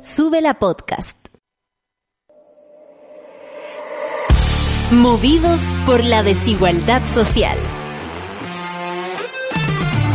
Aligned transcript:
Sube 0.00 0.40
la 0.40 0.54
podcast. 0.54 1.16
Movidos 4.92 5.60
por 5.86 6.04
la 6.04 6.22
desigualdad 6.22 7.04
social. 7.04 7.58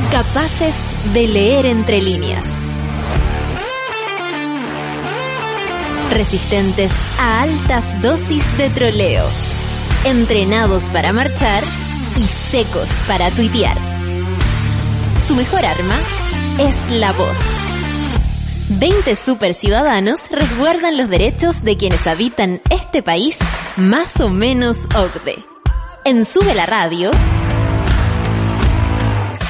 Capaces 0.09 0.73
de 1.13 1.27
leer 1.27 1.65
entre 1.65 1.99
líneas. 2.01 2.63
Resistentes 6.11 6.93
a 7.19 7.41
altas 7.41 8.01
dosis 8.01 8.57
de 8.57 8.69
troleo. 8.69 9.25
Entrenados 10.05 10.89
para 10.91 11.11
marchar 11.11 11.61
y 12.15 12.25
secos 12.25 13.01
para 13.05 13.31
tuitear. 13.31 13.77
Su 15.19 15.35
mejor 15.35 15.65
arma 15.65 15.99
es 16.57 16.89
la 16.89 17.11
voz. 17.11 17.72
20 18.69 19.15
superciudadanos 19.15 20.31
resguardan 20.31 20.97
los 20.97 21.09
derechos 21.09 21.63
de 21.63 21.77
quienes 21.77 22.07
habitan 22.07 22.61
este 22.69 23.03
país 23.03 23.39
más 23.75 24.19
o 24.21 24.29
menos 24.29 24.85
OCDE. 24.95 25.43
En 26.05 26.25
Sube 26.25 26.53
la 26.53 26.65
Radio, 26.65 27.11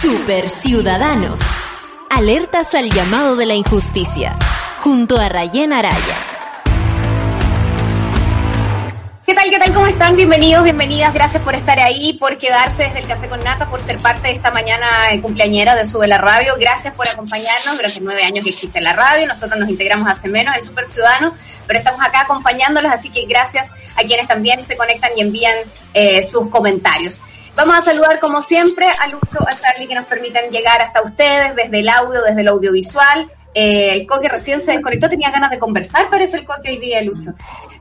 Super 0.02 0.50
Ciudadanos. 0.50 1.42
Alertas 2.10 2.74
al 2.76 2.90
llamado 2.92 3.36
de 3.36 3.46
la 3.46 3.56
injusticia. 3.56 4.38
Junto 4.80 5.18
a 5.18 5.30
Rayen 5.30 5.74
Araya. 5.74 6.33
¿Qué 9.26 9.34
tal? 9.34 9.50
¿Qué 9.50 9.58
tal? 9.58 9.74
¿Cómo 9.74 9.88
están? 9.88 10.18
Bienvenidos, 10.18 10.66
bienvenidas. 10.66 11.14
Gracias 11.14 11.42
por 11.44 11.56
estar 11.56 11.80
ahí, 11.80 12.12
por 12.20 12.38
quedarse 12.38 12.84
desde 12.84 13.00
el 13.00 13.08
Café 13.08 13.30
con 13.30 13.40
Nata, 13.40 13.70
por 13.70 13.82
ser 13.82 13.98
parte 14.00 14.28
de 14.28 14.34
esta 14.34 14.52
mañana 14.52 14.86
cumpleañera 15.22 15.76
de 15.76 15.86
Sube 15.86 16.10
la 16.10 16.18
Radio. 16.18 16.56
Gracias 16.60 16.94
por 16.94 17.08
acompañarnos 17.08 17.78
durante 17.78 18.02
nueve 18.02 18.22
años 18.26 18.44
que 18.44 18.50
existe 18.50 18.82
la 18.82 18.92
radio. 18.92 19.26
Nosotros 19.26 19.58
nos 19.58 19.70
integramos 19.70 20.10
hace 20.10 20.28
menos 20.28 20.58
en 20.58 20.66
Super 20.66 20.88
Ciudadano, 20.88 21.34
pero 21.66 21.80
estamos 21.80 22.06
acá 22.06 22.24
acompañándolos, 22.24 22.92
así 22.92 23.10
que 23.12 23.26
gracias 23.26 23.72
a 23.96 24.04
quienes 24.04 24.28
también 24.28 24.62
se 24.62 24.76
conectan 24.76 25.12
y 25.16 25.22
envían 25.22 25.56
eh, 25.94 26.22
sus 26.22 26.50
comentarios. 26.50 27.22
Vamos 27.56 27.78
a 27.78 27.82
saludar 27.82 28.20
como 28.20 28.42
siempre 28.42 28.88
a 28.88 29.08
Lucho, 29.08 29.40
a 29.48 29.56
Charlie 29.56 29.88
que 29.88 29.96
nos 29.96 30.06
permiten 30.06 30.52
llegar 30.52 30.82
hasta 30.82 31.02
ustedes 31.02 31.56
desde 31.56 31.80
el 31.80 31.88
audio, 31.88 32.22
desde 32.24 32.42
el 32.42 32.50
audiovisual. 32.50 33.32
Eh, 33.54 33.94
el 33.94 34.08
Coque 34.08 34.28
recién 34.28 34.62
se 34.62 34.72
desconectó, 34.72 35.08
tenía 35.10 35.30
ganas 35.30 35.52
de 35.52 35.60
conversar, 35.60 36.10
parece 36.10 36.38
el 36.38 36.46
Coque 36.46 36.72
hoy 36.72 36.78
día, 36.78 37.02
Lucho. 37.02 37.32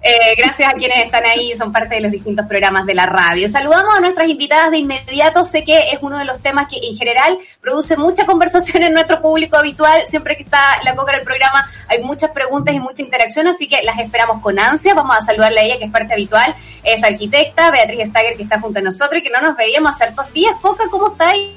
Eh, 0.02 0.34
gracias 0.36 0.68
a 0.68 0.76
quienes 0.76 1.04
están 1.04 1.24
ahí, 1.24 1.54
son 1.56 1.72
parte 1.72 1.94
de 1.94 2.02
los 2.02 2.10
distintos 2.10 2.46
programas 2.46 2.84
de 2.86 2.94
la 2.94 3.06
radio. 3.06 3.48
Saludamos 3.48 3.94
a 3.96 4.00
nuestras 4.00 4.28
invitadas 4.28 4.70
de 4.70 4.78
inmediato. 4.78 5.44
Sé 5.44 5.64
que 5.64 5.90
es 5.92 5.98
uno 6.00 6.18
de 6.18 6.24
los 6.24 6.40
temas 6.40 6.68
que 6.68 6.76
en 6.76 6.94
general 6.94 7.38
produce 7.60 7.96
mucha 7.96 8.26
conversación 8.26 8.82
en 8.82 8.92
nuestro 8.92 9.20
público 9.20 9.56
habitual. 9.56 10.02
Siempre 10.06 10.36
que 10.36 10.42
está 10.42 10.82
la 10.82 10.94
Coca 10.94 11.12
en 11.12 11.20
el 11.20 11.24
programa 11.24 11.70
hay 11.88 12.02
muchas 12.02 12.30
preguntas 12.30 12.74
y 12.74 12.80
mucha 12.80 13.02
interacción, 13.02 13.46
así 13.46 13.68
que 13.68 13.82
las 13.82 13.98
esperamos 13.98 14.42
con 14.42 14.58
ansia. 14.58 14.94
Vamos 14.94 15.16
a 15.16 15.20
saludarle 15.20 15.60
a 15.60 15.64
ella, 15.64 15.78
que 15.78 15.84
es 15.84 15.90
parte 15.90 16.12
habitual. 16.14 16.54
Es 16.82 17.02
arquitecta, 17.02 17.70
Beatriz 17.70 18.08
Stager, 18.08 18.36
que 18.36 18.42
está 18.42 18.60
junto 18.60 18.78
a 18.80 18.82
nosotros 18.82 19.20
y 19.20 19.22
que 19.22 19.30
no 19.30 19.40
nos 19.40 19.56
veíamos 19.56 19.94
hace 19.94 20.12
dos 20.12 20.32
días. 20.32 20.54
Coca, 20.60 20.84
¿cómo 20.90 21.12
estáis? 21.12 21.50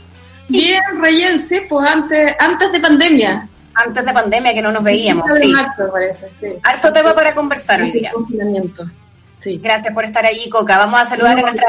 Bien, 0.47 0.81
Rayen, 1.01 1.43
sí, 1.43 1.61
pues 1.67 1.87
antes, 1.87 2.35
antes 2.39 2.71
de 2.71 2.79
pandemia 2.79 3.49
antes 3.75 4.05
de 4.05 4.13
pandemia 4.13 4.53
que 4.53 4.61
no 4.61 4.71
nos 4.71 4.83
veíamos. 4.83 5.31
Sí. 5.39 5.53
Harto, 5.55 5.91
parece, 5.91 6.29
sí. 6.39 6.47
Harto 6.63 6.91
tema 6.93 7.13
para 7.13 7.33
conversar 7.33 7.81
hoy 7.81 7.91
día. 7.91 8.11
Sí. 9.39 9.59
Gracias 9.61 9.93
por 9.93 10.03
estar 10.03 10.25
allí, 10.25 10.49
Coca. 10.49 10.79
Vamos 10.79 10.99
a 10.99 11.05
saludar 11.05 11.37
a 11.37 11.41
nuestra 11.41 11.67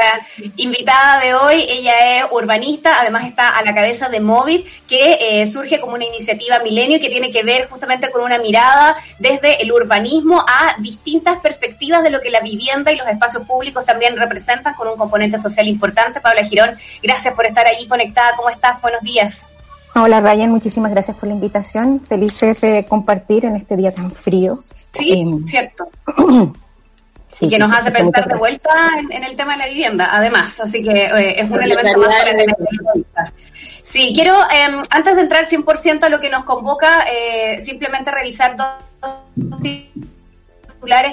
invitada 0.55 1.19
de 1.19 1.35
hoy. 1.35 1.63
Ella 1.69 2.17
es 2.17 2.25
urbanista, 2.31 2.99
además 2.99 3.25
está 3.25 3.55
a 3.55 3.61
la 3.61 3.75
cabeza 3.75 4.09
de 4.09 4.19
Movit, 4.19 4.65
que 4.87 5.17
eh, 5.21 5.45
surge 5.45 5.79
como 5.79 5.93
una 5.93 6.05
iniciativa 6.05 6.57
milenio 6.57 6.99
que 6.99 7.07
tiene 7.07 7.29
que 7.29 7.43
ver 7.43 7.69
justamente 7.69 8.09
con 8.09 8.23
una 8.23 8.39
mirada 8.39 8.95
desde 9.19 9.61
el 9.61 9.71
urbanismo 9.71 10.43
a 10.47 10.75
distintas 10.79 11.37
perspectivas 11.37 12.01
de 12.01 12.09
lo 12.09 12.19
que 12.19 12.31
la 12.31 12.39
vivienda 12.39 12.91
y 12.91 12.95
los 12.95 13.07
espacios 13.07 13.45
públicos 13.45 13.85
también 13.85 14.17
representan 14.17 14.73
con 14.73 14.87
un 14.87 14.97
componente 14.97 15.37
social 15.37 15.67
importante. 15.67 16.19
Paula 16.19 16.43
Girón, 16.43 16.75
gracias 17.03 17.35
por 17.35 17.45
estar 17.45 17.67
ahí 17.67 17.87
conectada. 17.87 18.35
¿Cómo 18.37 18.49
estás? 18.49 18.81
Buenos 18.81 19.03
días. 19.03 19.55
Hola 19.99 20.21
Ryan, 20.21 20.51
muchísimas 20.51 20.91
gracias 20.91 21.17
por 21.17 21.27
la 21.27 21.33
invitación. 21.33 22.01
Felices 22.07 22.61
de 22.61 22.85
compartir 22.87 23.45
en 23.45 23.55
este 23.55 23.75
día 23.75 23.91
tan 23.91 24.11
frío. 24.11 24.55
Sí, 24.93 25.13
em, 25.13 25.43
cierto. 25.47 25.89
y 27.41 27.49
que 27.49 27.57
nos 27.57 27.71
hace 27.71 27.91
pensar 27.91 28.27
de 28.27 28.35
vuelta 28.35 28.69
en, 29.09 29.23
el 29.23 29.35
tema 29.35 29.53
de 29.53 29.57
la 29.57 29.67
vivienda, 29.67 30.09
además. 30.11 30.59
Así 30.59 30.83
que 30.83 31.05
eh, 31.05 31.41
es 31.41 31.49
un 31.49 31.61
elemento 31.61 31.99
más 31.99 32.09
para 32.09 32.29
tener 32.29 32.49
en 32.49 32.77
cuenta. 32.83 33.33
Sí, 33.81 34.11
quiero, 34.13 34.35
em, 34.51 34.81
antes 34.91 35.15
de 35.15 35.21
entrar 35.21 35.45
100% 35.45 36.03
a 36.03 36.09
lo 36.09 36.19
que 36.19 36.29
nos 36.29 36.43
convoca, 36.43 37.05
eh, 37.11 37.59
simplemente 37.61 38.11
revisar 38.11 38.55
dos 38.55 38.67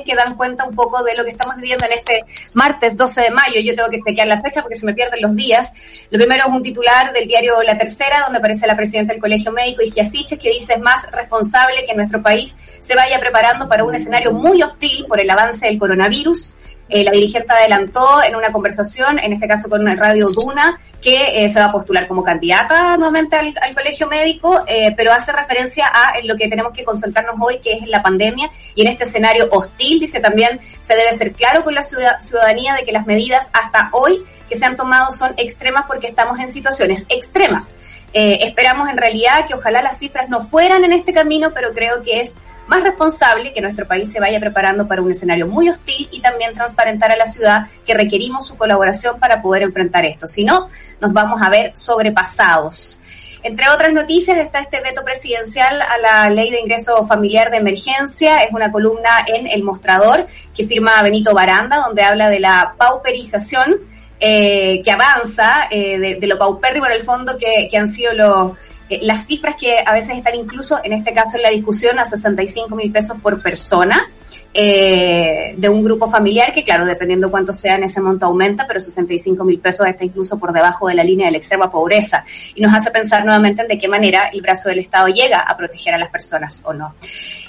que 0.05 0.15
dan 0.15 0.37
cuenta 0.37 0.65
un 0.65 0.75
poco 0.75 1.03
de 1.03 1.15
lo 1.15 1.25
que 1.25 1.31
estamos 1.31 1.57
viviendo 1.57 1.85
en 1.87 1.93
este 1.93 2.25
martes 2.55 2.97
12 2.97 3.23
de 3.23 3.31
mayo. 3.31 3.61
Yo 3.61 3.75
tengo 3.75 3.89
que 3.89 4.01
chequear 4.01 4.29
la 4.29 4.41
fecha 4.41 4.63
porque 4.63 4.77
se 4.77 4.87
me 4.87 4.95
pierden 4.95 5.21
los 5.21 5.35
días. 5.35 5.73
Lo 6.11 6.19
primero 6.19 6.45
es 6.47 6.53
un 6.53 6.63
titular 6.63 7.13
del 7.13 7.27
diario 7.27 7.63
La 7.63 7.77
Tercera, 7.77 8.21
donde 8.21 8.39
aparece 8.39 8.67
la 8.67 8.77
presidenta 8.77 9.13
del 9.13 9.21
Colegio 9.21 9.53
Médico, 9.53 9.83
Isquia 9.83 10.05
que 10.41 10.51
dice 10.51 10.75
es 10.75 10.81
más 10.81 11.11
responsable 11.11 11.85
que 11.87 11.95
nuestro 11.95 12.23
país 12.23 12.57
se 12.81 12.95
vaya 12.95 13.19
preparando 13.21 13.69
para 13.69 13.85
un 13.85 13.95
escenario 13.95 14.33
muy 14.33 14.63
hostil 14.63 15.07
por 15.07 15.21
el 15.21 15.29
avance 15.31 15.67
del 15.67 15.79
coronavirus 15.79 16.55
eh, 16.89 17.03
la 17.03 17.13
dirigente 17.13 17.51
adelantó 17.53 18.23
en 18.23 18.37
una 18.37 18.53
conversación, 18.53 19.19
en 19.19 19.33
este 19.33 19.49
caso 19.49 19.71
con 19.71 19.87
Radio 19.97 20.27
Duna, 20.27 20.79
que 21.01 21.45
eh, 21.45 21.49
se 21.49 21.59
va 21.59 21.67
a 21.67 21.73
postular 21.73 22.07
como 22.07 22.23
candidata 22.23 22.97
nuevamente 22.97 23.37
al, 23.37 23.75
colegio 23.75 24.07
médico, 24.07 24.65
eh, 24.67 24.93
pero 24.97 25.13
hace 25.13 25.33
referencia 25.33 25.91
a 25.93 26.19
en 26.19 26.27
lo 26.27 26.37
que 26.37 26.47
tenemos 26.49 26.73
que 26.73 26.85
concentrarnos 26.85 27.37
hoy, 27.41 27.59
que 27.59 27.73
es 27.73 27.89
la 27.89 28.03
pandemia, 28.03 28.51
y 28.75 28.83
en 28.83 28.89
este 28.89 29.05
escenario 29.05 29.49
hostil, 29.51 29.99
dice 29.99 30.21
también, 30.21 30.61
se 30.81 30.95
debe 30.95 31.13
ser 31.15 31.33
claro 31.33 31.65
con 31.65 31.75
la 31.75 31.83
ciudadanía 31.83 32.75
de 32.75 32.85
que 32.85 32.93
las 32.93 33.07
medidas 33.07 33.49
hasta 33.53 33.89
hoy 33.93 34.23
que 34.49 34.57
se 34.57 34.67
han 34.67 34.77
tomado 34.77 35.11
son 35.11 35.33
extremas 35.39 35.87
porque 35.87 36.07
estamos 36.07 36.39
en 36.39 36.51
situaciones 36.51 37.07
extremas. 37.09 37.79
esperamos 38.13 38.89
en 38.91 38.99
realidad 38.99 39.47
que 39.47 39.55
ojalá 39.55 39.83
las 39.83 39.99
cifras 39.99 40.29
no 40.29 40.47
fueran 40.47 40.85
en 40.85 40.93
este 40.93 41.13
camino, 41.13 41.53
pero 41.55 41.73
creo 41.73 42.03
que 42.03 42.21
es 42.21 42.37
más 42.67 42.83
responsable 42.83 43.53
que 43.53 43.61
nuestro 43.61 43.87
país 43.87 44.11
se 44.11 44.21
vaya 44.21 44.41
preparando 44.41 44.87
para 44.87 45.03
un 45.03 45.11
escenario 45.11 45.47
muy 45.47 45.69
hostil 45.69 46.09
y 46.11 46.21
también 46.21 46.55
transparentar 46.55 47.11
a 47.11 47.17
la 47.17 47.27
ciudad 47.27 47.67
que 47.87 47.95
requerimos 47.95 48.47
su 48.47 48.57
colaboración 48.57 49.19
para 49.19 49.43
poder 49.43 49.63
enfrentar 49.63 50.05
esto. 50.05 50.27
Si 50.27 50.45
no, 50.45 50.69
nos 51.01 51.13
vamos 51.13 51.41
a 51.43 51.51
ver 51.51 51.73
sobrepasados. 51.77 52.99
Entre 53.43 53.69
otras 53.69 53.93
noticias 53.93 54.39
está 54.39 54.61
este 54.61 54.81
veto 54.81 55.05
presidencial 55.05 55.83
a 55.83 55.99
la 55.99 56.31
ley 56.31 56.51
de 56.51 56.61
ingreso 56.61 57.07
familiar 57.07 57.51
de 57.51 57.59
emergencia. 57.59 58.39
Es 58.39 58.51
una 58.53 58.73
columna 58.73 59.27
en 59.27 59.47
El 59.47 59.63
Mostrador 59.63 60.27
que 60.57 60.65
firma 60.65 61.03
Benito 61.03 61.35
Baranda, 61.35 61.77
donde 61.77 62.03
habla 62.03 62.31
de 62.31 62.41
la 62.41 62.75
pauperización 62.79 63.83
eh, 64.19 64.81
que 64.83 64.91
avanza, 64.91 65.69
eh, 65.71 65.99
de, 65.99 66.15
de, 66.15 66.27
lo 66.27 66.39
paupérrimo 66.39 66.87
en 66.87 66.93
el 66.93 67.03
fondo 67.03 67.37
que, 67.37 67.69
que 67.71 67.77
han 67.77 67.89
sido 67.89 68.15
los 68.15 68.53
eh, 68.89 69.01
las 69.03 69.27
cifras 69.27 69.57
que 69.57 69.77
a 69.85 69.93
veces 69.93 70.17
están 70.17 70.35
incluso, 70.35 70.79
en 70.83 70.93
este 70.93 71.13
caso 71.13 71.37
en 71.37 71.43
la 71.43 71.51
discusión, 71.51 71.99
a 71.99 72.05
65 72.05 72.75
mil 72.77 72.91
pesos 72.93 73.17
por 73.23 73.41
persona. 73.43 74.09
Eh, 74.57 75.55
de 75.57 75.69
un 75.69 75.83
grupo 75.83 76.09
familiar 76.09 76.53
que, 76.53 76.63
claro, 76.63 76.87
dependiendo 76.87 77.29
cuánto 77.29 77.53
sea 77.53 77.75
en 77.75 77.83
ese 77.83 78.01
monto 78.01 78.27
aumenta, 78.27 78.69
pero 78.69 78.79
65 78.79 79.43
mil 79.43 79.59
pesos 79.59 79.85
está 79.85 80.05
incluso 80.05 80.39
por 80.39 80.53
debajo 80.53 80.87
de 80.87 80.95
la 80.95 81.03
línea 81.03 81.27
de 81.27 81.33
la 81.33 81.39
extrema 81.39 81.69
pobreza. 81.69 82.23
Y 82.55 82.63
nos 82.63 82.73
hace 82.73 82.93
pensar 82.93 83.25
nuevamente 83.25 83.63
en 83.63 83.69
de 83.69 83.79
qué 83.79 83.89
manera 83.89 84.31
el 84.33 84.41
brazo 84.43 84.69
del 84.69 84.79
Estado 84.79 85.09
llega 85.09 85.41
a 85.41 85.57
proteger 85.57 85.95
a 85.95 85.99
las 85.99 86.09
personas 86.09 86.63
o 86.65 86.73
no. 86.73 86.95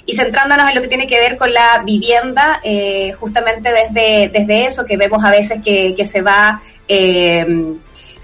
Y 0.04 0.16
centrándonos 0.16 0.68
en 0.68 0.74
lo 0.74 0.82
que 0.82 0.88
tiene 0.88 1.06
que 1.06 1.20
ver 1.20 1.36
con 1.36 1.54
la 1.54 1.80
vivienda, 1.84 2.60
eh, 2.64 3.12
justamente 3.12 3.70
desde, 3.72 4.28
desde 4.28 4.66
eso 4.66 4.84
que 4.84 4.96
vemos 4.96 5.24
a 5.24 5.30
veces 5.30 5.60
que, 5.64 5.94
que 5.96 6.04
se 6.04 6.22
va... 6.22 6.60
Eh, 6.88 7.76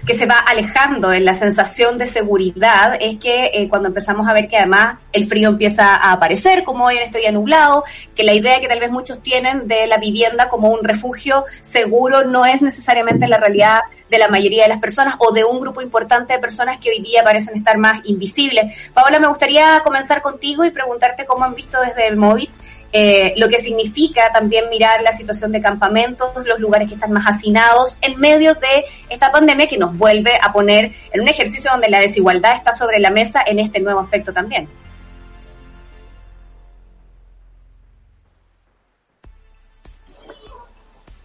que 0.05 0.13
se 0.13 0.25
va 0.25 0.39
alejando 0.39 1.13
en 1.13 1.23
la 1.23 1.33
sensación 1.33 1.97
de 1.97 2.05
seguridad 2.05 2.97
es 2.99 3.17
que 3.17 3.51
eh, 3.53 3.69
cuando 3.69 3.87
empezamos 3.87 4.27
a 4.27 4.33
ver 4.33 4.47
que 4.49 4.57
además 4.57 4.97
el 5.13 5.27
frío 5.27 5.49
empieza 5.49 5.95
a 5.95 6.11
aparecer, 6.11 6.63
como 6.63 6.85
hoy 6.85 6.97
en 6.97 7.03
este 7.03 7.19
día 7.19 7.31
nublado, 7.31 7.85
que 8.13 8.23
la 8.23 8.33
idea 8.33 8.59
que 8.59 8.67
tal 8.67 8.79
vez 8.79 8.91
muchos 8.91 9.21
tienen 9.23 9.67
de 9.67 9.87
la 9.87 9.97
vivienda 9.97 10.49
como 10.49 10.69
un 10.69 10.83
refugio 10.83 11.45
seguro 11.61 12.25
no 12.25 12.45
es 12.45 12.61
necesariamente 12.61 13.27
la 13.27 13.37
realidad 13.37 13.79
de 14.09 14.17
la 14.17 14.27
mayoría 14.27 14.63
de 14.63 14.69
las 14.69 14.79
personas 14.79 15.15
o 15.19 15.31
de 15.31 15.45
un 15.45 15.59
grupo 15.59 15.81
importante 15.81 16.33
de 16.33 16.39
personas 16.39 16.79
que 16.79 16.89
hoy 16.89 17.01
día 17.01 17.23
parecen 17.23 17.55
estar 17.55 17.77
más 17.77 18.01
invisibles. 18.03 18.91
Paola, 18.93 19.19
me 19.19 19.27
gustaría 19.27 19.79
comenzar 19.83 20.21
contigo 20.21 20.65
y 20.65 20.71
preguntarte 20.71 21.25
cómo 21.25 21.45
han 21.45 21.55
visto 21.55 21.79
desde 21.81 22.07
el 22.07 22.17
MOVIT 22.17 22.51
eh, 22.95 23.33
lo 23.37 23.49
que 23.49 23.57
significa 23.57 24.31
también 24.31 24.69
mirar 24.69 25.01
la 25.01 25.11
situación 25.13 25.51
de 25.51 25.59
campamentos, 25.61 26.29
los 26.45 26.59
lugares 26.59 26.87
que 26.87 26.93
están 26.93 27.11
más 27.11 27.25
hacinados 27.25 27.97
en 28.01 28.19
medio 28.19 28.53
de 28.53 28.85
esta 29.09 29.31
pandemia 29.31 29.67
que 29.67 29.79
nos 29.79 29.97
vuelve 29.97 30.33
a 30.39 30.53
poner 30.53 30.91
en 31.11 31.21
un 31.21 31.27
ejercicio 31.27 31.71
donde 31.71 31.89
la 31.89 31.99
desigualdad 31.99 32.55
está 32.55 32.71
sobre 32.71 32.99
la 32.99 33.09
mesa 33.09 33.41
en 33.47 33.59
este 33.59 33.79
nuevo 33.79 33.99
aspecto 33.99 34.31
también. 34.31 34.69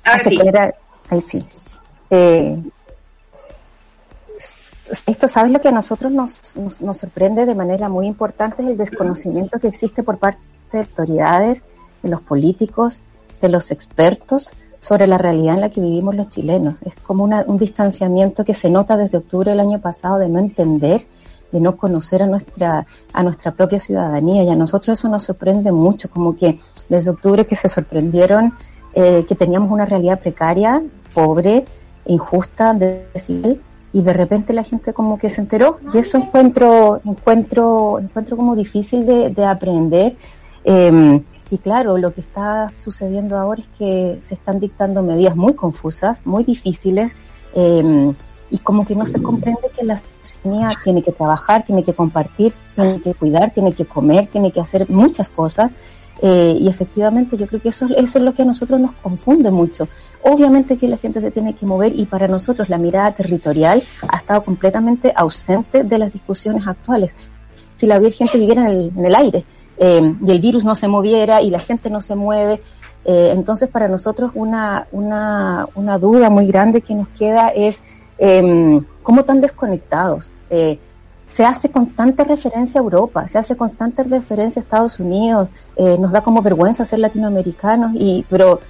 Ahora 0.05 0.25
sí. 0.25 0.41
ahí 1.11 1.21
sí. 1.31 1.47
Eh, 2.09 2.57
esto, 5.05 5.29
¿sabes 5.29 5.53
lo 5.53 5.61
que 5.61 5.69
a 5.69 5.73
nosotros 5.73 6.11
nos, 6.11 6.57
nos, 6.57 6.81
nos 6.81 6.97
sorprende 6.97 7.45
de 7.45 7.55
manera 7.55 7.91
muy 7.91 8.07
importante? 8.07 8.63
Es 8.63 8.69
el 8.71 8.79
desconocimiento 8.79 9.61
que 9.61 9.69
existe 9.69 10.03
por 10.03 10.17
parte 10.17 10.39
parte 10.39 10.58
de 10.77 10.85
autoridades, 10.85 11.63
de 12.03 12.09
los 12.09 12.21
políticos, 12.21 13.01
de 13.41 13.49
los 13.49 13.71
expertos 13.71 14.51
sobre 14.81 15.07
la 15.07 15.19
realidad 15.19 15.55
en 15.55 15.61
la 15.63 15.71
que 15.71 15.81
vivimos 15.81 16.15
los 16.15 16.29
chilenos. 16.29 16.83
Es 16.83 16.95
como 16.95 17.25
un 17.25 17.59
distanciamiento 17.59 18.45
que 18.45 18.55
se 18.55 18.71
nota 18.71 18.97
desde 18.97 19.19
octubre 19.19 19.51
del 19.51 19.61
año 19.61 19.81
pasado 19.81 20.19
de 20.19 20.29
no 20.29 20.39
entender, 20.39 21.07
de 21.51 21.61
no 21.61 21.77
conocer 21.77 22.23
a 22.23 22.27
nuestra, 22.27 22.87
a 23.13 23.23
nuestra 23.23 23.53
propia 23.53 23.81
ciudadanía. 23.81 24.45
Y 24.45 24.51
a 24.51 24.57
nosotros 24.57 24.99
eso 24.99 25.09
nos 25.09 25.25
sorprende 25.25 25.73
mucho, 25.73 26.09
como 26.09 26.37
que 26.37 26.59
desde 26.89 27.11
octubre 27.11 27.47
que 27.47 27.57
se 27.57 27.69
sorprendieron 27.69 28.55
eh, 28.95 29.25
que 29.29 29.35
teníamos 29.35 29.71
una 29.71 29.85
realidad 29.85 30.21
precaria, 30.21 30.83
pobre, 31.13 31.65
injusta, 32.07 32.75
desigual, 32.75 33.61
y 33.93 34.03
de 34.03 34.13
repente 34.13 34.53
la 34.53 34.63
gente 34.63 34.93
como 34.93 35.19
que 35.19 35.31
se 35.31 35.41
enteró. 35.41 35.79
Y 35.93 35.99
eso 35.99 36.19
encuentro 36.19 37.01
encuentro 37.05 37.99
encuentro 37.99 38.37
como 38.37 38.55
difícil 38.55 39.07
de, 39.07 39.45
aprender 39.45 40.17
em, 40.69 41.23
y 41.51 41.59
claro 41.59 41.97
lo 41.99 42.13
que 42.13 42.21
está 42.21 42.73
sucediendo 42.79 43.37
ahora 43.39 43.63
es 43.63 43.69
que 43.79 44.21
se 44.27 44.35
están 44.35 44.61
dictando 44.61 45.03
medidas 45.03 45.35
muy 45.35 45.55
confusas 45.55 46.25
muy 46.27 46.45
difíciles 46.45 47.13
em, 47.55 48.15
y 48.51 48.59
como 48.59 48.87
que 48.87 48.95
no 48.95 49.07
se 49.07 49.21
comprende 49.21 49.71
que 49.77 49.85
la 49.85 50.01
ciudadanía 50.23 50.71
tiene 50.85 51.03
que 51.03 51.13
trabajar 51.13 51.65
tiene 51.65 51.85
que 51.85 51.95
compartir 51.95 52.53
tiene 52.75 53.01
que 53.01 53.15
cuidar 53.15 53.51
tiene 53.53 53.73
que 53.73 53.85
comer 53.85 54.27
tiene 54.27 54.53
que 54.53 54.61
hacer 54.61 54.89
muchas 54.91 55.29
cosas 55.29 55.71
eh, 56.21 56.57
y 56.61 56.69
efectivamente 56.69 57.37
yo 57.37 57.47
creo 57.47 57.61
que 57.61 57.69
eso, 57.69 57.87
es 57.97 58.15
lo 58.17 58.35
que 58.35 58.43
a 58.43 58.45
nosotros 58.45 58.81
nos 58.81 58.93
confunde 58.97 59.51
mucho. 59.51 59.89
Obviamente 60.23 60.77
que 60.77 60.89
la 60.89 60.97
gente 60.97 61.21
se 61.21 61.31
tiene 61.31 61.55
que 61.55 61.65
mover 61.65 61.95
y 61.95 62.07
para 62.07 62.27
nosotros 62.27 62.69
la 62.69 62.79
mirada 62.79 63.13
territorial 63.13 63.83
ha 64.09 64.17
estado 64.17 64.43
completamente 64.43 65.13
ausente 65.15 65.85
de 65.85 65.99
las 65.99 66.13
discusiones 66.13 66.67
actuales. 66.67 67.13
Si 67.77 67.87
la 67.87 68.01
gente 68.11 68.39
viviera 68.39 68.63
en 68.63 68.69
el, 68.69 68.93
en 68.97 69.07
el 69.07 69.15
aire 69.15 69.45
eh, 69.79 70.15
y 70.25 70.31
el 70.31 70.41
virus 70.41 70.65
no 70.65 70.75
se 70.75 70.89
moviera 70.89 71.43
y 71.43 71.51
la 71.51 71.61
gente 71.61 71.91
no 71.91 72.01
se 72.01 72.15
mueve, 72.15 72.61
eh, 73.05 73.31
entonces 73.33 73.69
para 73.69 73.89
nosotros 73.89 74.33
una, 74.35 74.87
una, 74.93 75.67
una 75.75 75.99
duda 75.99 76.29
muy 76.31 76.47
grande 76.47 76.83
que 76.83 76.95
nos 76.95 77.09
queda 77.09 77.49
es 77.49 77.81
eh, 78.19 78.81
cómo 79.03 79.25
tan 79.25 79.41
desconectados. 79.41 80.31
Eh, 80.51 80.79
se 81.27 81.45
hace 81.45 81.71
constante 81.71 82.25
referencia 82.25 82.81
a 82.81 82.85
Europa, 82.85 83.29
se 83.29 83.39
hace 83.39 83.57
constante 83.57 84.03
referencia 84.03 84.61
a 84.61 84.65
Estados 84.65 84.99
Unidos, 84.99 85.49
eh, 85.77 85.97
nos 85.99 86.11
da 86.11 86.23
como 86.23 86.43
vergüenza 86.43 86.87
ser 86.87 86.99
latinoamericanos, 87.01 87.93
y, 87.95 88.25
pero, 88.29 88.61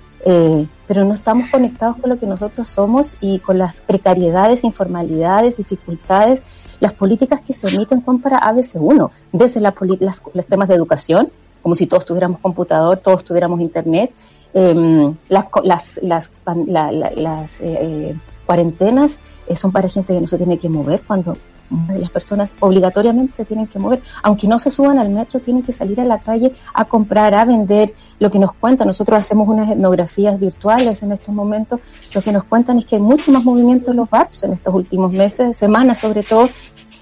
pero 0.86 1.04
no 1.04 1.14
estamos 1.14 1.48
conectados 1.48 1.96
con 1.96 2.10
lo 2.10 2.18
que 2.18 2.26
nosotros 2.26 2.68
somos 2.68 3.16
y 3.20 3.38
con 3.38 3.56
las 3.56 3.76
precariedades, 3.80 4.64
informalidades, 4.64 5.56
dificultades. 5.56 6.42
Las 6.80 6.92
políticas 6.92 7.40
que 7.40 7.52
se 7.52 7.68
emiten 7.68 8.04
son 8.04 8.20
para 8.20 8.40
ABC1, 8.40 9.10
desde 9.32 9.60
la 9.60 9.74
las, 10.00 10.22
los 10.32 10.46
temas 10.46 10.68
de 10.68 10.74
educación, 10.74 11.30
como 11.62 11.74
si 11.74 11.86
todos 11.86 12.04
tuviéramos 12.04 12.40
computador, 12.40 12.98
todos 12.98 13.24
tuviéramos 13.24 13.60
internet, 13.60 14.12
eh, 14.54 15.14
las, 15.28 15.46
las, 15.62 15.98
las, 16.02 16.30
las 16.46 17.60
eh, 17.60 18.16
cuarentenas 18.46 19.18
eh, 19.46 19.56
son 19.56 19.72
para 19.72 19.88
gente 19.88 20.14
que 20.14 20.20
no 20.20 20.26
se 20.26 20.38
tiene 20.38 20.58
que 20.58 20.68
mover 20.68 21.02
cuando 21.06 21.36
las 21.70 22.10
personas 22.10 22.52
obligatoriamente 22.60 23.34
se 23.34 23.44
tienen 23.44 23.66
que 23.66 23.78
mover, 23.78 24.00
aunque 24.22 24.48
no 24.48 24.58
se 24.58 24.70
suban 24.70 24.98
al 24.98 25.10
metro, 25.10 25.40
tienen 25.40 25.62
que 25.62 25.72
salir 25.72 26.00
a 26.00 26.04
la 26.04 26.18
calle 26.18 26.52
a 26.72 26.84
comprar, 26.84 27.34
a 27.34 27.44
vender, 27.44 27.94
lo 28.18 28.30
que 28.30 28.38
nos 28.38 28.52
cuentan, 28.54 28.86
nosotros 28.86 29.18
hacemos 29.18 29.48
unas 29.48 29.70
etnografías 29.70 30.40
virtuales 30.40 31.02
en 31.02 31.12
estos 31.12 31.34
momentos, 31.34 31.80
lo 32.14 32.22
que 32.22 32.32
nos 32.32 32.44
cuentan 32.44 32.78
es 32.78 32.86
que 32.86 32.96
hay 32.96 33.02
mucho 33.02 33.30
más 33.32 33.44
movimiento 33.44 33.90
en 33.90 33.98
los 33.98 34.10
barrios 34.10 34.42
en 34.44 34.52
estos 34.52 34.74
últimos 34.74 35.12
meses, 35.12 35.56
semanas 35.56 35.98
sobre 35.98 36.22
todo, 36.22 36.48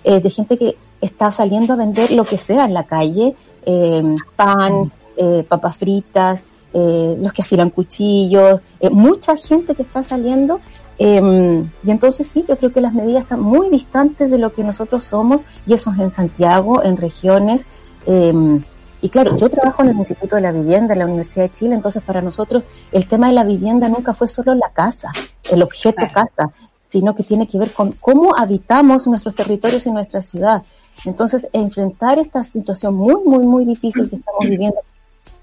eh, 0.05 0.21
de 0.21 0.31
gente 0.31 0.59
que 0.59 0.77
está 1.01 1.31
saliendo 1.31 1.73
a 1.73 1.77
vender 1.77 2.11
lo 2.13 2.25
que 2.25 2.39
sea 2.39 2.65
en 2.65 2.75
la 2.75 2.85
calle, 2.85 3.35
eh, 3.65 4.17
pan, 4.35 4.93
eh, 5.17 5.45
papas 5.49 5.77
fritas, 5.77 6.43
los 6.79 7.33
que 7.33 7.41
afilan 7.41 7.71
cuchillos, 7.71 8.61
mucha 8.91 9.35
gente 9.39 9.75
que 9.75 9.81
está 9.81 10.03
saliendo 10.03 10.61
Em, 10.99 11.71
y 11.85 11.91
entonces 11.91 12.27
sí, 12.27 12.45
yo 12.49 12.57
creo 12.57 12.73
que 12.73 12.81
las 12.81 12.95
medidas 12.95 13.25
están 13.25 13.41
muy 13.41 13.69
distantes 13.69 14.31
de 14.31 14.39
lo 14.39 14.53
que 14.53 14.65
nosotros 14.65 15.05
somos, 15.05 15.43
y 15.67 15.75
eso 15.75 15.91
es 15.93 15.99
en 15.99 16.11
Santiago, 16.11 16.83
en 16.83 16.97
regiones. 16.97 17.65
Eh, 18.07 18.61
y 19.03 19.09
claro, 19.11 19.37
yo 19.37 19.49
trabajo 19.49 19.83
en 19.83 19.91
el 19.91 19.97
Instituto 19.99 20.37
de 20.37 20.43
la 20.43 20.53
Vivienda, 20.53 20.95
en 20.95 21.01
la 21.01 21.05
Universidad 21.07 21.45
de 21.45 21.53
Chile, 21.53 21.75
entonces 21.75 22.03
para 22.03 22.23
nosotros 22.23 22.65
el 22.93 23.07
tema 23.07 23.29
de 23.29 23.35
la 23.35 23.45
vivienda 23.45 23.89
nunca 23.89 24.15
fue 24.15 24.27
solo 24.27 24.55
la 24.55 24.71
casa, 24.71 25.13
el 25.53 25.63
objeto 25.63 26.03
casa, 26.13 26.51
sino 26.89 27.15
que 27.15 27.23
tiene 27.23 27.47
que 27.47 27.59
ver 27.59 27.73
con 27.73 27.93
cómo 27.93 28.35
habitamos 28.37 29.07
nuestros 29.07 29.35
territorios 29.35 29.87
y 29.87 29.91
nuestra 29.91 30.23
ciudad. 30.23 30.63
Entonces, 31.05 31.47
enfrentar 31.53 32.19
esta 32.19 32.43
situación 32.43 32.95
muy, 32.95 33.23
muy, 33.25 33.45
muy 33.45 33.65
difícil 33.65 34.09
que 34.09 34.17
estamos 34.17 34.45
viviendo 34.49 34.79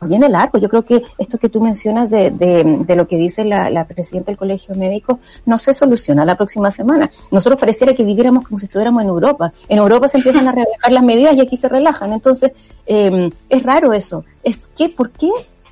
viene 0.07 0.29
largo. 0.29 0.57
Yo 0.57 0.69
creo 0.69 0.83
que 0.83 1.01
esto 1.17 1.37
que 1.37 1.49
tú 1.49 1.61
mencionas 1.61 2.09
de, 2.09 2.31
de, 2.31 2.95
lo 2.95 3.07
que 3.07 3.17
dice 3.17 3.43
la, 3.43 3.69
la, 3.69 3.85
presidenta 3.85 4.31
del 4.31 4.37
Colegio 4.37 4.75
Médico 4.75 5.19
no 5.45 5.57
se 5.57 5.73
soluciona 5.73 6.25
la 6.25 6.35
próxima 6.35 6.71
semana. 6.71 7.09
Nosotros 7.31 7.59
pareciera 7.59 7.93
que 7.93 8.03
viviéramos 8.03 8.47
como 8.47 8.59
si 8.59 8.65
estuviéramos 8.65 9.03
en 9.03 9.09
Europa. 9.09 9.53
En 9.67 9.79
Europa 9.79 10.07
se 10.07 10.17
empiezan 10.17 10.47
a 10.47 10.51
relajar 10.53 10.91
las 10.91 11.03
medidas 11.03 11.35
y 11.35 11.41
aquí 11.41 11.57
se 11.57 11.69
relajan. 11.69 12.13
Entonces, 12.13 12.51
eh, 12.85 13.29
es 13.49 13.63
raro 13.63 13.93
eso. 13.93 14.25
Es 14.43 14.57
que, 14.77 14.89
¿por 14.89 15.11
qué? 15.11 15.29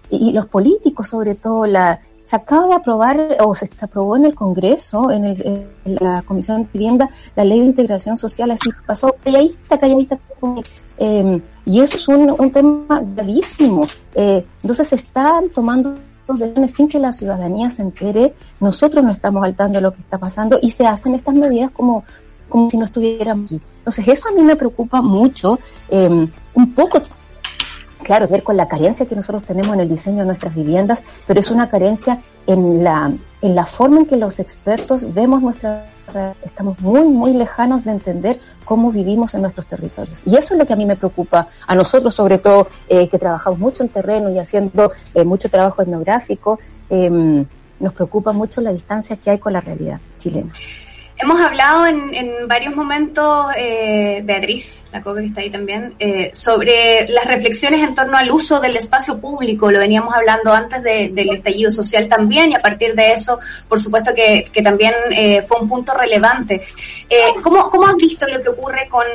Y, 0.09 0.33
los 0.33 0.45
políticos, 0.47 1.07
sobre 1.07 1.35
todo, 1.35 1.65
la, 1.65 1.99
se 2.25 2.35
acaba 2.35 2.67
de 2.67 2.73
aprobar 2.75 3.37
o 3.41 3.55
se 3.55 3.69
aprobó 3.81 4.15
en 4.15 4.25
el 4.25 4.35
Congreso, 4.35 5.11
en, 5.11 5.25
el, 5.25 5.67
en 5.85 5.95
la 5.99 6.21
Comisión 6.21 6.63
de 6.63 6.69
Vivienda, 6.71 7.09
la 7.35 7.43
ley 7.43 7.59
de 7.59 7.65
integración 7.65 8.17
social, 8.17 8.51
así 8.51 8.69
pasó 8.85 9.15
calladita, 9.23 9.77
calladita, 9.77 10.17
eh, 11.03 11.41
y 11.65 11.81
eso 11.81 11.97
es 11.97 12.07
un, 12.07 12.29
un 12.37 12.51
tema 12.51 13.01
gravísimo. 13.15 13.87
Eh, 14.13 14.45
entonces 14.61 14.87
se 14.87 14.95
están 14.95 15.49
tomando 15.49 15.95
decisiones 16.27 16.71
sin 16.71 16.87
que 16.87 16.99
la 16.99 17.11
ciudadanía 17.11 17.71
se 17.71 17.81
entere, 17.81 18.33
nosotros 18.59 19.03
no 19.03 19.11
estamos 19.11 19.43
al 19.43 19.55
tanto 19.55 19.79
de 19.79 19.81
lo 19.81 19.93
que 19.93 19.99
está 19.99 20.19
pasando 20.19 20.59
y 20.61 20.69
se 20.69 20.85
hacen 20.85 21.15
estas 21.15 21.33
medidas 21.33 21.71
como, 21.71 22.03
como 22.47 22.69
si 22.69 22.77
no 22.77 22.85
estuviéramos 22.85 23.45
aquí. 23.45 23.59
Entonces 23.79 24.07
eso 24.07 24.29
a 24.29 24.31
mí 24.31 24.43
me 24.43 24.55
preocupa 24.55 25.01
mucho, 25.01 25.59
eh, 25.89 26.27
un 26.53 26.73
poco 26.73 27.01
claro, 28.03 28.27
ver 28.27 28.43
con 28.43 28.57
la 28.57 28.67
carencia 28.67 29.05
que 29.05 29.15
nosotros 29.15 29.43
tenemos 29.43 29.73
en 29.73 29.81
el 29.81 29.89
diseño 29.89 30.19
de 30.19 30.25
nuestras 30.25 30.55
viviendas, 30.55 31.01
pero 31.27 31.39
es 31.39 31.51
una 31.51 31.69
carencia 31.69 32.21
en 32.47 32.83
la, 32.83 33.11
en 33.41 33.55
la 33.55 33.65
forma 33.65 34.01
en 34.01 34.05
que 34.05 34.17
los 34.17 34.39
expertos 34.39 35.13
vemos 35.13 35.41
nuestra 35.41 35.87
estamos 36.43 36.79
muy, 36.79 37.03
muy 37.03 37.33
lejanos 37.33 37.85
de 37.85 37.91
entender 37.91 38.39
cómo 38.65 38.91
vivimos 38.91 39.33
en 39.33 39.41
nuestros 39.41 39.67
territorios. 39.67 40.19
Y 40.25 40.35
eso 40.35 40.53
es 40.53 40.59
lo 40.59 40.65
que 40.65 40.73
a 40.73 40.75
mí 40.75 40.85
me 40.85 40.95
preocupa, 40.95 41.47
a 41.65 41.75
nosotros 41.75 42.13
sobre 42.13 42.37
todo, 42.37 42.67
eh, 42.89 43.07
que 43.07 43.17
trabajamos 43.17 43.59
mucho 43.59 43.83
en 43.83 43.89
terreno 43.89 44.29
y 44.29 44.39
haciendo 44.39 44.91
eh, 45.13 45.23
mucho 45.23 45.49
trabajo 45.49 45.81
etnográfico, 45.81 46.59
em, 46.89 47.45
nos 47.79 47.93
preocupa 47.93 48.31
mucho 48.31 48.61
la 48.61 48.71
distancia 48.71 49.15
que 49.15 49.31
hay 49.31 49.39
con 49.39 49.53
la 49.53 49.61
realidad 49.61 49.99
chilena. 50.19 50.51
Hemos 51.21 51.39
hablado 51.39 51.85
en, 51.85 52.15
en 52.15 52.47
varios 52.47 52.75
momentos, 52.75 53.47
eh, 53.55 54.21
Beatriz, 54.23 54.81
la 54.91 55.01
COPE 55.01 55.21
que 55.21 55.27
está 55.27 55.41
ahí 55.41 55.49
también, 55.49 55.95
eh, 55.99 56.31
sobre 56.33 57.07
las 57.07 57.25
reflexiones 57.25 57.81
en 57.81 57.95
torno 57.95 58.17
al 58.17 58.29
uso 58.31 58.59
del 58.59 58.75
espacio 58.75 59.19
público. 59.19 59.71
Lo 59.71 59.79
veníamos 59.79 60.13
hablando 60.13 60.51
antes 60.51 60.83
de, 60.83 61.09
del 61.13 61.29
estallido 61.29 61.71
social 61.71 62.07
también 62.07 62.51
y 62.51 62.55
a 62.55 62.61
partir 62.61 62.93
de 62.93 63.13
eso, 63.13 63.39
por 63.69 63.79
supuesto 63.79 64.13
que, 64.13 64.49
también 64.61 64.93
eh, 65.11 65.41
fue 65.41 65.59
un 65.59 65.67
punto 65.67 65.93
relevante. 65.93 66.61
Eh, 67.09 67.33
¿cómo, 67.41 67.69
¿Cómo 67.69 67.87
has 67.87 67.95
visto 67.95 68.27
lo 68.27 68.41
que 68.41 68.49
ocurre 68.49 68.87
con, 68.89 69.05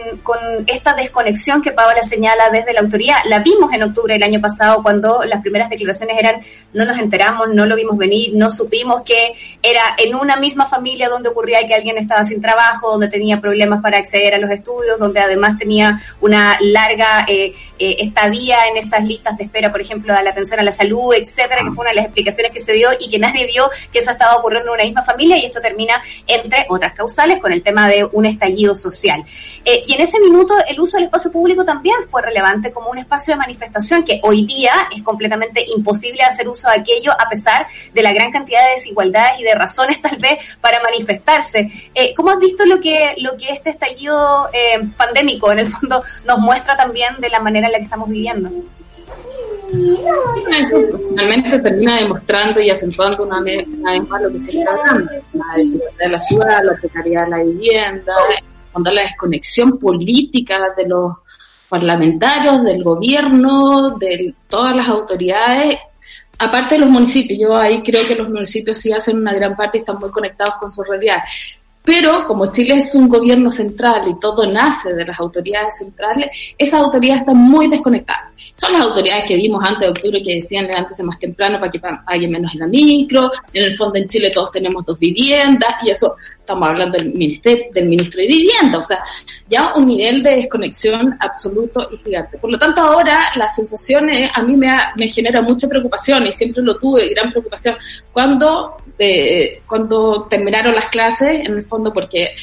esta 0.67 0.95
desconexión 0.95 1.63
que 1.63 1.73
Paola 1.73 2.03
señala 2.03 2.51
desde 2.51 2.73
la 2.73 2.81
autoridad? 2.81 3.17
La 3.29 3.41
vimos 3.41 3.73
en 3.73 3.83
octubre 3.83 4.15
del 4.15 4.23
año 4.23 4.41
pasado 4.41 4.83
cuando 4.83 5.25
las 5.25 5.41
primeras 5.43 5.71
declaraciones 5.71 6.17
eran 6.19 6.41
no 6.73 6.85
nos 6.85 6.99
enteramos, 6.99 7.49
no 7.53 7.67
lo 7.67 7.77
vimos 7.77 7.97
venir, 7.97 8.33
no 8.35 8.51
supimos 8.51 9.03
que 9.03 9.35
era 9.63 9.95
en 9.99 10.15
una 10.15 10.37
misma 10.37 10.67
familia 10.67 11.09
donde 11.09 11.29
ocurría 11.29 11.67
que 11.67 11.75
alguien 11.75 11.96
estaba 12.01 12.25
sin 12.25 12.41
trabajo, 12.41 12.91
donde 12.91 13.09
tenía 13.09 13.41
problemas 13.41 13.83
para 13.83 13.99
acceder 13.99 14.35
a 14.35 14.39
los 14.39 14.51
estudios, 14.51 14.99
donde 14.99 15.21
además 15.21 15.59
tenía 15.59 16.01
una 16.21 16.57
larga 16.61 17.25
eh, 17.29 17.55
eh, 17.79 17.97
estadía 18.01 18.67
en 18.69 18.77
estas 18.77 19.05
listas 19.05 19.37
de 19.37 19.45
espera, 19.45 19.71
por 19.71 19.81
ejemplo, 19.81 20.15
de 20.15 20.23
la 20.23 20.31
atención 20.31 20.61
a 20.61 20.63
la 20.63 20.73
salud, 20.73 21.15
etcétera, 21.15 21.63
que 21.63 21.73
fue 21.73 21.83
una 21.83 21.91
de 21.91 21.97
las 21.97 22.05
explicaciones 22.07 22.53
que 22.53 22.61
se 22.61 22.73
dio 22.73 22.91
y 22.99 23.09
que 23.09 23.19
nadie 23.19 23.47
vio 23.47 23.69
que 23.93 23.99
eso 23.99 24.11
estaba 24.11 24.37
ocurriendo 24.37 24.71
en 24.71 24.75
una 24.75 24.85
misma 24.85 25.03
familia 25.03 25.37
y 25.37 25.47
esto 25.47 25.61
termina, 25.61 26.03
entre 26.27 26.67
otras 26.69 26.93
causales, 26.95 27.39
con 27.39 27.53
el 27.53 27.63
tema 27.63 27.89
de 27.89 28.09
un 28.13 28.27
estallido 28.27 28.75
social. 28.75 29.25
Eh, 29.65 29.83
y 29.87 29.95
en 29.95 30.01
ese 30.01 30.21
minuto 30.21 30.55
el 30.69 30.81
uso 30.81 30.97
del 30.97 31.07
espacio 31.07 31.31
público 31.31 31.65
también 31.65 31.97
fue 32.09 32.23
relevante 32.23 32.73
como 32.73 32.91
un 32.91 32.99
espacio 32.99 33.35
de 33.35 33.39
manifestación 33.39 34.05
que 34.05 34.21
hoy 34.23 34.47
día 34.47 34.89
es 34.95 35.03
completamente 35.03 35.65
imposible 35.77 36.23
hacer 36.23 36.49
uso 36.49 36.69
de 36.69 36.81
aquello 36.81 37.13
a 37.13 37.29
pesar 37.29 37.67
de 37.93 38.03
la 38.03 38.13
gran 38.13 38.31
cantidad 38.31 38.65
de 38.65 38.73
desigualdades 38.73 39.41
y 39.41 39.43
de 39.43 39.55
razones 39.55 40.01
tal 40.01 40.17
vez 40.19 40.39
para 40.61 40.83
manifestarse. 40.83 41.71
Eh, 41.95 42.15
¿Cómo 42.15 42.31
has 42.31 42.39
visto 42.39 42.65
lo 42.67 42.81
que, 42.81 43.15
lo 43.19 43.37
que 43.37 43.51
este 43.51 43.71
estallido 43.71 44.49
eh, 44.53 44.87
pandémico 44.97 45.51
en 45.53 45.61
el 45.61 45.69
fondo 45.69 46.03
nos 46.27 46.39
muestra 46.39 46.77
también 46.77 47.17
de 47.19 47.29
la 47.31 47.41
manera 47.41 47.67
en 47.67 47.73
la 47.73 47.79
que 47.79 47.85
estamos 47.85 48.09
viviendo? 48.09 48.51
Finalmente 51.09 51.59
termina 51.59 51.97
demostrando 51.97 52.61
y 52.61 52.71
acentuando 52.71 53.25
una 53.25 53.41
vez, 53.41 53.67
más 53.67 54.23
lo 54.23 54.31
que 54.31 54.41
se 54.41 54.59
está 54.59 54.71
hablando, 54.71 55.11
la 55.33 56.05
de 56.05 56.09
la 56.09 56.21
ciudad, 56.21 56.63
la 56.63 56.77
precariedad 56.77 57.25
de 57.25 57.31
la 57.31 57.43
vivienda, 57.43 58.15
la 58.85 59.03
desconexión 59.03 59.79
política 59.79 60.59
de 60.77 60.87
los 60.87 61.15
parlamentarios, 61.69 62.63
del 62.63 62.83
gobierno, 62.83 63.97
de 63.99 64.35
todas 64.49 64.77
las 64.77 64.89
autoridades, 64.89 65.79
aparte 66.39 66.77
de 66.77 66.83
los 66.83 66.91
municipios. 66.91 67.39
Yo 67.39 67.57
ahí 67.57 67.83
creo 67.83 68.07
que 68.07 68.15
los 68.15 68.29
municipios 68.29 68.79
sí 68.79 68.93
hacen 68.93 69.19
una 69.19 69.35
gran 69.35 69.57
parte 69.57 69.79
y 69.79 69.81
están 69.81 69.99
muy 69.99 70.11
conectados 70.11 70.55
con 70.57 70.71
su 70.71 70.83
realidad. 70.83 71.19
Pero 71.87 72.27
como 72.27 72.51
Chile 72.51 72.75
es 72.79 72.93
un 72.97 73.09
gobierno 73.09 73.49
central 73.49 74.09
y 74.11 74.19
todo 74.19 74.45
nace 74.45 74.93
de 74.93 75.05
las 75.05 75.21
autoridades 75.21 75.79
centrales, 75.79 76.55
esas 76.59 76.81
autoridades 76.81 77.21
están 77.21 77.37
muy 77.37 77.69
desconectadas. 77.69 78.33
Son 78.55 78.73
las 78.73 78.83
autoridades 78.83 79.23
que 79.25 79.37
vimos 79.37 79.63
antes 79.65 79.83
de 79.83 79.89
octubre 79.91 80.21
que 80.21 80.35
decían 80.35 80.67
levántese 80.67 81.05
más 81.05 81.17
temprano 81.17 81.61
para 81.61 81.71
que 81.71 81.79
paguen 81.79 82.33
menos 82.33 82.53
en 82.55 82.61
la 82.61 82.67
micro. 82.67 83.31
En 83.53 83.63
el 83.63 83.77
fondo 83.77 84.01
en 84.01 84.09
Chile 84.09 84.33
todos 84.35 84.51
tenemos 84.51 84.85
dos 84.85 84.99
viviendas 84.99 85.77
y 85.85 85.91
eso 85.91 86.17
estamos 86.41 86.69
hablando 86.69 86.99
del, 86.99 87.13
ministerio, 87.13 87.67
del 87.73 87.87
ministro 87.87 88.21
de 88.21 88.27
Vivienda. 88.27 88.79
O 88.79 88.83
sea, 88.83 88.99
ya 89.49 89.73
un 89.77 89.87
nivel 89.87 90.25
de 90.25 90.37
desconexión 90.37 91.17
absoluto 91.21 91.89
y 91.93 91.99
gigante. 91.99 92.37
Por 92.39 92.51
lo 92.51 92.59
tanto, 92.59 92.81
ahora 92.81 93.31
la 93.37 93.47
sensación 93.47 94.11
a 94.35 94.43
mí 94.43 94.57
me, 94.57 94.75
me 94.97 95.07
genera 95.07 95.41
mucha 95.41 95.69
preocupación 95.69 96.27
y 96.27 96.33
siempre 96.33 96.65
lo 96.65 96.77
tuve, 96.79 97.09
gran 97.11 97.31
preocupación, 97.31 97.77
cuando 98.13 98.77
de 98.99 99.63
cuando 99.67 100.27
terminaron 100.29 100.75
las 100.75 100.87
clases, 100.87 101.41
en 101.45 101.55
el 101.55 101.63
fondo 101.63 101.93
porque 101.93 102.35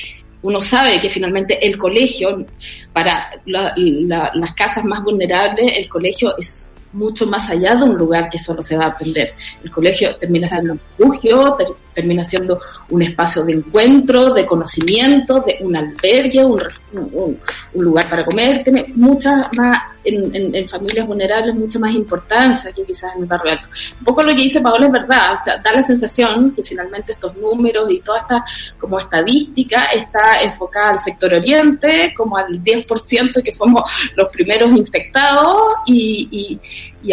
uno 0.41 0.59
sabe 0.59 0.99
que 0.99 1.09
finalmente 1.09 1.65
el 1.65 1.77
colegio, 1.77 2.45
para 2.91 3.31
las 3.45 4.53
casas 4.53 4.83
más 4.83 5.01
vulnerables, 5.01 5.77
el 5.77 5.87
colegio 5.87 6.37
es 6.37 6.67
mucho 6.91 7.25
más 7.25 7.49
allá 7.49 7.75
de 7.75 7.83
un 7.83 7.97
lugar 7.97 8.29
que 8.29 8.37
solo 8.37 8.61
se 8.61 8.77
va 8.77 8.85
a 8.85 8.89
aprender. 8.89 9.33
El 9.63 9.71
colegio 9.71 10.15
termina 10.17 10.47
siendo 10.47 10.73
un 10.73 10.79
refugio, 10.97 11.55
termina 11.93 12.23
siendo 12.23 12.59
un 12.89 13.01
espacio 13.01 13.43
de 13.43 13.53
encuentro, 13.53 14.33
de 14.33 14.45
conocimiento, 14.45 15.41
de 15.41 15.57
un 15.61 15.75
albergue, 15.75 16.43
un, 16.43 16.61
un, 16.93 17.39
lugar 17.83 18.09
para 18.09 18.25
comer, 18.25 18.63
tiene 18.63 18.85
mucha 18.95 19.49
más, 19.55 19.81
en, 20.03 20.67
familias 20.69 21.07
vulnerables, 21.07 21.55
mucha 21.55 21.79
más 21.79 21.93
importancia 21.93 22.71
que 22.71 22.83
quizás 22.83 23.15
en 23.15 23.23
el 23.23 23.27
barrio 23.27 23.51
alto. 23.51 23.69
Un 23.99 24.05
poco 24.05 24.23
lo 24.23 24.29
que 24.35 24.43
dice 24.43 24.61
Paola 24.61 24.85
es 24.85 24.91
verdad, 24.91 25.33
o 25.33 25.43
sea, 25.43 25.57
da 25.57 25.71
la 25.71 25.83
sensación 25.83 26.51
que 26.55 26.63
finalmente 26.63 27.13
estos 27.13 27.35
números 27.37 27.89
y 27.91 27.99
toda 28.01 28.19
esta 28.19 28.43
como 28.77 28.97
estadística 28.99 29.85
está 29.85 30.41
enfocada 30.41 30.91
al 30.91 30.99
sector 30.99 31.33
oriente, 31.33 32.13
como 32.15 32.37
al 32.37 32.63
10% 32.63 33.43
que 33.43 33.51
fuimos 33.51 33.89
los 34.15 34.29
primeros 34.29 34.71
infectados 34.71 35.75
y 35.85 36.59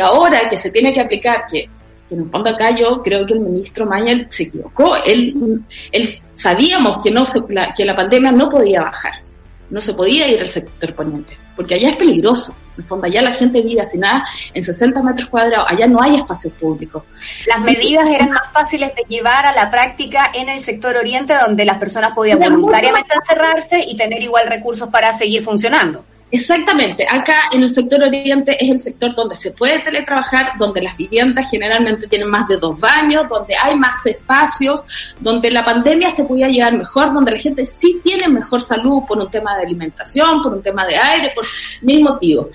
ahora 0.01 0.49
que 0.49 0.57
se 0.57 0.71
tiene 0.71 0.93
que 0.93 1.01
aplicar 1.01 1.47
que 1.51 1.69
en 2.11 2.21
el 2.21 2.31
fondo 2.31 2.51
acá 2.51 2.75
yo 2.75 3.03
creo 3.03 3.25
que 3.25 3.35
el 3.35 3.41
ministro 3.41 3.87
Mañal 3.87 4.27
se 4.31 4.45
equivocó. 4.45 4.97
Él, 4.97 5.63
él 5.93 6.21
sabíamos 6.35 7.03
que, 7.03 7.11
no 7.11 7.23
la, 7.49 7.73
que 7.73 7.85
la 7.85 7.95
pandemia 7.95 8.33
no 8.33 8.49
podía 8.49 8.83
bajar, 8.83 9.23
no 9.71 9.81
se 9.81 9.95
podía 9.95 10.29
ir 10.29 10.41
al 10.41 10.49
sector 10.49 10.95
poniente, 10.95 11.37
porque 11.55 11.75
allá 11.75 11.91
es 11.91 11.97
peligroso. 11.97 12.55
En 12.77 12.83
el 12.83 12.89
fondo 12.89 13.07
allá 13.07 13.23
la 13.23 13.33
gente 13.33 13.61
vive 13.61 13.83
así 13.83 13.99
nada 13.99 14.25
en 14.55 14.63
60 14.63 15.03
metros 15.03 15.29
cuadrados, 15.29 15.67
allá 15.71 15.87
no 15.87 16.01
hay 16.03 16.17
espacios 16.17 16.53
públicos. 16.55 17.05
Las 17.47 17.61
medidas 17.61 18.07
eran 18.09 18.31
más 18.31 18.53
fáciles 18.53 18.95
de 18.95 19.05
llevar 19.09 19.47
a 19.47 19.53
la 19.53 19.71
práctica 19.71 20.31
en 20.35 20.49
el 20.49 20.61
sector 20.61 20.97
oriente, 20.97 21.35
donde 21.35 21.65
las 21.65 21.79
personas 21.79 22.13
podían 22.13 22.39
voluntariamente 22.39 23.15
encerrarse 23.15 23.85
y 23.87 23.97
tener 23.97 24.23
igual 24.23 24.49
recursos 24.49 24.89
para 24.89 25.13
seguir 25.13 25.43
funcionando. 25.43 26.05
Exactamente, 26.33 27.05
acá 27.11 27.51
en 27.53 27.63
el 27.63 27.71
sector 27.71 28.01
oriente 28.05 28.57
es 28.63 28.71
el 28.71 28.79
sector 28.79 29.13
donde 29.17 29.35
se 29.35 29.51
puede 29.51 29.81
teletrabajar, 29.81 30.53
donde 30.59 30.81
las 30.81 30.97
viviendas 30.97 31.51
generalmente 31.51 32.07
tienen 32.07 32.31
más 32.31 32.47
de 32.47 32.57
dos 32.57 32.81
baños, 32.81 33.29
donde 33.29 33.57
hay 33.57 33.75
más 33.75 34.07
espacios, 34.07 34.85
donde 35.19 35.51
la 35.51 35.65
pandemia 35.65 36.11
se 36.11 36.25
podía 36.25 36.47
llevar 36.47 36.77
mejor, 36.77 37.13
donde 37.13 37.33
la 37.33 37.39
gente 37.39 37.65
sí 37.65 38.01
tiene 38.05 38.29
mejor 38.29 38.61
salud 38.61 39.03
por 39.09 39.19
un 39.19 39.29
tema 39.29 39.57
de 39.57 39.65
alimentación, 39.65 40.41
por 40.41 40.55
un 40.55 40.63
tema 40.63 40.87
de 40.87 40.97
aire, 40.97 41.33
por 41.35 41.45
mil 41.83 42.01
motivos. 42.01 42.47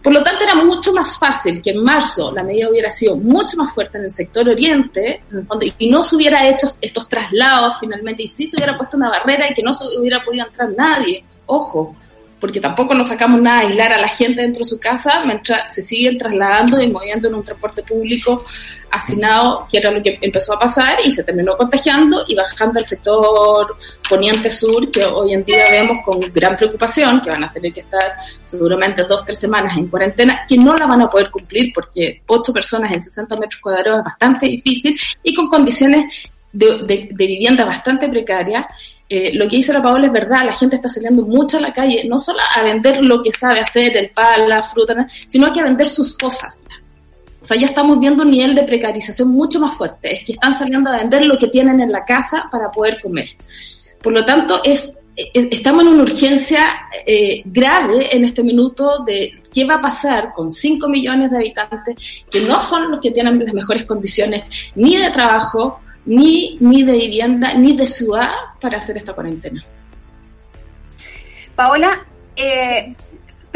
Por 0.00 0.12
lo 0.14 0.22
tanto, 0.22 0.44
era 0.44 0.54
mucho 0.54 0.92
más 0.92 1.18
fácil 1.18 1.60
que 1.60 1.70
en 1.70 1.82
marzo 1.82 2.30
la 2.30 2.44
medida 2.44 2.70
hubiera 2.70 2.88
sido 2.88 3.16
mucho 3.16 3.56
más 3.56 3.74
fuerte 3.74 3.98
en 3.98 4.04
el 4.04 4.10
sector 4.10 4.48
oriente, 4.48 5.24
y 5.76 5.90
no 5.90 6.04
se 6.04 6.14
hubiera 6.14 6.48
hecho 6.48 6.68
estos 6.80 7.08
traslados 7.08 7.78
finalmente, 7.80 8.22
y 8.22 8.28
sí 8.28 8.46
se 8.46 8.56
hubiera 8.56 8.76
puesto 8.78 8.96
una 8.96 9.10
barrera 9.10 9.50
y 9.50 9.54
que 9.54 9.62
no 9.62 9.72
se 9.72 9.84
hubiera 9.98 10.24
podido 10.24 10.46
entrar 10.46 10.70
nadie. 10.70 11.24
Ojo, 11.46 11.96
porque 12.40 12.60
tampoco 12.60 12.94
nos 12.94 13.08
sacamos 13.08 13.40
nada 13.40 13.60
a 13.60 13.62
aislar 13.62 13.92
a 13.92 14.00
la 14.00 14.08
gente 14.08 14.42
dentro 14.42 14.60
de 14.60 14.68
su 14.68 14.78
casa 14.78 15.24
mientras 15.24 15.74
se 15.74 15.82
siguen 15.82 16.18
trasladando 16.18 16.80
y 16.80 16.88
moviendo 16.88 17.28
en 17.28 17.34
un 17.34 17.44
transporte 17.44 17.82
público 17.82 18.44
asignado, 18.90 19.66
que 19.70 19.78
era 19.78 19.90
lo 19.90 20.02
que 20.02 20.18
empezó 20.20 20.54
a 20.54 20.58
pasar 20.58 20.98
y 21.04 21.12
se 21.12 21.24
terminó 21.24 21.56
contagiando 21.56 22.24
y 22.26 22.34
bajando 22.34 22.78
al 22.78 22.86
sector 22.86 23.76
poniente 24.08 24.50
sur, 24.50 24.90
que 24.90 25.04
hoy 25.04 25.34
en 25.34 25.44
día 25.44 25.70
vemos 25.70 25.98
con 26.04 26.20
gran 26.32 26.56
preocupación, 26.56 27.20
que 27.20 27.30
van 27.30 27.44
a 27.44 27.52
tener 27.52 27.72
que 27.72 27.80
estar 27.80 28.14
seguramente 28.44 29.04
dos, 29.04 29.24
tres 29.24 29.38
semanas 29.38 29.76
en 29.76 29.88
cuarentena, 29.88 30.44
que 30.48 30.56
no 30.56 30.74
la 30.74 30.86
van 30.86 31.02
a 31.02 31.10
poder 31.10 31.30
cumplir 31.30 31.72
porque 31.74 32.22
ocho 32.26 32.52
personas 32.52 32.92
en 32.92 33.00
60 33.00 33.36
metros 33.36 33.60
cuadrados 33.60 33.98
es 33.98 34.04
bastante 34.04 34.46
difícil 34.46 34.98
y 35.22 35.34
con 35.34 35.48
condiciones 35.48 36.30
de, 36.52 36.66
de, 36.86 37.08
de 37.12 37.26
vivienda 37.26 37.64
bastante 37.64 38.08
precarias 38.08 38.64
eh, 39.08 39.30
lo 39.34 39.48
que 39.48 39.56
dice 39.56 39.72
la 39.72 39.80
Paola 39.80 40.06
es 40.06 40.12
verdad, 40.12 40.44
la 40.44 40.52
gente 40.52 40.76
está 40.76 40.88
saliendo 40.88 41.22
mucho 41.22 41.56
a 41.56 41.60
la 41.60 41.72
calle, 41.72 42.04
no 42.06 42.18
solo 42.18 42.40
a 42.54 42.62
vender 42.62 43.04
lo 43.04 43.22
que 43.22 43.32
sabe 43.32 43.60
hacer, 43.60 43.96
el 43.96 44.10
pan, 44.10 44.48
la 44.48 44.62
fruta, 44.62 45.06
sino 45.26 45.50
que 45.52 45.60
a 45.60 45.64
vender 45.64 45.86
sus 45.86 46.16
cosas. 46.16 46.62
O 47.40 47.44
sea, 47.44 47.56
ya 47.56 47.68
estamos 47.68 47.98
viendo 47.98 48.22
un 48.22 48.30
nivel 48.30 48.54
de 48.54 48.64
precarización 48.64 49.28
mucho 49.30 49.60
más 49.60 49.76
fuerte, 49.76 50.12
es 50.12 50.24
que 50.24 50.32
están 50.32 50.52
saliendo 50.52 50.90
a 50.90 50.98
vender 50.98 51.24
lo 51.24 51.38
que 51.38 51.48
tienen 51.48 51.80
en 51.80 51.90
la 51.90 52.04
casa 52.04 52.48
para 52.50 52.70
poder 52.70 53.00
comer. 53.00 53.28
Por 54.02 54.12
lo 54.12 54.24
tanto, 54.24 54.60
es, 54.62 54.92
estamos 55.16 55.84
en 55.84 55.88
una 55.88 56.02
urgencia 56.02 56.60
eh, 57.06 57.42
grave 57.46 58.14
en 58.14 58.24
este 58.24 58.42
minuto 58.42 59.02
de 59.06 59.42
qué 59.52 59.64
va 59.64 59.74
a 59.74 59.80
pasar 59.80 60.32
con 60.32 60.50
5 60.50 60.88
millones 60.88 61.30
de 61.30 61.38
habitantes 61.38 62.24
que 62.30 62.42
no 62.42 62.60
son 62.60 62.90
los 62.90 63.00
que 63.00 63.10
tienen 63.10 63.38
las 63.42 63.54
mejores 63.54 63.84
condiciones 63.84 64.44
ni 64.74 64.96
de 64.96 65.10
trabajo, 65.10 65.80
ni, 66.08 66.56
ni 66.60 66.82
de 66.82 66.92
vivienda, 66.92 67.52
ni 67.52 67.76
de 67.76 67.86
ciudad 67.86 68.30
para 68.60 68.78
hacer 68.78 68.96
esta 68.96 69.12
cuarentena. 69.12 69.62
Paola, 71.54 72.06
eh, 72.34 72.94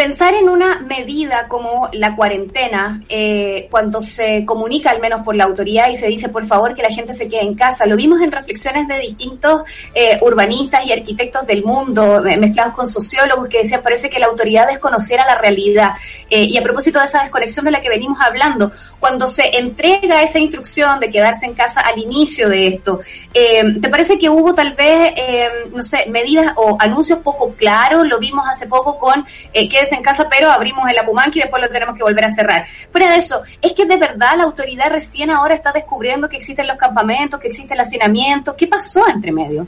pensar 0.03 0.35
en 0.35 0.49
una 0.49 0.81
medida 0.81 1.47
como 1.47 1.89
la 1.93 2.17
cuarentena, 2.17 3.01
eh, 3.09 3.69
cuando 3.71 4.03
se 4.03 4.45
comunica 4.45 4.91
al 4.91 5.01
menos 5.01 5.21
por 5.21 5.37
la 5.37 5.45
autoridad 5.45 5.91
y 5.91 5.95
se 5.95 6.09
dice 6.09 6.29
por 6.29 6.45
favor 6.45 6.75
que 6.75 6.83
la 6.83 6.91
gente 6.91 7.13
se 7.13 7.29
quede 7.29 7.43
en 7.43 7.55
casa, 7.55 7.87
lo 7.87 7.95
vimos 7.95 8.21
en 8.21 8.33
reflexiones 8.33 8.89
de 8.89 8.99
distintos 8.99 9.63
eh, 9.95 10.19
urbanistas 10.21 10.85
y 10.87 10.93
arquitectos 10.93 11.47
del 11.47 11.63
mundo, 11.63 12.21
mezclados 12.21 12.75
con 12.75 12.89
sociólogos 12.89 13.47
que 13.49 13.59
decían 13.59 13.81
parece 13.81 14.11
que 14.11 14.19
la 14.19 14.27
autoridad 14.27 14.67
desconociera 14.67 15.25
la 15.25 15.39
realidad. 15.39 15.91
Eh, 16.29 16.47
y 16.51 16.59
a 16.59 16.65
propósito 16.65 16.99
de 16.99 17.05
esa 17.05 17.23
desconexión 17.23 17.65
de 17.65 17.71
la 17.71 17.81
que 17.81 17.89
venimos 17.89 18.19
hablando, 18.21 18.73
cuando 18.99 19.29
se 19.29 19.57
entrega 19.57 20.21
esa 20.25 20.41
instrucción 20.41 20.99
de 20.99 21.11
quedarse 21.13 21.47
en 21.47 21.55
casa 21.55 21.81
al 21.81 22.01
inicio 22.01 22.49
de 22.49 22.67
esto, 22.67 22.99
¿te 23.33 23.89
parece 23.89 24.19
que 24.19 24.29
hubo 24.29 24.53
tal 24.53 24.73
vez, 24.73 25.15
no 25.73 25.83
sé, 25.85 26.07
medidas 26.09 26.55
o 26.57 26.77
anuncios 26.81 27.21
poco 27.21 27.55
claros? 27.55 28.05
Lo 28.05 28.19
vimos 28.19 28.45
hace 28.49 28.67
poco 28.67 28.99
con 28.99 29.25
que 29.53 29.92
en 29.93 30.03
casa, 30.03 30.29
pero 30.29 30.51
abrimos 30.51 30.89
el 30.89 30.99
Apumanqui 30.99 31.39
y 31.39 31.43
después 31.43 31.63
lo 31.63 31.69
tenemos 31.69 31.97
que 31.97 32.03
volver 32.03 32.25
a 32.25 32.35
cerrar. 32.35 32.65
Fuera 32.91 33.11
de 33.11 33.19
eso, 33.19 33.43
es 33.61 33.73
que 33.75 33.87
de 33.87 33.97
verdad 33.97 34.37
la 34.37 34.45
autoridad 34.45 34.91
recién 34.91 35.31
ahora 35.31 35.55
está 35.55 35.73
descubriendo 35.73 36.29
que 36.29 36.37
existen 36.37 36.67
los 36.67 36.77
campamentos, 36.77 37.41
que 37.41 37.49
existe 37.49 37.75
el 37.75 37.81
hacinamiento. 37.81 38.57
¿Qué 38.57 38.67
pasó 38.67 39.07
entre 39.09 39.33
medio? 39.33 39.67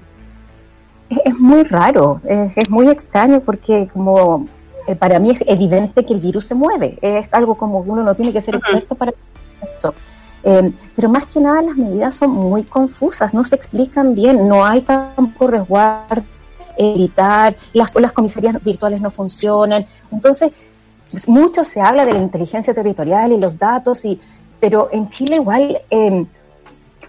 Es, 1.08 1.34
muy 1.38 1.64
raro, 1.64 2.20
es, 2.24 2.70
muy 2.70 2.88
extraño 2.88 3.40
porque 3.40 3.88
como 3.92 4.46
eh, 4.86 4.96
para 4.96 5.18
mí 5.18 5.30
es 5.30 5.40
evidente 5.46 6.04
que 6.04 6.14
el 6.14 6.20
virus 6.20 6.46
se 6.46 6.54
mueve. 6.54 6.98
Es 7.00 7.28
algo 7.30 7.56
como 7.56 7.84
que 7.84 7.90
uno 7.90 8.02
no 8.02 8.14
tiene 8.14 8.32
que 8.32 8.40
ser 8.40 8.56
experto 8.56 8.94
para 8.94 9.12
eso. 9.78 9.94
Eh, 10.42 10.72
pero 10.94 11.08
más 11.08 11.24
que 11.26 11.40
nada 11.40 11.62
las 11.62 11.76
medidas 11.76 12.16
son 12.16 12.30
muy 12.30 12.64
confusas, 12.64 13.32
no 13.32 13.44
se 13.44 13.56
explican 13.56 14.14
bien, 14.14 14.46
no 14.46 14.64
hay 14.64 14.82
tampoco 14.82 15.46
resguardo 15.46 16.33
editar, 16.76 17.56
las, 17.72 17.94
las 17.94 18.12
comisarías 18.12 18.62
virtuales 18.62 19.00
no 19.00 19.10
funcionan. 19.10 19.86
Entonces, 20.10 20.52
mucho 21.26 21.64
se 21.64 21.80
habla 21.80 22.04
de 22.04 22.12
la 22.12 22.20
inteligencia 22.20 22.74
territorial 22.74 23.32
y 23.32 23.38
los 23.38 23.58
datos, 23.58 24.04
y, 24.04 24.20
pero 24.60 24.88
en 24.92 25.08
Chile 25.08 25.36
igual 25.36 25.78
eh, 25.90 26.26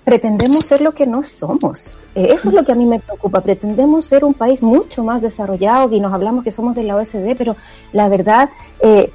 pretendemos 0.04 0.66
ser 0.66 0.82
lo 0.82 0.92
que 0.92 1.08
no 1.08 1.24
somos. 1.24 1.88
Eh, 2.14 2.28
eso 2.32 2.50
es 2.50 2.56
lo 2.56 2.64
que 2.64 2.72
a 2.72 2.76
mí 2.76 2.86
me 2.86 3.00
preocupa. 3.00 3.42
Pretendemos 3.42 4.06
ser 4.06 4.24
un 4.24 4.34
país 4.34 4.62
mucho 4.62 5.04
más 5.04 5.22
desarrollado 5.22 5.94
y 5.94 6.00
nos 6.00 6.14
hablamos 6.14 6.44
que 6.44 6.52
somos 6.52 6.76
de 6.76 6.84
la 6.84 6.96
OSD, 6.96 7.36
pero 7.38 7.56
la 7.92 8.08
verdad, 8.08 8.50
eh, 8.80 9.12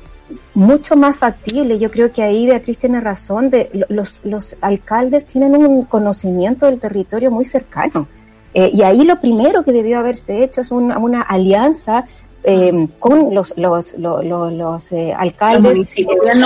mucho 0.55 0.97
más 0.97 1.19
factible. 1.19 1.79
Yo 1.79 1.91
creo 1.91 2.13
que 2.13 2.23
ahí 2.23 2.47
Beatriz 2.47 2.79
tiene 2.79 3.01
razón. 3.01 3.51
De, 3.51 3.87
los, 3.89 4.21
los 4.25 4.57
alcaldes 4.61 5.27
tienen 5.27 5.57
un 5.57 5.85
conocimiento 5.85 6.67
del 6.67 6.81
territorio 6.81 7.31
muy 7.31 7.45
cercano. 7.45 8.07
Eh, 8.55 8.71
y 8.75 8.83
ahí 8.83 9.05
lo 9.05 9.21
primero 9.21 9.63
que 9.63 9.73
debió 9.73 9.99
haberse 9.99 10.43
hecho 10.43 10.61
es 10.61 10.71
una, 10.71 10.99
una 10.99 11.23
alianza 11.23 12.07
eh, 12.43 12.89
con 12.99 13.35
los, 13.35 13.53
los, 13.59 13.99
los, 13.99 14.25
los 14.25 14.93
eh, 14.93 15.13
alcaldes. 15.13 15.91
tienen 15.91 16.45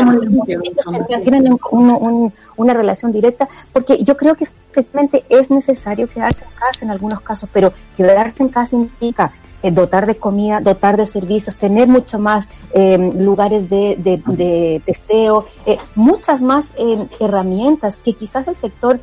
un, 1.70 2.32
una 2.56 2.74
relación 2.74 3.12
directa, 3.12 3.48
porque 3.72 4.02
yo 4.02 4.16
creo 4.16 4.34
que 4.34 4.48
efectivamente 4.70 5.24
es 5.28 5.50
necesario 5.50 6.08
quedarse 6.08 6.44
en 6.44 6.50
casa 6.58 6.84
en 6.84 6.90
algunos 6.90 7.20
casos, 7.20 7.48
pero 7.52 7.72
quedarse 7.96 8.42
en 8.42 8.48
casa 8.48 8.74
indica 8.74 9.32
eh, 9.62 9.70
dotar 9.70 10.06
de 10.06 10.16
comida, 10.16 10.60
dotar 10.60 10.96
de 10.96 11.06
servicios, 11.06 11.54
tener 11.54 11.86
mucho 11.86 12.18
más 12.18 12.48
lugares 12.74 13.70
de, 13.70 13.96
de, 13.96 14.82
testeo, 14.84 15.46
muchas 15.94 16.42
más 16.42 16.72
herramientas 17.20 17.96
que 17.96 18.14
quizás 18.14 18.48
el 18.48 18.56
sector 18.56 18.98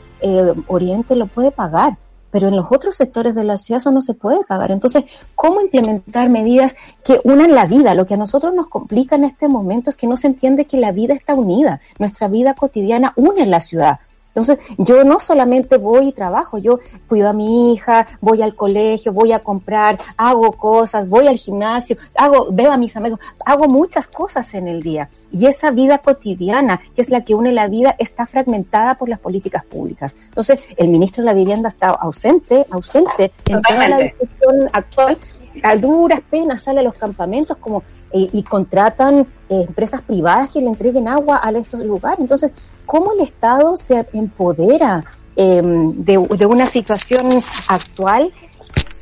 oriente 0.68 1.16
lo 1.16 1.28
puede 1.28 1.52
pagar 1.52 1.96
pero 2.32 2.48
en 2.48 2.56
los 2.56 2.68
otros 2.72 2.96
sectores 2.96 3.36
de 3.36 3.44
la 3.44 3.58
ciudad 3.58 3.82
eso 3.82 3.92
no 3.92 4.02
se 4.02 4.14
puede 4.14 4.44
pagar. 4.46 4.72
Entonces, 4.72 5.06
¿cómo 5.36 5.62
implementar 5.62 6.30
medidas 6.30 6.76
que 7.04 7.20
unan 7.24 7.54
la 7.54 7.66
vida? 7.66 7.94
Lo 7.94 8.06
que 8.06 8.16
a 8.16 8.18
nosotros 8.18 8.54
nos 8.54 8.68
complica 8.68 9.16
en 9.16 9.26
este 9.26 9.48
momento 9.48 9.90
es 9.90 9.98
que 9.98 10.08
no 10.08 10.18
se 10.18 10.28
entiende 10.28 10.66
que 10.66 10.78
la 10.78 10.92
vida 10.92 11.14
está 11.14 11.36
unida, 11.36 11.82
nuestra 12.00 12.28
vida 12.28 12.54
cotidiana 12.54 13.14
une 13.16 13.46
la 13.46 13.62
ciudad. 13.62 14.00
Entonces, 14.34 14.60
yo 14.78 15.04
no 15.04 15.20
solamente 15.20 15.78
voy 15.78 16.08
y 16.08 16.12
trabajo, 16.14 16.58
yo 16.58 16.80
cuido 17.08 17.30
a 17.30 17.34
mi 17.34 17.74
hija, 17.74 18.08
voy 18.22 18.42
al 18.42 18.56
colegio, 18.56 19.12
voy 19.12 19.34
a 19.34 19.40
comprar, 19.40 20.00
hago 20.16 20.54
cosas, 20.54 21.10
voy 21.10 21.28
al 21.28 21.36
gimnasio, 21.36 21.98
hago, 22.16 22.48
veo 22.52 22.72
a 22.72 22.78
mis 22.78 22.96
amigos, 22.96 23.20
hago 23.46 23.68
muchas 23.68 24.08
cosas 24.08 24.54
en 24.54 24.70
el 24.70 24.82
día. 24.82 25.10
Y 25.34 25.48
esa 25.48 25.72
vida 25.72 25.98
cotidiana, 25.98 26.80
que 26.96 27.02
es 27.02 27.10
la 27.10 27.26
que 27.26 27.36
une 27.36 27.52
la 27.52 27.68
vida, 27.68 27.96
está 28.00 28.26
fragmentada 28.26 28.96
por 28.96 29.10
las 29.10 29.20
políticas 29.20 29.66
públicas. 29.66 30.16
Entonces, 30.30 30.60
el 30.78 30.88
ministro 30.88 31.24
de 31.24 31.26
la 31.26 31.34
Vivienda 31.34 31.68
está 31.68 31.90
ausente, 31.90 32.66
ausente 32.70 33.34
en 33.50 33.62
toda 33.62 33.90
la 33.90 33.98
discusión 33.98 34.70
actual 34.72 35.18
a 35.64 35.76
duras 35.76 36.22
penas 36.30 36.64
sale 36.64 36.80
a 36.80 36.84
los 36.84 36.96
campamentos 36.96 37.58
como 37.58 37.84
eh, 38.12 38.30
y 38.32 38.44
contratan 38.44 39.20
eh, 39.50 39.66
empresas 39.68 40.02
privadas 40.02 40.50
que 40.50 40.62
le 40.62 40.68
entreguen 40.68 41.08
agua 41.08 41.42
a 41.44 41.52
estos 41.52 41.82
lugares. 41.82 42.20
Entonces, 42.20 42.52
¿cómo 42.92 43.14
el 43.14 43.22
Estado 43.22 43.78
se 43.78 44.06
empodera 44.12 45.06
em, 45.38 45.94
de, 46.04 46.18
una 46.18 46.68
situación 46.68 47.22
actual? 47.70 48.34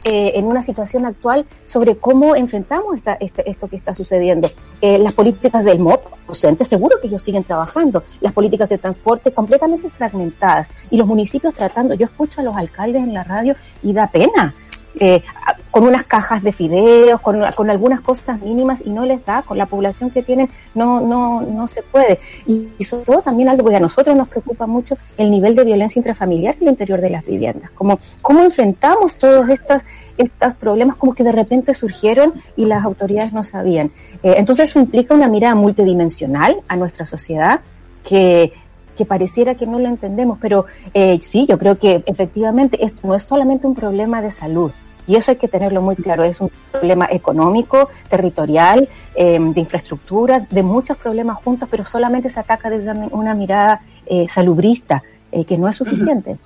Eh, 0.06 0.34
en 0.36 0.46
una 0.46 0.62
situación 0.62 1.06
actual 1.06 1.46
sobre 1.68 1.98
cómo 1.98 2.36
enfrentamos 2.36 2.96
esta, 2.96 3.16
este, 3.16 3.50
esto 3.50 3.68
que 3.68 3.76
está 3.76 3.94
sucediendo. 3.94 4.50
las 4.82 5.14
políticas 5.14 5.66
del 5.66 5.80
MOP, 5.80 6.02
docentes, 6.28 6.68
seguro 6.68 7.02
que 7.02 7.08
ellos 7.08 7.22
siguen 7.22 7.44
trabajando. 7.44 8.04
Las 8.22 8.32
políticas 8.32 8.70
de 8.70 8.78
transporte 8.78 9.34
completamente 9.34 9.90
fragmentadas. 9.90 10.70
Y 10.92 10.96
los 10.96 11.08
municipios 11.08 11.56
tratando, 11.56 11.96
yo 11.96 12.06
escucho 12.06 12.42
a 12.42 12.44
los 12.44 12.56
alcaldes 12.56 13.04
en 13.04 13.14
la 13.14 13.24
radio 13.24 13.56
y 13.82 13.92
da 13.92 14.08
pena 14.08 14.54
eh, 15.00 15.24
con 15.72 15.84
unas 15.84 16.06
cajas 16.06 16.44
de 16.44 16.52
fideos, 16.52 17.22
con, 17.22 17.42
con, 17.56 17.70
algunas 17.70 18.02
cosas 18.02 18.42
mínimas 18.42 18.82
y 18.84 18.90
no 18.90 19.06
les 19.06 19.24
da, 19.26 19.44
con 19.44 19.58
la 19.58 19.66
población 19.66 20.10
que 20.10 20.24
tienen 20.24 20.50
no, 20.74 21.00
no, 21.00 21.42
no 21.42 21.68
se 21.68 21.84
puede. 21.84 22.20
Y, 22.48 22.70
sobre 22.84 23.06
todo 23.06 23.22
también 23.22 23.50
algo 23.50 23.70
que 23.70 23.76
a 23.76 23.80
nosotros 23.80 24.16
nos 24.16 24.28
preocupa 24.28 24.66
mucho, 24.66 24.98
el 25.18 25.30
nivel 25.30 25.56
de 25.56 25.64
violencia 25.64 26.00
intrafamiliar 26.00 26.56
en 26.56 26.64
el 26.64 26.70
interior 26.70 27.02
de 27.02 27.10
las 27.10 27.26
viviendas. 27.26 27.70
Como, 27.72 28.00
¿Cómo 28.22 28.42
enfrentamos 28.42 29.16
todos 29.16 29.48
estos, 29.50 29.82
estos 30.18 30.54
problemas 30.56 30.96
como 30.96 31.14
que 31.14 31.24
de 31.24 31.32
repente 31.32 31.74
surgieron 31.74 32.34
y 32.56 32.66
las 32.66 32.84
autoridades 32.84 33.34
no 33.34 33.44
sabían? 33.44 33.92
Eh, 34.24 34.36
entonces 34.38 34.70
eso 34.70 34.80
implica 34.80 35.14
una 35.14 35.28
mirada 35.28 35.56
multidimensional 35.56 36.58
a 36.68 36.76
nuestra 36.76 37.06
sociedad 37.06 37.62
que 38.04 38.54
que 39.00 39.06
pareciera 39.06 39.56
que 39.56 39.66
no 39.66 39.80
lo 39.80 39.88
entendemos, 39.88 40.40
pero 40.42 40.66
eh, 40.94 41.20
sí, 41.22 41.46
yo 41.48 41.58
creo 41.58 41.80
que 41.80 42.04
efectivamente 42.06 42.84
esto 42.84 43.08
no 43.08 43.16
es 43.16 43.24
solamente 43.24 43.66
un 43.66 43.74
problema 43.74 44.22
de 44.22 44.30
salud, 44.30 44.72
y 45.10 45.16
eso 45.16 45.32
hay 45.32 45.38
que 45.38 45.48
tenerlo 45.48 45.82
muy 45.82 45.96
claro, 45.96 46.24
es 46.24 46.40
un 46.40 46.52
problema 46.72 47.08
económico, 47.10 47.90
territorial, 48.08 48.88
em, 49.16 49.54
de 49.56 49.62
infraestructuras, 49.62 50.48
de 50.52 50.62
muchos 50.62 50.98
problemas 50.98 51.38
juntos, 51.44 51.68
pero 51.72 51.84
solamente 51.84 52.30
se 52.30 52.40
ataca 52.40 52.70
desde 52.70 52.92
una 52.92 53.34
mirada 53.34 53.82
eh, 54.06 54.28
salubrista, 54.30 55.02
eh, 55.32 55.46
que 55.46 55.58
no 55.58 55.68
es 55.68 55.78
suficiente. 55.78 56.38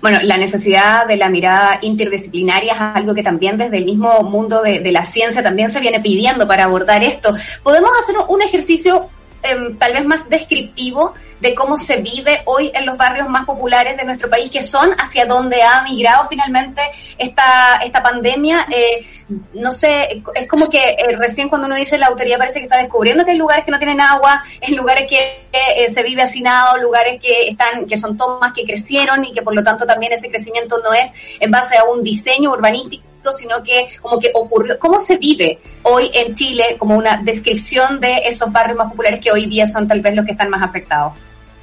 Bueno, 0.00 0.20
la 0.22 0.36
necesidad 0.36 1.08
de 1.08 1.16
la 1.16 1.28
mirada 1.28 1.78
interdisciplinaria 1.82 2.74
es 2.74 2.80
algo 2.80 3.14
que 3.14 3.24
también 3.24 3.58
desde 3.58 3.78
el 3.78 3.84
mismo 3.84 4.22
mundo 4.22 4.62
de, 4.62 4.78
de 4.78 4.92
la 4.92 5.04
ciencia 5.04 5.42
también 5.42 5.68
se 5.70 5.80
viene 5.80 5.98
pidiendo 5.98 6.46
para 6.46 6.64
abordar 6.64 7.02
esto. 7.02 7.32
Podemos 7.64 7.90
hacer 8.00 8.14
un 8.28 8.42
ejercicio 8.42 9.08
Em, 9.42 9.76
tal 9.76 9.92
vez 9.92 10.04
más 10.04 10.28
descriptivo 10.28 11.14
de 11.40 11.54
cómo 11.54 11.76
se 11.76 11.98
vive 11.98 12.42
hoy 12.46 12.70
en 12.74 12.86
los 12.86 12.96
barrios 12.96 13.28
más 13.28 13.44
populares 13.44 13.96
de 13.96 14.04
nuestro 14.04 14.28
país, 14.28 14.50
que 14.50 14.62
son 14.62 14.90
hacia 14.98 15.24
donde 15.26 15.62
ha 15.62 15.82
migrado 15.82 16.26
finalmente 16.28 16.82
esta, 17.16 17.76
esta 17.84 18.02
pandemia. 18.02 18.66
Eh, 18.70 19.06
no 19.54 19.70
sé, 19.70 20.22
es 20.34 20.48
como 20.48 20.68
que 20.68 20.78
eh, 20.78 21.16
recién 21.16 21.48
cuando 21.48 21.66
uno 21.66 21.76
dice 21.76 21.98
la 21.98 22.06
autoridad 22.06 22.38
parece 22.38 22.58
que 22.58 22.64
está 22.64 22.78
descubriendo 22.78 23.24
que 23.24 23.32
hay 23.32 23.38
lugares 23.38 23.64
que 23.64 23.70
no 23.70 23.78
tienen 23.78 24.00
agua, 24.00 24.42
en 24.60 24.76
lugares 24.76 25.06
que 25.08 25.48
eh, 25.52 25.88
se 25.90 26.02
vive 26.02 26.22
hacinado, 26.22 26.78
lugares 26.78 27.20
que 27.20 27.48
están, 27.48 27.86
que 27.86 27.98
son 27.98 28.16
tomas 28.16 28.52
que 28.52 28.64
crecieron 28.64 29.24
y 29.24 29.32
que 29.32 29.42
por 29.42 29.54
lo 29.54 29.62
tanto 29.62 29.86
también 29.86 30.12
ese 30.12 30.28
crecimiento 30.28 30.78
no 30.82 30.92
es 30.92 31.10
en 31.40 31.50
base 31.50 31.76
a 31.76 31.84
un 31.84 32.02
diseño 32.02 32.50
urbanístico 32.50 33.08
sino 33.32 33.62
que 33.62 33.86
como 34.00 34.18
que 34.18 34.30
ocurrió, 34.34 34.78
cómo 34.78 34.98
se 35.00 35.18
vive 35.18 35.58
hoy 35.82 36.10
en 36.14 36.34
Chile 36.34 36.76
como 36.78 36.96
una 36.96 37.18
descripción 37.18 38.00
de 38.00 38.22
esos 38.24 38.50
barrios 38.50 38.78
más 38.78 38.88
populares 38.90 39.20
que 39.20 39.30
hoy 39.30 39.46
día 39.46 39.66
son 39.66 39.86
tal 39.86 40.00
vez 40.00 40.14
los 40.14 40.24
que 40.24 40.32
están 40.32 40.48
más 40.48 40.62
afectados. 40.62 41.12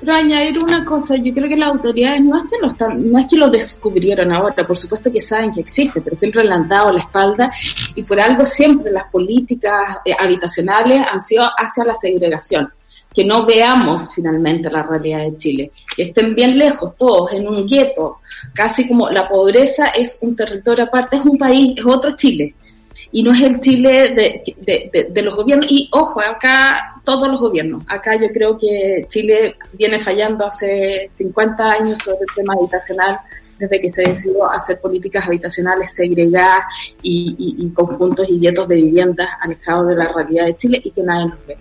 Pero 0.05 0.17
añadir 0.17 0.59
una 0.59 0.85
cosa, 0.85 1.15
yo 1.15 1.33
creo 1.33 1.49
que 1.49 1.57
las 1.57 1.69
autoridades 1.69 2.23
no 2.23 2.37
es 2.37 2.43
que 2.43 2.59
lo 2.61 2.67
están, 2.67 3.11
no 3.11 3.17
es 3.17 3.25
que 3.25 3.37
lo 3.37 3.49
descubrieron 3.49 4.31
ahora, 4.31 4.67
por 4.67 4.77
supuesto 4.77 5.11
que 5.11 5.19
saben 5.19 5.51
que 5.51 5.61
existe, 5.61 5.99
pero 5.99 6.15
siempre 6.15 6.43
le 6.43 6.53
han 6.53 6.67
dado 6.67 6.91
la 6.91 6.99
espalda 6.99 7.49
y 7.95 8.03
por 8.03 8.19
algo 8.19 8.45
siempre 8.45 8.91
las 8.91 9.09
políticas 9.09 9.97
eh, 10.05 10.13
habitacionales 10.17 11.01
han 11.11 11.19
sido 11.19 11.45
hacia 11.57 11.85
la 11.85 11.95
segregación. 11.95 12.71
Que 13.11 13.25
no 13.25 13.47
veamos 13.47 14.13
finalmente 14.13 14.69
la 14.69 14.83
realidad 14.83 15.21
de 15.21 15.37
Chile, 15.37 15.71
que 15.95 16.03
estén 16.03 16.35
bien 16.35 16.55
lejos 16.55 16.95
todos 16.95 17.33
en 17.33 17.47
un 17.47 17.65
gueto, 17.65 18.19
casi 18.53 18.87
como 18.87 19.09
la 19.09 19.27
pobreza 19.27 19.87
es 19.87 20.19
un 20.21 20.35
territorio 20.35 20.83
aparte, 20.83 21.15
es 21.15 21.25
un 21.25 21.37
país, 21.37 21.73
es 21.77 21.85
otro 21.85 22.11
Chile, 22.15 22.53
y 23.15 23.23
no 23.23 23.31
es 23.31 23.43
el 23.43 23.61
Chile 23.61 24.13
de, 24.13 25.21
los 25.21 25.35
gobiernos, 25.37 25.71
y 25.71 25.87
ojo, 25.93 26.19
acá 26.19 26.99
todos 27.05 27.29
los 27.29 27.39
gobiernos, 27.39 27.81
acá 27.87 28.17
yo 28.17 28.27
creo 28.27 28.57
que 28.57 29.05
Chile 29.07 29.55
viene 29.71 29.99
fallando 29.99 30.45
hace 30.45 31.09
50 31.15 31.65
años 31.65 31.97
sobre 31.99 32.25
el 32.27 32.35
tema 32.35 32.55
habitacional, 32.55 33.17
desde 33.57 33.79
que 33.79 33.87
se 33.87 34.01
decidió 34.01 34.51
hacer 34.51 34.81
políticas 34.81 35.25
habitacionales 35.25 35.93
segregadas 35.93 36.65
y, 37.01 37.33
y, 37.37 37.65
y 37.65 37.69
conjuntos 37.69 38.27
y 38.27 38.37
guetos 38.37 38.67
de 38.67 38.75
viviendas 38.75 39.29
alejados 39.39 39.87
de 39.87 39.95
la 39.95 40.11
realidad 40.11 40.47
de 40.47 40.57
Chile 40.57 40.81
y 40.83 40.91
que 40.91 41.01
nadie 41.01 41.27
nos 41.27 41.47
ve. 41.47 41.57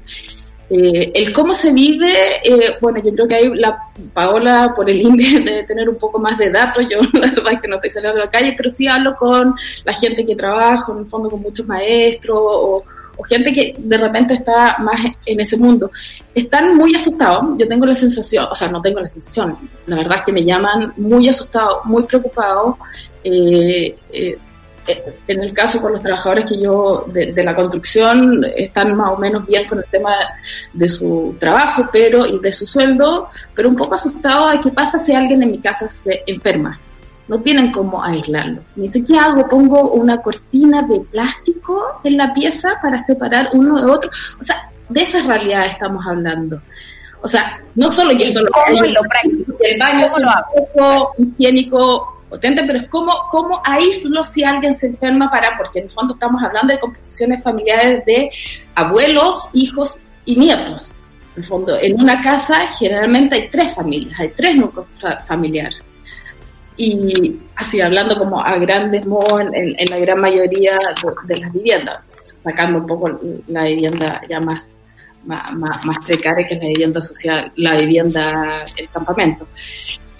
Eh, 0.77 1.13
el 1.15 1.33
cómo 1.33 1.55
se 1.55 1.73
vive, 1.73 2.13
eh, 2.43 2.77
bueno, 2.81 2.99
yo 2.99 3.13
creo 3.13 3.29
que 3.29 3.35
ahí 3.37 3.55
la 3.55 3.79
Paola, 4.13 4.73
por 4.75 4.91
el 4.91 5.01
INDE, 5.01 5.41
debe 5.45 5.63
tener 5.63 5.89
un 5.89 5.95
poco 5.95 6.19
más 6.19 6.37
de 6.37 6.51
datos. 6.51 6.85
Yo, 6.91 6.99
la 7.21 7.31
verdad 7.31 7.61
que 7.61 7.69
no 7.69 7.77
estoy 7.77 7.91
saliendo 7.91 8.21
a 8.21 8.25
la 8.25 8.31
calle, 8.31 8.55
pero 8.57 8.69
sí 8.69 8.89
hablo 8.89 9.15
con 9.15 9.55
la 9.85 9.93
gente 9.93 10.25
que 10.25 10.35
trabaja, 10.35 10.91
en 10.91 10.99
el 10.99 11.07
fondo 11.07 11.31
con 11.31 11.43
muchos 11.43 11.65
maestros 11.69 12.39
o, 12.41 12.85
gente 13.27 13.53
que 13.53 13.77
de 13.79 13.97
repente 13.97 14.35
está 14.35 14.77
más 14.81 15.01
en 15.25 15.41
ese 15.41 15.57
mundo. 15.57 15.89
Están 16.35 16.77
muy 16.77 16.97
asustados. 16.97 17.57
Yo 17.57 17.69
tengo 17.69 17.87
la 17.87 17.95
sensación, 17.95 18.49
o 18.51 18.55
sea, 18.57 18.67
no 18.67 18.83
tengo 18.83 18.99
la 18.99 19.07
sensación, 19.07 19.57
la 19.87 19.97
verdad 19.97 20.19
es 20.19 20.25
que 20.25 20.33
me 20.33 20.45
llaman 20.45 20.93
muy 20.97 21.29
asustados, 21.29 21.85
muy 21.85 22.03
preocupados. 22.03 22.75
Eh, 23.23 23.97
eh 24.13 24.39
en 25.27 25.43
el 25.43 25.53
caso 25.53 25.81
con 25.81 25.93
los 25.93 26.03
trabajadores 26.03 26.45
que 26.45 26.61
yo 26.61 27.05
de, 27.09 27.33
la 27.43 27.55
construcción 27.55 28.45
están 28.57 28.97
más 28.97 29.13
o 29.13 29.19
menos 29.19 29.47
bien 29.47 29.67
con 29.67 29.79
el 29.79 29.85
tema 29.91 30.15
de 30.73 30.89
su 30.89 31.37
trabajo 31.39 31.89
pero 31.93 32.27
y 32.27 32.39
de 32.39 32.53
su 32.53 32.67
sueldo, 32.67 33.29
pero 33.55 33.69
un 33.69 33.77
poco 33.77 33.95
asustados 33.95 34.53
de 34.53 34.61
qué 34.61 34.71
pasa 34.71 34.99
si 34.99 35.15
alguien 35.15 35.43
en 35.43 35.53
mi 35.53 35.59
casa 35.59 35.89
se 35.89 36.23
enferma. 36.27 36.79
No 37.27 37.41
tienen 37.41 37.73
cómo 37.73 38.05
aislarlo. 38.05 38.61
Ni 38.77 38.89
sé 38.89 39.03
qué 39.03 39.19
hago, 39.19 39.49
pongo 39.49 39.93
una 39.93 40.19
cortina 40.19 40.83
de 40.83 41.01
plástico 41.01 42.01
en 42.05 42.19
la 42.19 42.35
pieza 42.35 42.75
para 42.83 42.99
separar 42.99 43.49
uno 43.55 43.83
de 43.83 43.91
otro. 43.91 44.11
O 44.39 44.45
sea, 44.45 44.71
de 44.91 45.01
esa 45.01 45.23
realidad 45.23 45.65
estamos 45.65 46.05
hablando. 46.07 46.61
O 47.23 47.29
sea, 47.29 47.59
no 47.75 47.91
solo 47.91 48.15
que 48.19 48.25
eso 48.25 48.43
lo, 48.43 48.51
el 49.61 49.79
baño 49.79 50.05
es 50.05 50.13
un 50.13 50.75
poco 50.75 51.15
higiénico 51.17 52.14
pero 52.41 52.79
es 52.79 52.89
como, 52.89 53.13
como 53.31 53.61
aíslo 53.65 54.25
si 54.25 54.45
alguien 54.45 54.75
se 54.75 54.89
enferma 54.89 55.31
para, 55.31 55.57
porque 55.57 55.81
en 55.81 55.87
el 55.87 55.91
fondo 55.91 56.15
estamos 56.15 56.43
hablando 56.43 56.73
de 56.73 56.81
composiciones 56.81 57.43
familiares 57.43 58.05
de 58.05 58.31
abuelos, 58.75 59.49
hijos 59.53 59.99
y 60.25 60.37
nietos. 60.37 60.93
En 61.37 61.43
el 61.43 61.49
fondo, 61.49 61.79
en 61.79 62.01
una 62.01 62.21
casa 62.21 62.67
generalmente 62.79 63.35
hay 63.35 63.49
tres 63.49 63.75
familias, 63.75 64.19
hay 64.19 64.29
tres 64.29 64.57
núcleos 64.57 64.87
familiares. 65.27 65.79
Y 66.77 67.37
así 67.55 67.81
hablando 67.81 68.17
como 68.19 68.41
a 68.41 68.57
grandes 68.59 69.07
modos 69.07 69.41
en, 69.53 69.91
la 69.91 69.99
gran 69.99 70.21
mayoría 70.21 70.75
de, 71.27 71.37
las 71.37 71.53
viviendas, 71.53 72.01
sacando 72.43 72.79
un 72.79 72.87
poco 72.87 73.21
la 73.47 73.65
vivienda 73.65 74.21
ya 74.29 74.41
más 74.41 74.67
más, 75.25 75.85
más, 75.85 76.05
precaria 76.07 76.47
que 76.47 76.57
la 76.57 76.67
vivienda 76.67 77.01
social, 77.01 77.51
la 77.57 77.77
vivienda, 77.77 78.63
el 78.77 78.89
campamento. 78.91 79.47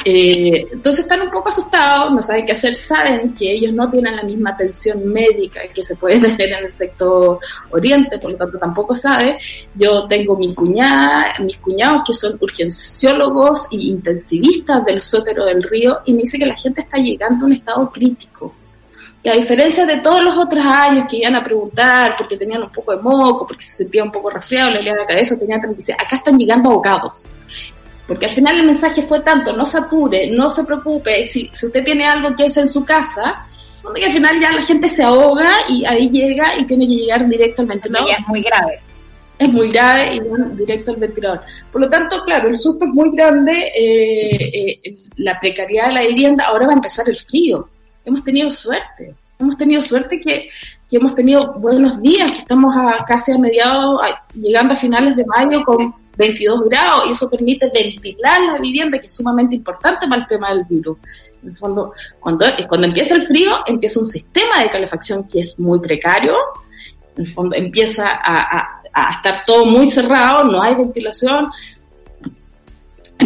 Eh, 0.07 0.69
entonces 0.71 1.01
están 1.01 1.23
un 1.23 1.31
poco 1.31 1.49
asustados, 1.49 2.15
no 2.15 2.21
saben 2.21 2.45
qué 2.45 2.53
hacer, 2.53 2.75
saben 2.75 3.35
que 3.35 3.51
ellos 3.51 3.73
no 3.73 3.91
tienen 3.91 4.15
la 4.15 4.23
misma 4.23 4.51
atención 4.51 5.07
médica 5.07 5.63
que 5.73 5.83
se 5.83 5.97
puede 5.97 6.21
tener 6.37 6.59
en 6.59 6.67
el 6.67 6.73
sector 6.75 7.39
oriente, 7.71 8.19
por 8.19 8.33
lo 8.33 8.37
tanto 8.37 8.59
tampoco 8.59 8.95
sabe. 8.95 9.39
Yo 9.75 10.07
tengo 10.07 10.37
mi 10.37 10.55
cuñada, 10.55 11.35
mis 11.41 11.57
cuñados 11.57 12.03
que 12.07 12.13
son 12.13 12.37
urgenciólogos 12.39 13.67
y 13.71 13.89
intensivistas 13.89 14.85
del 14.85 15.01
sótero 15.01 15.47
del 15.47 15.63
río 15.63 16.01
y 16.05 16.13
me 16.13 16.21
dice 16.21 16.39
que 16.39 16.47
la 16.47 16.55
gente 16.55 16.83
está 16.83 16.99
llegando 16.99 17.45
a 17.45 17.47
un 17.47 17.53
estado 17.55 17.91
crítico. 17.91 18.55
que 19.23 19.31
a 19.31 19.33
diferencia 19.33 19.87
de 19.87 20.01
todos 20.01 20.23
los 20.23 20.37
otros 20.37 20.63
años 20.67 21.07
que 21.09 21.17
iban 21.17 21.35
a 21.35 21.43
preguntar 21.43 22.15
porque 22.19 22.37
tenían 22.37 22.63
un 22.63 22.71
poco 22.71 22.95
de 22.95 23.01
moco, 23.03 23.47
porque 23.47 23.65
se 23.65 23.77
sentían 23.77 24.09
un 24.09 24.13
poco 24.13 24.29
resfriado, 24.29 24.73
le 24.73 24.83
leía 24.83 24.97
la 24.97 25.07
cabeza, 25.07 25.39
tenían 25.39 25.63
tranquilidad, 25.63 25.97
acá 25.99 26.17
están 26.17 26.39
llegando 26.39 26.69
abogados. 26.69 27.25
Porque 28.07 28.27
al 28.27 28.33
final 28.33 28.61
el 28.61 28.67
mensaje 28.67 29.03
fue 29.03 29.21
tanto, 29.21 29.57
no 29.57 29.65
sature, 29.65 30.31
no 30.31 30.49
se 30.49 30.65
preocupe, 30.65 31.25
si, 31.25 31.49
si 31.53 31.67
usted 31.67 31.83
tiene 31.83 32.05
algo 32.05 32.37
que 32.37 32.45
es 32.47 32.57
en 32.59 32.69
su 32.69 32.85
casa, 32.85 33.47
donde 33.83 34.05
al 34.05 34.13
final 34.13 34.41
ya 34.41 34.51
la 34.51 34.63
gente 34.63 34.89
se 34.89 35.03
ahoga 35.03 35.51
y 35.69 35.85
ahí 35.85 36.09
llega 36.11 36.59
y 36.59 36.65
tiene 36.65 36.87
que 36.87 36.95
llegar 36.95 37.29
directo 37.29 37.63
al 37.63 37.69
ventilador. 37.69 38.11
es 38.11 38.29
muy 38.29 38.43
grave. 38.43 38.81
Es 39.39 39.49
muy 39.49 39.73
grave 39.73 40.15
y 40.15 40.21
van 40.21 40.57
directo 40.57 40.93
al 40.93 40.97
ventilador. 40.99 41.41
Por 41.73 41.81
lo 41.81 41.91
tanto, 41.91 42.23
claro, 42.25 42.49
el 42.49 42.57
susto 42.57 42.85
es 42.85 42.91
muy 42.93 43.11
grande, 43.15 43.73
eh, 43.75 44.81
eh, 44.85 44.97
la 45.17 45.39
precariedad 45.39 45.89
de 45.89 45.95
la 45.95 46.03
vivienda, 46.03 46.45
ahora 46.45 46.67
va 46.67 46.73
a 46.73 46.77
empezar 46.77 47.09
el 47.09 47.17
frío. 47.17 47.69
Hemos 48.05 48.23
tenido 48.23 48.51
suerte, 48.51 49.15
hemos 49.39 49.57
tenido 49.57 49.81
suerte 49.81 50.21
que, 50.21 50.49
que 50.89 50.97
hemos 50.97 51.15
tenido 51.15 51.55
buenos 51.55 52.01
días, 52.01 52.31
que 52.31 52.39
estamos 52.39 52.75
a, 52.77 53.05
casi 53.05 53.33
a 53.33 53.39
mediados, 53.39 54.01
llegando 54.35 54.75
a 54.75 54.77
finales 54.77 55.17
de 55.17 55.25
mayo 55.27 55.65
con 55.65 55.95
22 56.17 56.63
grados 56.69 57.05
y 57.07 57.11
eso 57.11 57.29
permite 57.31 57.71
ventilar 57.73 58.41
la 58.43 58.59
vivienda, 58.59 58.99
que 58.99 59.07
es 59.07 59.13
sumamente 59.13 59.57
importante 59.57 60.07
para 60.09 60.23
el 60.23 60.27
tema 60.27 60.55
del 60.55 60.65
virus. 60.65 60.99
En 61.43 61.51
el 61.51 61.57
fondo, 61.57 61.93
cuando, 62.21 62.47
cuando 62.69 62.87
empieza 62.87 63.15
el 63.15 63.23
frío, 63.23 63.51
empieza 63.67 64.01
un 64.01 64.07
sistema 64.07 64.63
de 64.63 64.71
calefacción 64.71 65.29
que 65.29 65.41
es 65.41 65.59
muy 65.59 65.81
precario, 65.81 66.37
en 67.17 67.23
el 67.23 67.27
fondo 67.27 67.55
empieza 67.57 68.05
a, 68.07 68.81
a, 68.93 69.11
estar 69.13 69.45
todo 69.45 69.65
muy 69.67 69.87
cerrado, 69.87 70.45
no 70.45 70.63
hay 70.63 70.75
ventilación. 70.75 71.51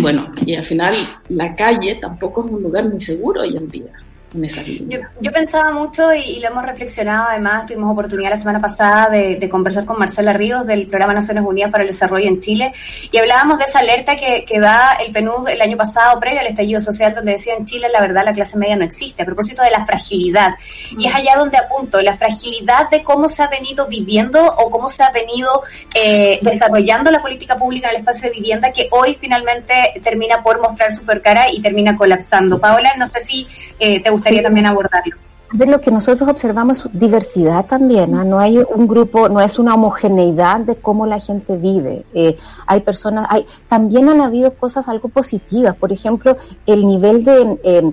Bueno, 0.00 0.32
y 0.44 0.54
al 0.54 0.64
final 0.64 0.94
la 1.28 1.54
calle 1.54 1.96
tampoco 1.96 2.44
es 2.44 2.52
un 2.52 2.62
lugar 2.62 2.84
muy 2.88 3.00
seguro 3.00 3.42
hoy 3.42 3.56
en 3.56 3.68
día. 3.68 3.92
Yo, 4.30 5.32
pensaba 5.32 5.70
mucho 5.72 6.12
y, 6.12 6.38
lo 6.40 6.48
hemos 6.48 6.66
reflexionado, 6.66 7.28
además 7.30 7.64
tuvimos 7.64 7.90
oportunidad 7.90 8.30
la 8.30 8.36
semana 8.36 8.60
pasada 8.60 9.08
de, 9.08 9.48
conversar 9.48 9.86
con 9.86 9.98
Marcela 9.98 10.34
Ríos 10.34 10.66
del 10.66 10.86
Programa 10.86 11.14
Naciones 11.14 11.44
Unidas 11.46 11.70
para 11.70 11.84
el 11.84 11.88
Desarrollo 11.88 12.28
en 12.28 12.40
Chile 12.40 12.72
y 13.10 13.16
hablábamos 13.16 13.58
de 13.58 13.64
esa 13.64 13.78
alerta 13.78 14.16
que, 14.16 14.44
da 14.60 14.94
el 14.94 15.12
PNUD 15.12 15.48
el 15.48 15.62
año 15.62 15.76
pasado 15.76 16.20
previo 16.20 16.40
al 16.40 16.46
estallido 16.48 16.80
social 16.80 17.14
donde 17.14 17.32
decía 17.32 17.54
en 17.54 17.64
Chile 17.64 17.88
la 17.90 18.00
verdad 18.00 18.22
la 18.24 18.34
clase 18.34 18.58
media 18.58 18.76
no 18.76 18.84
existe, 18.84 19.22
a 19.22 19.24
propósito 19.24 19.62
de 19.62 19.70
la 19.70 19.86
fragilidad. 19.86 20.54
Y 20.98 21.06
es 21.06 21.14
allá 21.14 21.36
donde 21.36 21.56
apunto, 21.56 22.02
la 22.02 22.16
fragilidad 22.16 22.90
de 22.90 23.02
cómo 23.02 23.28
se 23.28 23.42
ha 23.42 23.46
venido 23.46 23.86
viviendo 23.86 24.44
o 24.44 24.68
cómo 24.68 24.90
se 24.90 25.04
ha 25.04 25.10
venido 25.10 25.62
eh, 25.94 26.38
desarrollando 26.42 27.10
la 27.10 27.22
política 27.22 27.56
pública 27.56 27.88
en 27.88 27.94
el 27.94 28.00
espacio 28.00 28.28
de 28.28 28.34
vivienda 28.34 28.72
que 28.72 28.88
hoy 28.90 29.16
finalmente 29.18 30.00
termina 30.02 30.42
por 30.42 30.60
mostrar 30.60 30.92
su 30.92 31.02
cara 31.22 31.50
y 31.50 31.62
termina 31.62 31.96
colapsando. 31.96 32.60
Paola, 32.60 32.92
no 32.98 33.08
sé 33.08 33.20
si 33.20 33.46
eh, 33.78 34.00
te 34.00 34.10
gustaría 34.10 34.17
también 34.20 34.66
abordarlo. 34.66 35.16
lo 35.52 35.80
que 35.80 35.90
nosotros 35.90 36.28
observamos 36.28 36.88
diversidad 36.92 37.66
también, 37.66 38.14
¿ah? 38.14 38.24
no 38.24 38.38
hay 38.38 38.58
un 38.58 38.86
grupo, 38.86 39.28
no 39.28 39.40
es 39.40 39.58
una 39.58 39.74
homogeneidad 39.74 40.60
de 40.60 40.76
cómo 40.76 41.06
la 41.06 41.20
gente 41.20 41.56
vive. 41.56 42.04
Eh, 42.12 42.36
hay 42.66 42.80
personas, 42.80 43.26
hay, 43.30 43.46
también 43.68 44.08
han 44.08 44.20
habido 44.20 44.52
cosas 44.54 44.88
algo 44.88 45.08
positivas, 45.08 45.74
por 45.76 45.92
ejemplo, 45.92 46.36
el 46.66 46.86
nivel 46.86 47.24
de 47.24 47.58
eh, 47.62 47.92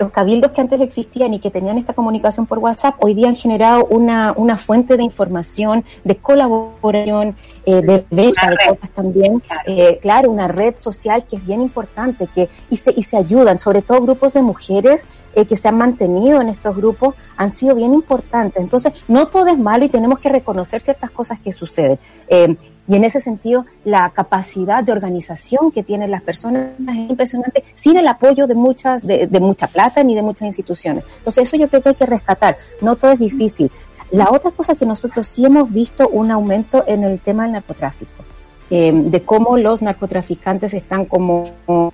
los 0.00 0.10
cabildos 0.10 0.52
que 0.52 0.60
antes 0.60 0.80
existían 0.80 1.34
y 1.34 1.40
que 1.40 1.50
tenían 1.50 1.78
esta 1.78 1.92
comunicación 1.92 2.46
por 2.46 2.58
WhatsApp, 2.58 2.96
hoy 2.98 3.14
día 3.14 3.28
han 3.28 3.36
generado 3.36 3.86
una, 3.86 4.32
una 4.36 4.56
fuente 4.58 4.96
de 4.96 5.02
información, 5.02 5.84
de 6.04 6.16
colaboración, 6.16 7.36
eh, 7.64 7.80
de 7.80 8.04
venta 8.10 8.50
de 8.50 8.56
cosas 8.68 8.90
también. 8.90 9.42
Eh, 9.66 9.98
claro, 10.02 10.30
una 10.30 10.48
red 10.48 10.76
social 10.76 11.24
que 11.26 11.36
es 11.36 11.46
bien 11.46 11.62
importante 11.62 12.28
que, 12.34 12.48
y, 12.68 12.76
se, 12.76 12.92
y 12.96 13.02
se 13.02 13.16
ayudan, 13.16 13.58
sobre 13.58 13.82
todo 13.82 14.00
grupos 14.00 14.32
de 14.32 14.42
mujeres 14.42 15.04
eh, 15.34 15.46
que 15.46 15.56
se 15.56 15.68
han 15.68 15.78
mantenido 15.78 16.40
en 16.40 16.48
estos 16.48 16.76
grupos 16.76 17.14
han 17.36 17.52
sido 17.52 17.76
bien 17.76 17.94
importantes. 17.94 18.60
Entonces, 18.60 18.92
no 19.06 19.26
todo 19.26 19.46
es 19.46 19.58
malo 19.58 19.84
y 19.84 19.88
tenemos 19.88 20.18
que 20.18 20.28
reconocer 20.28 20.80
ciertas 20.82 21.10
cosas 21.12 21.38
que 21.38 21.52
suceden. 21.52 21.98
Eh, 22.28 22.56
y 22.90 22.96
en 22.96 23.04
ese 23.04 23.20
sentido, 23.20 23.66
la 23.84 24.10
capacidad 24.10 24.82
de 24.82 24.90
organización 24.90 25.70
que 25.70 25.84
tienen 25.84 26.10
las 26.10 26.22
personas 26.22 26.70
es 26.88 26.96
impresionante, 27.08 27.62
sin 27.74 27.96
el 27.96 28.08
apoyo 28.08 28.48
de 28.48 28.56
muchas, 28.56 29.00
de, 29.06 29.28
mucha 29.40 29.68
plata 29.68 30.02
ni 30.02 30.16
de 30.16 30.22
muchas 30.22 30.46
instituciones. 30.48 31.04
Entonces, 31.18 31.46
eso 31.46 31.56
yo 31.56 31.68
creo 31.68 31.82
que 31.82 31.90
hay 31.90 31.94
que 31.94 32.06
rescatar. 32.06 32.56
No 32.80 32.96
todo 32.96 33.12
es 33.12 33.20
difícil. 33.20 33.70
La 34.10 34.28
otra 34.32 34.50
cosa 34.50 34.74
que 34.74 34.86
nosotros 34.86 35.28
sí 35.28 35.44
hemos 35.46 35.72
visto 35.72 36.08
un 36.08 36.32
aumento 36.32 36.82
en 36.84 37.04
el 37.04 37.20
tema 37.20 37.44
del 37.44 37.52
narcotráfico, 37.52 38.24
eh, 38.70 38.90
de 38.92 39.22
cómo 39.22 39.56
los 39.56 39.82
narcotraficantes 39.82 40.74
están 40.74 41.04
como 41.04 41.44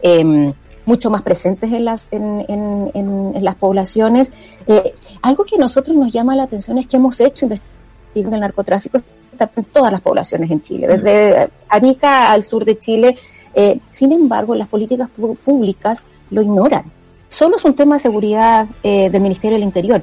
eh, 0.01 0.55
mucho 0.87 1.11
más 1.11 1.21
presentes 1.21 1.73
en 1.73 1.85
las, 1.85 2.09
en, 2.11 2.47
en, 2.49 3.45
las 3.45 3.57
poblaciones. 3.57 4.31
Eh, 4.67 4.95
algo 5.21 5.45
que 5.45 5.57
a 5.57 5.59
nosotros 5.59 5.95
nos 5.95 6.11
llama 6.11 6.35
la 6.35 6.45
atención 6.45 6.79
es 6.79 6.87
que 6.87 6.97
hemos 6.97 7.21
hecho 7.21 7.45
investigación 7.45 8.31
del 8.31 8.41
narcotráfico 8.41 9.03
en 9.57 9.65
todas 9.65 9.93
las 9.93 10.01
poblaciones 10.01 10.51
en 10.51 10.61
Chile, 10.63 10.89
desde 10.89 11.49
Arica 11.69 12.33
al 12.33 12.45
sur 12.45 12.65
de 12.65 12.79
Chile. 12.79 13.17
Eh, 13.55 13.79
sin 13.93 14.13
embargo, 14.13 14.55
las 14.55 14.69
políticas 14.69 15.09
públicas 15.45 16.03
lo 16.31 16.43
ignoran. 16.43 16.85
Solo 17.29 17.57
es 17.57 17.65
un 17.65 17.75
tema 17.75 17.97
de 17.97 18.01
seguridad 18.01 18.67
eh, 18.83 19.11
del 19.11 19.23
Ministerio 19.23 19.57
del 19.57 19.65
Interior. 19.65 20.03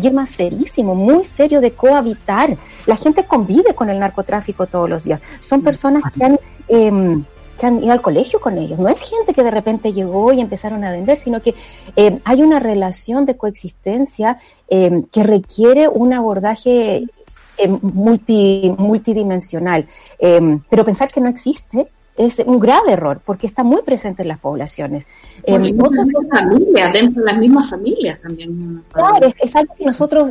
Y 0.00 0.06
es 0.06 0.12
más 0.12 0.30
serísimo, 0.30 0.94
muy 0.94 1.22
serio 1.22 1.60
de 1.60 1.72
cohabitar. 1.72 2.56
La 2.86 2.96
gente 2.96 3.24
convive 3.24 3.74
con 3.74 3.90
el 3.90 3.98
narcotráfico 3.98 4.66
todos 4.66 4.88
los 4.88 5.04
días. 5.04 5.20
Son 5.40 5.62
personas 5.62 6.02
que 6.12 6.24
han 6.24 6.40
eh, 6.68 7.22
que 7.58 7.66
han 7.66 7.82
ido 7.82 7.92
al 7.92 8.02
colegio 8.02 8.40
con 8.40 8.58
ellos. 8.58 8.78
No 8.78 8.88
es 8.88 9.00
gente 9.00 9.34
que 9.34 9.42
de 9.42 9.50
repente 9.50 9.92
llegó 9.92 10.32
y 10.32 10.40
empezaron 10.40 10.84
a 10.84 10.90
vender, 10.90 11.16
sino 11.16 11.40
que 11.40 11.54
eh, 11.94 12.20
hay 12.24 12.42
una 12.42 12.58
relación 12.58 13.24
de 13.24 13.36
coexistencia 13.36 14.38
eh, 14.68 15.04
que 15.12 15.22
requiere 15.22 15.88
un 15.88 16.12
abordaje 16.12 17.04
eh, 17.56 17.68
multi, 17.68 18.72
multidimensional. 18.76 19.86
pero 20.18 20.84
pensar 20.84 21.08
que 21.08 21.20
no 21.20 21.28
existe 21.28 21.88
es 22.16 22.38
un 22.40 22.58
grave 22.58 22.92
error 22.92 23.20
porque 23.24 23.46
está 23.46 23.62
muy 23.62 23.82
presente 23.82 24.22
en 24.22 24.28
las 24.28 24.38
poblaciones. 24.38 25.06
Bueno, 25.46 25.66
eh, 25.66 25.74
familias, 26.30 26.92
dentro 26.92 27.22
de 27.22 27.32
las 27.32 27.38
mismas 27.38 27.70
familias 27.70 28.20
también. 28.20 28.82
Claro, 28.92 29.32
es, 29.40 29.56
algo 29.56 29.74
que 29.74 29.84
nosotros 29.84 30.30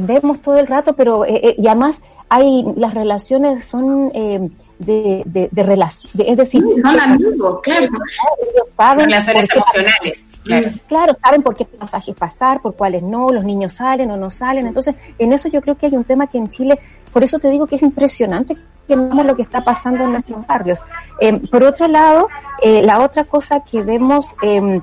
vemos 0.00 0.40
todo 0.42 0.58
el 0.58 0.66
rato, 0.66 0.94
pero 0.94 1.24
y 1.26 1.66
además 1.66 2.00
hay 2.28 2.64
las 2.76 2.94
relaciones 2.94 3.64
son 3.64 4.10
de, 4.80 5.22
de, 5.26 5.48
de 5.52 5.62
relación, 5.62 6.12
es 6.26 6.36
decir, 6.36 6.62
son 6.82 7.00
amigos, 7.00 7.60
claro. 7.62 7.86
Saben 8.76 9.06
Relaciones 9.06 9.48
emocionales. 9.50 10.30
Claro. 10.88 11.16
saben 11.22 11.42
por 11.42 11.54
qué 11.54 11.64
pasajes 11.66 12.14
pasar, 12.14 12.62
por 12.62 12.74
cuáles 12.74 13.02
no, 13.02 13.30
los 13.30 13.44
niños 13.44 13.74
salen 13.74 14.10
o 14.10 14.16
no 14.16 14.30
salen. 14.30 14.66
Entonces, 14.66 14.94
en 15.18 15.32
eso 15.32 15.48
yo 15.48 15.60
creo 15.60 15.76
que 15.76 15.86
hay 15.86 15.96
un 15.96 16.04
tema 16.04 16.26
que 16.26 16.38
en 16.38 16.48
Chile, 16.48 16.78
por 17.12 17.22
eso 17.22 17.38
te 17.38 17.50
digo 17.50 17.66
que 17.66 17.76
es 17.76 17.82
impresionante 17.82 18.56
que 18.88 18.96
vemos 18.96 19.24
lo 19.24 19.36
que 19.36 19.42
está 19.42 19.62
pasando 19.62 20.04
en 20.04 20.12
nuestros 20.12 20.44
barrios. 20.46 20.80
Eh, 21.20 21.38
por 21.50 21.62
otro 21.62 21.86
lado, 21.86 22.28
eh, 22.62 22.82
la 22.82 23.00
otra 23.00 23.24
cosa 23.24 23.60
que 23.60 23.82
vemos 23.82 24.26
eh, 24.42 24.80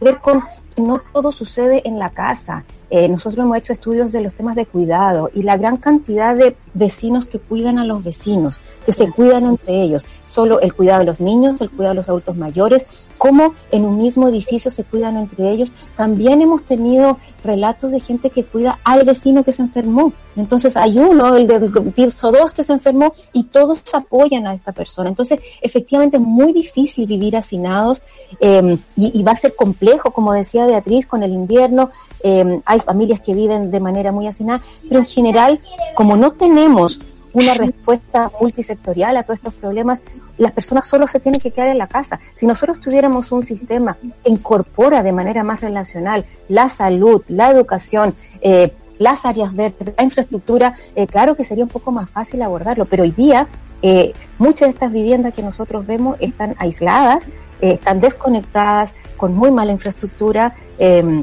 ver 0.00 0.18
con 0.18 0.44
que 0.74 0.82
no 0.82 1.00
todo 1.12 1.32
sucede 1.32 1.82
en 1.88 1.98
la 1.98 2.10
casa. 2.10 2.62
Eh, 2.90 3.08
nosotros 3.08 3.44
hemos 3.44 3.56
hecho 3.56 3.72
estudios 3.72 4.10
de 4.12 4.20
los 4.20 4.34
temas 4.34 4.56
de 4.56 4.66
cuidado 4.66 5.30
y 5.32 5.42
la 5.42 5.56
gran 5.56 5.76
cantidad 5.76 6.34
de 6.34 6.56
vecinos 6.74 7.26
que 7.26 7.38
cuidan 7.38 7.78
a 7.78 7.84
los 7.84 8.02
vecinos, 8.02 8.60
que 8.84 8.92
se 8.92 9.10
cuidan 9.10 9.44
entre 9.44 9.82
ellos, 9.82 10.06
solo 10.26 10.60
el 10.60 10.74
cuidado 10.74 11.00
de 11.00 11.06
los 11.06 11.20
niños, 11.20 11.60
el 11.60 11.70
cuidado 11.70 11.94
de 11.94 11.96
los 11.96 12.08
adultos 12.08 12.36
mayores, 12.36 12.84
cómo 13.18 13.54
en 13.70 13.84
un 13.84 13.98
mismo 13.98 14.28
edificio 14.28 14.70
se 14.70 14.84
cuidan 14.84 15.16
entre 15.16 15.50
ellos. 15.50 15.72
También 15.96 16.40
hemos 16.42 16.64
tenido 16.64 17.18
relatos 17.44 17.92
de 17.92 18.00
gente 18.00 18.30
que 18.30 18.44
cuida 18.44 18.78
al 18.84 19.04
vecino 19.04 19.44
que 19.44 19.52
se 19.52 19.62
enfermó. 19.62 20.12
Entonces 20.36 20.76
hay 20.76 20.98
uno, 20.98 21.36
el 21.36 21.46
de 21.46 21.60
piso 21.94 22.32
dos, 22.32 22.54
que 22.54 22.62
se 22.62 22.72
enfermó 22.72 23.12
y 23.32 23.44
todos 23.44 23.82
apoyan 23.92 24.46
a 24.46 24.54
esta 24.54 24.72
persona. 24.72 25.10
Entonces, 25.10 25.40
efectivamente 25.60 26.16
es 26.16 26.22
muy 26.22 26.52
difícil 26.52 27.06
vivir 27.06 27.36
hacinados 27.36 28.02
eh, 28.40 28.78
y, 28.96 29.22
va 29.22 29.32
a 29.32 29.36
ser 29.36 29.54
complejo, 29.54 30.12
como 30.12 30.32
decía 30.32 30.66
Beatriz, 30.66 31.06
con 31.06 31.22
el 31.22 31.32
invierno. 31.32 31.90
Eh, 32.22 32.60
hay 32.64 32.79
familias 32.84 33.20
que 33.20 33.34
viven 33.34 33.70
de 33.70 33.80
manera 33.80 34.12
muy 34.12 34.26
hacinada, 34.26 34.60
pero 34.88 35.00
en 35.00 35.06
general, 35.06 35.60
como 35.94 36.16
no 36.16 36.32
tenemos 36.32 37.00
una 37.32 37.54
respuesta 37.54 38.30
multisectorial 38.40 39.16
a 39.16 39.22
todos 39.22 39.38
estos 39.38 39.54
problemas, 39.54 40.02
las 40.36 40.52
personas 40.52 40.86
solo 40.86 41.06
se 41.06 41.20
tienen 41.20 41.40
que 41.40 41.50
quedar 41.50 41.68
en 41.68 41.78
la 41.78 41.86
casa. 41.86 42.18
Si 42.34 42.46
nosotros 42.46 42.80
tuviéramos 42.80 43.30
un 43.30 43.44
sistema 43.44 43.96
que 44.22 44.30
incorpora 44.30 45.02
de 45.02 45.12
manera 45.12 45.44
más 45.44 45.60
relacional 45.60 46.24
la 46.48 46.68
salud, 46.68 47.22
la 47.28 47.50
educación, 47.50 48.14
eh, 48.40 48.72
las 48.98 49.24
áreas 49.24 49.54
verdes, 49.54 49.94
la 49.96 50.02
infraestructura, 50.02 50.74
eh, 50.94 51.06
claro 51.06 51.36
que 51.36 51.44
sería 51.44 51.64
un 51.64 51.70
poco 51.70 51.92
más 51.92 52.10
fácil 52.10 52.42
abordarlo, 52.42 52.84
pero 52.86 53.04
hoy 53.04 53.12
día 53.12 53.48
eh, 53.82 54.12
muchas 54.38 54.68
de 54.68 54.70
estas 54.70 54.92
viviendas 54.92 55.32
que 55.32 55.42
nosotros 55.42 55.86
vemos 55.86 56.16
están 56.20 56.54
aisladas, 56.58 57.24
están 57.60 58.00
desconectadas, 58.00 58.94
con 59.16 59.34
muy 59.34 59.50
mala 59.50 59.72
infraestructura, 59.72 60.54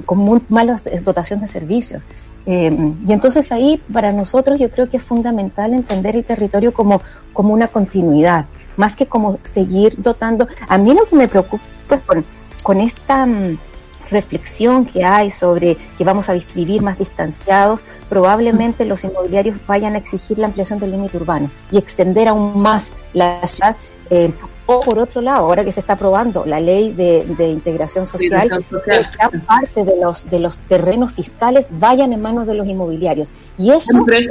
con 0.06 0.18
muy 0.20 0.42
mala 0.50 0.80
dotación 1.04 1.42
de 1.42 1.48
servicios. 1.48 2.04
Eh, 2.50 2.72
y 3.06 3.12
entonces 3.12 3.52
ahí 3.52 3.82
para 3.92 4.14
nosotros 4.14 4.58
yo 4.58 4.72
creo 4.72 4.90
que 4.90 4.98
es 4.98 5.04
fundamental 5.04 5.74
entender 5.74 6.16
el 6.16 6.24
territorio 6.24 6.74
como, 6.74 7.02
como 7.34 7.54
una 7.54 7.68
continuidad, 7.68 8.46
más 8.78 8.96
que 8.96 9.06
como 9.06 9.38
seguir 9.44 9.96
dotando. 9.98 10.48
A 10.70 10.78
mí 10.78 10.94
lo 10.94 11.06
que 11.06 11.16
me 11.18 11.28
preocupa 11.28 11.64
es 11.92 12.02
con, 12.02 12.24
con 12.64 12.80
esta 12.80 13.26
mm, 13.26 13.58
reflexión 14.10 14.86
que 14.86 15.04
hay 15.04 15.30
sobre 15.30 15.76
que 15.98 16.06
vamos 16.06 16.30
a 16.30 16.34
vivir 16.56 16.82
más 16.82 16.98
distanciados, 16.98 17.82
probablemente 18.08 18.86
los 18.86 19.04
inmobiliarios 19.04 19.58
vayan 19.68 19.96
a 19.96 19.98
exigir 19.98 20.40
la 20.40 20.48
ampliación 20.48 20.80
del 20.80 20.92
límite 20.92 21.18
urbano 21.18 21.52
y 21.70 21.78
extender 21.78 22.30
aún 22.30 22.58
más 22.62 22.86
la 23.14 23.46
ciudad. 23.46 23.76
Eh, 24.10 24.32
o 24.70 24.82
por 24.82 25.00
otro 25.00 25.22
lado, 25.22 25.46
ahora 25.46 25.64
que 25.64 25.72
se 25.72 25.80
está 25.80 25.94
aprobando 25.94 26.46
la 26.46 26.60
ley 26.60 26.92
de, 26.92 27.26
integración 27.50 28.06
social, 28.06 28.50
que 28.70 29.02
gran 29.18 29.42
parte 29.46 29.86
de 29.86 29.96
los 29.98 30.30
de 30.30 30.40
los 30.40 30.58
terrenos 30.68 31.14
fiscales 31.14 31.68
vayan 31.72 32.12
en 32.12 32.22
manos 32.22 32.48
de 32.48 32.54
los 32.54 32.68
inmobiliarios. 32.68 33.30
Y 33.58 33.72
eso, 33.72 34.06
es, 34.10 34.28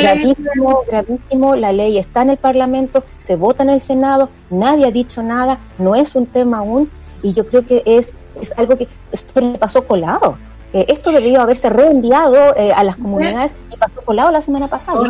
gravísimo, 0.00 0.82
gravísimo. 0.88 1.54
La 1.54 1.72
ley 1.72 1.98
está 1.98 2.22
en 2.22 2.30
el 2.30 2.36
Parlamento, 2.36 3.04
se 3.20 3.36
vota 3.36 3.62
en 3.62 3.70
el 3.70 3.80
Senado, 3.80 4.28
nadie 4.50 4.86
ha 4.86 4.90
dicho 4.90 5.22
nada, 5.22 5.58
no 5.78 5.94
es 5.94 6.16
un 6.16 6.26
tema 6.26 6.58
aún, 6.58 6.90
y 7.22 7.32
yo 7.32 7.46
creo 7.46 7.64
que 7.64 7.82
es, 7.86 8.12
es 8.40 8.52
algo 8.56 8.76
que 8.76 8.88
se 9.12 9.40
le 9.40 9.56
pasó 9.56 9.86
colado. 9.86 10.36
Eh, 10.72 10.84
esto 10.88 11.12
debió 11.12 11.40
haberse 11.40 11.70
reenviado 11.70 12.54
eh, 12.56 12.72
a 12.72 12.84
las 12.84 12.96
comunidades 12.96 13.52
y 13.72 13.76
pasó 13.76 13.97
colado 14.08 14.30
la 14.30 14.40
semana 14.40 14.66
pasada. 14.66 15.00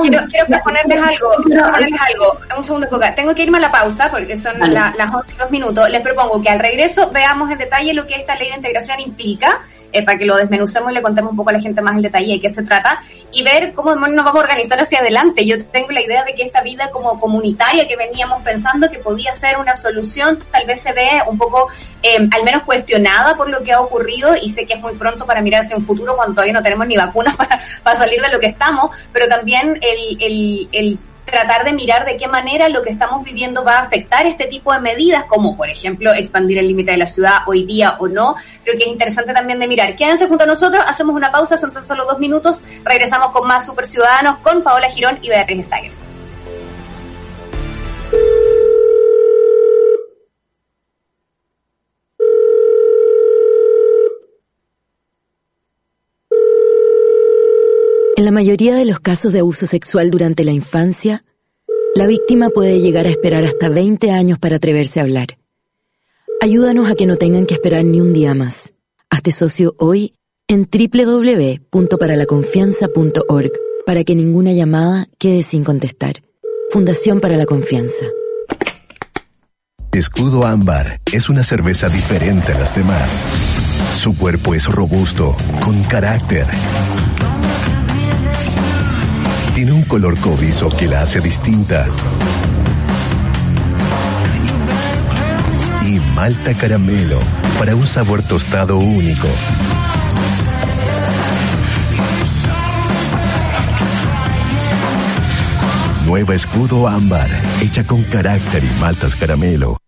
quiero, 0.00 0.20
quiero 0.28 0.46
proponerles 0.46 0.98
algo, 0.98 1.30
quiero 1.42 1.62
proponerles 1.64 2.00
algo. 2.00 2.38
Un 2.56 2.64
segundo, 2.64 2.88
Coca. 2.88 3.12
Tengo 3.16 3.34
que 3.34 3.42
irme 3.42 3.58
a 3.58 3.62
la 3.62 3.72
pausa 3.72 4.08
porque 4.12 4.36
son 4.36 4.54
las 4.60 4.94
11 4.96 5.32
y 5.32 5.36
2 5.36 5.50
minutos. 5.50 5.90
Les 5.90 6.02
propongo 6.02 6.40
que 6.40 6.48
al 6.48 6.60
regreso 6.60 7.10
veamos 7.10 7.50
en 7.50 7.58
detalle 7.58 7.92
lo 7.94 8.06
que 8.06 8.14
esta 8.14 8.36
ley 8.36 8.50
de 8.50 8.56
integración 8.56 9.00
implica 9.00 9.60
eh, 9.92 10.04
para 10.04 10.18
que 10.18 10.24
lo 10.24 10.36
desmenucemos 10.36 10.90
y 10.90 10.94
le 10.94 11.00
contemos 11.00 11.30
un 11.30 11.36
poco 11.36 11.50
a 11.50 11.54
la 11.54 11.60
gente 11.60 11.80
más 11.80 11.96
el 11.96 12.02
detalle 12.02 12.34
de 12.34 12.40
qué 12.40 12.50
se 12.50 12.62
trata 12.62 13.00
y 13.32 13.42
ver 13.42 13.72
cómo 13.72 13.94
nos 13.94 14.24
vamos 14.24 14.36
a 14.36 14.44
organizar 14.44 14.78
hacia 14.80 14.98
adelante. 14.98 15.46
Yo 15.46 15.56
tengo 15.66 15.90
la 15.90 16.02
idea 16.02 16.22
de 16.22 16.34
que 16.34 16.42
esta 16.42 16.60
vida 16.60 16.90
como 16.90 17.18
comunitaria 17.18 17.88
que 17.88 17.96
veníamos 17.96 18.42
pensando 18.42 18.90
que 18.90 18.98
podía 18.98 19.34
ser 19.34 19.56
una 19.58 19.74
solución, 19.74 20.38
tal 20.50 20.66
vez 20.66 20.82
se 20.82 20.92
ve 20.92 21.08
un 21.26 21.38
poco, 21.38 21.68
eh, 22.02 22.18
al 22.30 22.44
menos 22.44 22.62
cuestionada 22.64 23.36
por 23.36 23.48
lo 23.48 23.62
que 23.62 23.72
ha 23.72 23.80
ocurrido 23.80 24.34
y 24.40 24.50
sé 24.50 24.66
que 24.66 24.74
es 24.74 24.80
muy 24.80 24.92
pronto 24.94 25.24
para 25.24 25.40
mirar 25.40 25.62
hacia 25.62 25.76
un 25.76 25.86
futuro 25.86 26.14
cuando 26.14 26.34
todavía 26.34 26.52
no 26.52 26.62
tenemos 26.62 26.86
ni 26.86 26.96
vacunas 26.96 27.34
para, 27.38 27.58
para 27.82 27.95
salir 27.96 28.20
de 28.20 28.30
lo 28.30 28.40
que 28.40 28.46
estamos, 28.46 28.96
pero 29.12 29.28
también 29.28 29.78
el, 29.82 30.22
el, 30.22 30.68
el 30.72 30.98
tratar 31.26 31.64
de 31.64 31.72
mirar 31.72 32.06
de 32.06 32.16
qué 32.16 32.28
manera 32.28 32.68
lo 32.68 32.82
que 32.82 32.90
estamos 32.90 33.24
viviendo 33.24 33.64
va 33.64 33.78
a 33.78 33.80
afectar 33.80 34.26
este 34.26 34.46
tipo 34.46 34.72
de 34.72 34.80
medidas, 34.80 35.24
como 35.24 35.56
por 35.56 35.68
ejemplo 35.68 36.12
expandir 36.14 36.58
el 36.58 36.68
límite 36.68 36.92
de 36.92 36.96
la 36.98 37.06
ciudad 37.06 37.38
hoy 37.46 37.64
día 37.64 37.96
o 37.98 38.08
no. 38.08 38.36
Creo 38.64 38.76
que 38.78 38.84
es 38.84 38.90
interesante 38.90 39.32
también 39.32 39.58
de 39.58 39.66
mirar. 39.66 39.96
Quédense 39.96 40.28
junto 40.28 40.44
a 40.44 40.46
nosotros, 40.46 40.82
hacemos 40.86 41.14
una 41.14 41.30
pausa, 41.30 41.56
son 41.56 41.72
tan 41.72 41.84
solo 41.84 42.04
dos 42.04 42.18
minutos, 42.18 42.62
regresamos 42.84 43.32
con 43.32 43.46
más 43.46 43.66
Super 43.66 43.86
Ciudadanos 43.86 44.38
con 44.38 44.62
Paola 44.62 44.88
Girón 44.88 45.18
y 45.20 45.28
Beatriz 45.28 45.66
Stagger. 45.66 46.05
La 58.26 58.32
mayoría 58.32 58.74
de 58.74 58.84
los 58.84 58.98
casos 58.98 59.32
de 59.32 59.38
abuso 59.38 59.66
sexual 59.66 60.10
durante 60.10 60.42
la 60.42 60.50
infancia, 60.50 61.24
la 61.94 62.08
víctima 62.08 62.50
puede 62.50 62.80
llegar 62.80 63.06
a 63.06 63.10
esperar 63.10 63.44
hasta 63.44 63.68
20 63.68 64.10
años 64.10 64.40
para 64.40 64.56
atreverse 64.56 64.98
a 64.98 65.04
hablar. 65.04 65.38
Ayúdanos 66.40 66.90
a 66.90 66.96
que 66.96 67.06
no 67.06 67.18
tengan 67.18 67.46
que 67.46 67.54
esperar 67.54 67.84
ni 67.84 68.00
un 68.00 68.12
día 68.12 68.34
más. 68.34 68.74
Hazte 69.10 69.30
socio 69.30 69.76
hoy 69.78 70.14
en 70.48 70.68
www.paralaconfianza.org 70.68 73.52
para 73.86 74.02
que 74.02 74.16
ninguna 74.16 74.52
llamada 74.52 75.06
quede 75.18 75.42
sin 75.42 75.62
contestar. 75.62 76.24
Fundación 76.70 77.20
para 77.20 77.36
la 77.36 77.46
Confianza. 77.46 78.06
Escudo 79.92 80.44
Ámbar 80.44 80.98
es 81.12 81.28
una 81.28 81.44
cerveza 81.44 81.88
diferente 81.88 82.50
a 82.50 82.58
las 82.58 82.74
demás. 82.74 83.22
Su 83.98 84.16
cuerpo 84.16 84.52
es 84.52 84.66
robusto, 84.66 85.36
con 85.64 85.80
carácter 85.84 86.48
tiene 89.56 89.72
un 89.72 89.84
color 89.84 90.20
cobizo 90.20 90.68
que 90.68 90.86
la 90.86 91.00
hace 91.00 91.18
distinta. 91.18 91.86
Y 95.82 95.98
malta 96.14 96.52
caramelo 96.52 97.18
para 97.58 97.74
un 97.74 97.86
sabor 97.86 98.20
tostado 98.20 98.76
único. 98.76 99.26
Nueva 106.04 106.34
escudo 106.34 106.86
ámbar, 106.86 107.30
hecha 107.62 107.82
con 107.82 108.02
carácter 108.02 108.62
y 108.62 108.78
maltas 108.78 109.16
caramelo. 109.16 109.78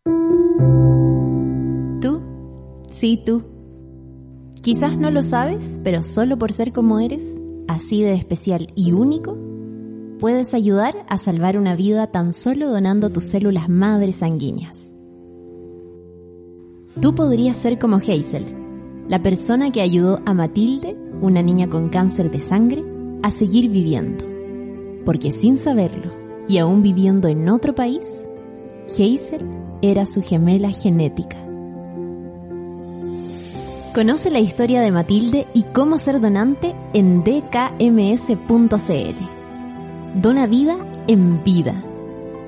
Tú, 2.01 2.23
sí, 2.89 3.23
tú. 3.23 3.43
Quizás 4.63 4.97
no 4.97 5.11
lo 5.11 5.23
sabes, 5.23 5.79
pero 5.85 6.03
solo 6.03 6.39
por 6.39 6.53
ser 6.53 6.73
como 6.73 7.01
eres, 7.01 7.23
así 7.69 8.03
de 8.03 8.15
especial 8.15 8.73
y 8.75 8.93
único, 8.93 9.48
puedes 10.19 10.55
ayudar 10.55 11.05
a 11.09 11.19
salvar 11.19 11.57
una 11.57 11.77
vida 11.77 12.09
tan 12.09 12.33
solo 12.33 12.71
donando 12.71 13.11
tus 13.11 13.25
células 13.25 13.69
madres 13.69 14.17
sanguíneas. 14.17 14.93
Tú 17.01 17.15
podrías 17.15 17.57
ser 17.57 17.79
como 17.79 17.97
Hazel, 17.97 18.55
la 19.09 19.23
persona 19.23 19.71
que 19.71 19.81
ayudó 19.81 20.19
a 20.27 20.35
Matilde, 20.35 20.97
una 21.23 21.43
niña 21.43 21.69
con 21.69 21.89
cáncer 21.89 22.31
de 22.31 22.41
sangre, 22.41 22.85
a 23.23 23.31
seguir 23.31 23.69
viviendo. 23.71 24.25
Porque 25.05 25.31
sin 25.31 25.57
saberlo, 25.57 26.13
y 26.49 26.59
aún 26.59 26.83
viviendo 26.83 27.29
en 27.29 27.49
otro 27.49 27.75
país, 27.75 28.29
Hazel 28.91 29.47
era 29.81 30.07
su 30.07 30.23
gemela 30.23 30.71
genética. 30.71 31.37
Conoce 33.95 34.31
la 34.31 34.41
historia 34.41 34.81
de 34.81 34.91
Matilde 34.91 35.47
y 35.55 35.63
cómo 35.63 35.99
ser 35.99 36.21
donante 36.21 36.75
en 36.93 37.23
dkms.cl. 37.25 38.29
Dona 40.15 40.47
vida 40.47 40.77
en 41.07 41.45
vida. 41.45 41.75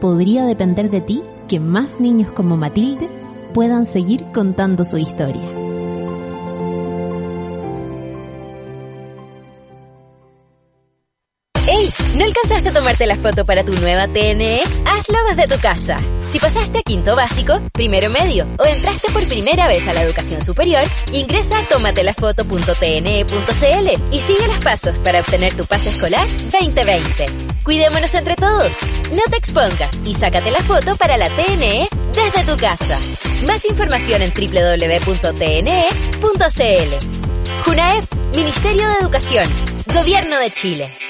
Podría 0.01 0.44
depender 0.44 0.90
de 0.90 1.01
ti 1.01 1.23
que 1.46 1.61
más 1.61 2.01
niños 2.01 2.31
como 2.33 2.57
Matilde 2.57 3.09
puedan 3.53 3.85
seguir 3.85 4.25
contando 4.33 4.85
su 4.85 4.96
historia. 4.96 5.60
Tomarte 12.80 13.06
la 13.06 13.16
foto 13.16 13.44
para 13.44 13.62
tu 13.62 13.74
nueva 13.74 14.08
TNE? 14.08 14.62
Hazlo 14.86 15.18
desde 15.28 15.54
tu 15.54 15.60
casa. 15.60 15.96
Si 16.26 16.38
pasaste 16.38 16.78
a 16.78 16.82
quinto 16.82 17.14
básico, 17.14 17.60
primero 17.72 18.08
medio 18.08 18.46
o 18.58 18.64
entraste 18.64 19.12
por 19.12 19.28
primera 19.28 19.68
vez 19.68 19.86
a 19.86 19.92
la 19.92 20.02
educación 20.02 20.42
superior, 20.42 20.82
ingresa 21.12 21.58
a 21.58 21.62
tomatelafoto.tne.cl 21.64 24.14
y 24.14 24.18
sigue 24.18 24.46
los 24.46 24.64
pasos 24.64 24.98
para 25.00 25.20
obtener 25.20 25.52
tu 25.52 25.66
pase 25.66 25.90
escolar 25.90 26.26
2020. 26.50 27.26
Cuidémonos 27.64 28.14
entre 28.14 28.36
todos. 28.36 28.78
No 29.12 29.24
te 29.28 29.36
expongas 29.36 30.00
y 30.06 30.14
sácate 30.14 30.50
la 30.50 30.62
foto 30.62 30.96
para 30.96 31.18
la 31.18 31.28
TNE 31.28 31.86
desde 32.14 32.44
tu 32.50 32.56
casa. 32.56 32.98
Más 33.46 33.66
información 33.66 34.22
en 34.22 34.32
www.tne.cl. 34.32 35.20
JUNAEF, 37.62 38.06
Ministerio 38.34 38.88
de 38.88 38.94
Educación, 39.02 39.46
Gobierno 39.92 40.38
de 40.38 40.50
Chile. 40.50 41.10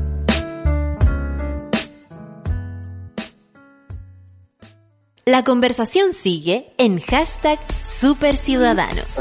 La 5.31 5.45
conversación 5.45 6.11
sigue 6.11 6.73
en 6.77 6.99
hashtag 6.99 7.57
Superciudadanos. 7.81 9.15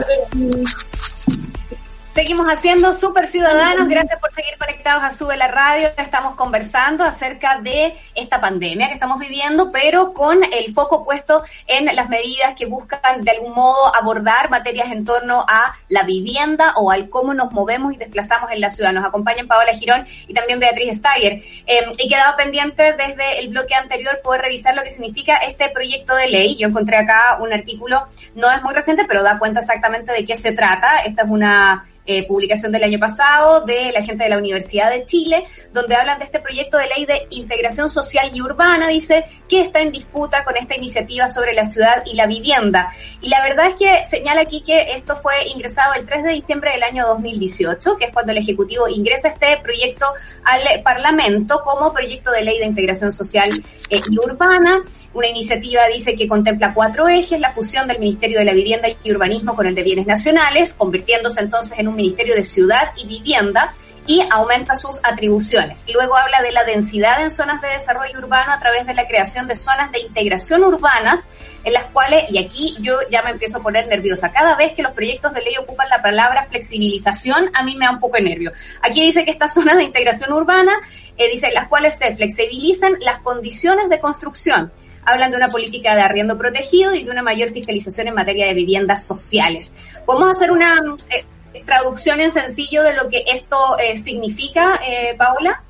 Seguimos 2.15 2.49
haciendo 2.49 2.93
Super 2.93 3.29
Ciudadanos. 3.29 3.89
Gracias 3.89 4.19
por 4.19 4.35
seguir 4.35 4.59
conectados 4.59 5.05
a 5.05 5.13
Sube 5.13 5.37
la 5.37 5.47
Radio. 5.47 5.91
Estamos 5.97 6.35
conversando 6.35 7.05
acerca 7.05 7.61
de 7.61 7.95
esta 8.17 8.41
pandemia 8.41 8.89
que 8.89 8.95
estamos 8.95 9.21
viviendo, 9.21 9.71
pero 9.71 10.13
con 10.13 10.43
el 10.43 10.75
foco 10.75 11.05
puesto 11.05 11.45
en 11.69 11.85
las 11.95 12.09
medidas 12.09 12.57
que 12.57 12.67
buscan 12.67 13.23
de 13.23 13.31
algún 13.31 13.55
modo 13.55 13.95
abordar 13.95 14.51
materias 14.51 14.91
en 14.91 15.05
torno 15.05 15.47
a 15.49 15.77
la 15.89 16.03
vivienda 16.03 16.75
o 16.77 16.91
al 16.91 17.09
cómo 17.09 17.33
nos 17.33 17.53
movemos 17.53 17.95
y 17.95 17.97
desplazamos 17.97 18.51
en 18.51 18.61
la 18.61 18.71
ciudad. 18.71 18.93
Nos 18.93 19.07
acompañan 19.07 19.47
Paola 19.47 19.73
Girón 19.73 20.05
y 20.27 20.35
también 20.35 20.59
Beatriz 20.59 20.97
Steyer. 20.97 21.35
Eh, 21.65 21.87
y 21.97 22.09
quedaba 22.09 22.37
pendiente 22.37 22.93
desde 22.93 23.39
el 23.39 23.51
bloque 23.51 23.77
anterior 23.77 24.21
poder 24.21 24.41
revisar 24.41 24.75
lo 24.75 24.83
que 24.83 24.91
significa 24.91 25.37
este 25.37 25.69
proyecto 25.69 26.17
de 26.17 26.29
ley. 26.29 26.57
Yo 26.57 26.67
encontré 26.67 26.97
acá 26.97 27.39
un 27.41 27.53
artículo, 27.53 28.05
no 28.35 28.51
es 28.51 28.61
muy 28.65 28.75
reciente, 28.75 29.05
pero 29.07 29.23
da 29.23 29.39
cuenta 29.39 29.61
exactamente 29.61 30.11
de 30.11 30.25
qué 30.25 30.35
se 30.35 30.51
trata. 30.51 30.99
Esta 31.05 31.23
es 31.23 31.29
una 31.29 31.85
eh, 32.13 32.27
publicación 32.27 32.73
del 32.73 32.83
año 32.83 32.99
pasado 32.99 33.61
de 33.61 33.93
la 33.93 34.03
gente 34.03 34.25
de 34.25 34.31
la 34.31 34.39
Universidad 34.39 34.91
de 34.91 35.07
Chile, 35.07 35.45
donde 35.73 35.95
hablan 35.95 36.19
de 36.19 36.25
este 36.25 36.41
proyecto 36.41 36.77
de 36.77 36.89
ley 36.89 37.07
de 37.07 37.29
integración 37.31 37.89
social 37.89 38.33
y 38.35 38.43
urbana, 38.43 38.89
dice, 38.89 39.27
que 39.49 39.61
está 39.61 39.81
en 39.81 39.93
disputa 39.93 40.43
con 40.43 40.57
esta 40.57 40.75
iniciativa 40.75 41.29
sobre 41.29 41.53
la 41.53 41.65
ciudad 41.65 42.03
y 42.05 42.15
la 42.15 42.27
vivienda. 42.27 42.89
Y 43.21 43.29
la 43.29 43.41
verdad 43.45 43.69
es 43.69 43.77
que 43.77 44.05
señala 44.07 44.41
aquí 44.41 44.63
que 44.63 44.95
esto 44.97 45.15
fue 45.15 45.35
ingresado 45.55 45.95
el 45.95 46.05
3 46.05 46.25
de 46.25 46.33
diciembre 46.33 46.73
del 46.73 46.83
año 46.83 47.07
2018, 47.07 47.97
que 47.97 48.07
es 48.07 48.13
cuando 48.13 48.33
el 48.33 48.39
Ejecutivo 48.39 48.89
ingresa 48.89 49.29
este 49.29 49.59
proyecto 49.63 50.07
al 50.43 50.83
Parlamento 50.83 51.63
como 51.65 51.93
proyecto 51.93 52.33
de 52.33 52.43
ley 52.43 52.59
de 52.59 52.67
integración 52.67 53.13
social 53.13 53.51
eh, 53.89 54.01
y 54.11 54.19
urbana. 54.19 54.83
Una 55.13 55.27
iniciativa 55.27 55.83
dice 55.93 56.15
que 56.15 56.29
contempla 56.29 56.73
cuatro 56.73 57.09
ejes, 57.09 57.41
la 57.41 57.51
fusión 57.51 57.89
del 57.89 57.99
Ministerio 57.99 58.39
de 58.39 58.45
la 58.45 58.53
Vivienda 58.53 58.89
y 58.89 59.11
Urbanismo 59.11 59.57
con 59.57 59.67
el 59.67 59.75
de 59.75 59.83
Bienes 59.83 60.07
Nacionales, 60.07 60.73
convirtiéndose 60.73 61.41
entonces 61.41 61.77
en 61.81 61.89
un 61.89 61.97
Ministerio 61.97 62.37
de 62.37 62.45
Ciudad 62.45 62.93
y 62.97 63.09
Vivienda, 63.09 63.75
y 64.07 64.23
aumenta 64.31 64.77
sus 64.77 65.01
atribuciones. 65.03 65.85
Luego 65.93 66.17
habla 66.17 66.41
de 66.43 66.53
la 66.53 66.65
densidad 66.65 67.23
en 67.23 67.31
zonas 67.31 67.61
de 67.61 67.69
desarrollo 67.69 68.19
urbano 68.19 68.53
a 68.53 68.61
través 68.61 68.87
de 68.87 68.95
la 68.95 69.07
creación 69.07 69.49
de 69.49 69.57
zonas 69.57 69.91
de 69.91 69.99
integración 69.99 70.65
urbanas, 70.65 71.29
en 71.65 71.73
las 71.73 71.87
cuales, 71.87 72.25
y 72.31 72.39
aquí 72.39 72.77
yo 72.81 72.99
ya 73.11 73.23
me 73.23 73.31
empiezo 73.31 73.59
a 73.59 73.63
poner 73.63 73.89
nerviosa, 73.89 74.33
cada 74.33 74.55
vez 74.55 74.73
que 74.75 74.83
los 74.83 74.93
proyectos 74.93 75.35
de 75.35 75.43
ley 75.43 75.57
ocupan 75.59 75.89
la 75.89 76.03
palabra 76.03 76.45
flexibilización, 76.45 77.51
a 77.53 77.65
mí 77.65 77.77
me 77.77 77.87
da 77.87 77.93
un 77.93 78.01
poco 78.01 78.17
de 78.17 78.23
nervio. 78.23 78.53
Aquí 78.81 79.03
dice 79.03 79.25
que 79.25 79.33
estas 79.33 79.55
zonas 79.55 79.77
de 79.77 79.83
integración 79.83 80.33
urbana, 80.33 80.73
eh, 81.17 81.29
dice, 81.29 81.51
las 81.53 81.67
cuales 81.67 81.99
se 81.99 82.15
flexibilizan 82.15 82.95
las 83.01 83.19
condiciones 83.19 83.89
de 83.89 83.99
construcción 83.99 84.73
hablan 85.05 85.31
de 85.31 85.37
una 85.37 85.49
política 85.49 85.95
de 85.95 86.03
arriendo 86.03 86.37
protegido 86.39 86.95
y 86.95 87.05
de 87.05 87.11
una 87.11 87.23
mayor 87.23 87.51
fiscalización 87.51 88.09
en 88.09 88.15
materia 88.15 88.47
de 88.47 88.55
viviendas 88.55 89.07
sociales. 89.07 89.73
Podemos 90.07 90.37
hacer 90.37 90.51
una 90.51 90.77
eh, 91.11 91.25
traducción 91.65 92.21
en 92.21 92.33
sencillo 92.33 92.83
de 92.83 92.95
lo 92.95 93.09
que 93.09 93.25
esto 93.27 93.79
eh, 93.79 93.97
significa, 93.97 94.81
eh, 94.87 95.15
Paula? 95.17 95.63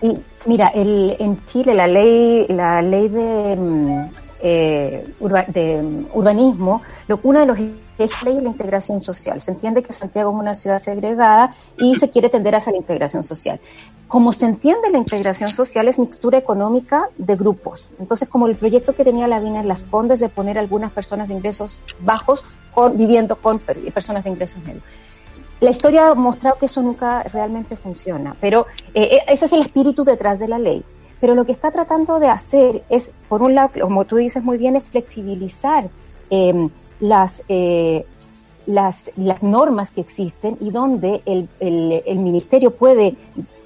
Sí, 0.00 0.16
mira, 0.46 0.68
el, 0.68 1.16
en 1.18 1.44
Chile 1.46 1.74
la 1.74 1.86
ley, 1.86 2.46
la 2.48 2.82
ley 2.82 3.08
de, 3.08 3.56
mm, 3.56 4.10
eh, 4.42 5.06
de 5.48 6.04
urbanismo, 6.12 6.82
lo, 7.08 7.20
uno 7.22 7.40
de 7.40 7.46
los 7.46 7.58
es 7.98 8.10
ley 8.22 8.36
de 8.36 8.42
la 8.42 8.48
integración 8.48 9.02
social. 9.02 9.40
Se 9.40 9.52
entiende 9.52 9.82
que 9.82 9.92
Santiago 9.92 10.30
es 10.30 10.36
una 10.36 10.54
ciudad 10.54 10.78
segregada 10.78 11.54
y 11.78 11.94
se 11.96 12.10
quiere 12.10 12.28
tender 12.28 12.54
hacia 12.54 12.72
la 12.72 12.78
integración 12.78 13.22
social. 13.22 13.60
Como 14.08 14.32
se 14.32 14.46
entiende 14.46 14.90
la 14.90 14.98
integración 14.98 15.50
social 15.50 15.88
es 15.88 15.98
mixtura 15.98 16.38
económica 16.38 17.08
de 17.16 17.36
grupos. 17.36 17.88
Entonces, 17.98 18.28
como 18.28 18.46
el 18.46 18.56
proyecto 18.56 18.94
que 18.94 19.04
tenía 19.04 19.28
la 19.28 19.40
Vina 19.40 19.60
en 19.60 19.68
Las 19.68 19.82
Condes 19.82 20.20
de 20.20 20.28
poner 20.28 20.58
algunas 20.58 20.92
personas 20.92 21.28
de 21.28 21.34
ingresos 21.34 21.80
bajos 22.00 22.44
con, 22.74 22.96
viviendo 22.96 23.36
con 23.36 23.58
personas 23.58 24.24
de 24.24 24.30
ingresos 24.30 24.62
medios. 24.64 24.82
La 25.60 25.70
historia 25.70 26.08
ha 26.08 26.14
mostrado 26.14 26.58
que 26.58 26.66
eso 26.66 26.82
nunca 26.82 27.22
realmente 27.22 27.76
funciona, 27.76 28.36
pero 28.40 28.66
eh, 28.92 29.02
eh, 29.16 29.22
ese 29.28 29.46
es 29.46 29.52
el 29.52 29.60
espíritu 29.60 30.04
detrás 30.04 30.38
de 30.38 30.48
la 30.48 30.58
ley. 30.58 30.84
Pero 31.20 31.34
lo 31.34 31.46
que 31.46 31.52
está 31.52 31.70
tratando 31.70 32.18
de 32.18 32.28
hacer 32.28 32.84
es, 32.90 33.12
por 33.28 33.40
un 33.40 33.54
lado, 33.54 33.70
como 33.80 34.04
tú 34.04 34.16
dices 34.16 34.42
muy 34.42 34.58
bien, 34.58 34.76
es 34.76 34.90
flexibilizar 34.90 35.88
eh, 36.28 36.68
las, 37.00 37.42
eh, 37.48 38.06
las, 38.66 39.10
las, 39.16 39.42
normas 39.42 39.90
que 39.90 40.00
existen 40.00 40.56
y 40.60 40.70
donde 40.70 41.22
el, 41.26 41.48
el, 41.60 42.02
el, 42.06 42.18
ministerio 42.18 42.70
puede 42.70 43.16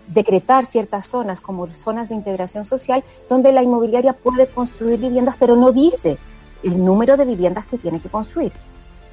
decretar 0.09 0.67
ciertas 0.67 1.07
zonas 1.07 1.41
como 1.41 1.73
zonas 1.75 2.09
de 2.09 2.14
integración 2.14 2.64
social, 2.64 3.05
donde 3.29 3.53
la 3.53 3.62
inmobiliaria 3.62 4.12
puede 4.14 4.47
construir 4.47 4.99
viviendas, 4.99 5.37
pero 5.38 5.57
no 5.57 5.73
dice 5.73 6.19
el 6.62 6.85
número 6.85 7.17
de 7.17 7.25
viviendas 7.25 7.67
que 7.67 7.79
tiene 7.79 8.01
que 8.01 8.09
construir. 8.09 8.53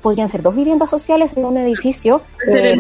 Podrían 0.02 0.30
ser 0.30 0.42
dos 0.42 0.56
viviendas 0.56 0.90
sociales 0.90 1.36
en 1.36 1.46
un 1.46 1.58
edificio, 1.58 2.22
eh, 2.48 2.76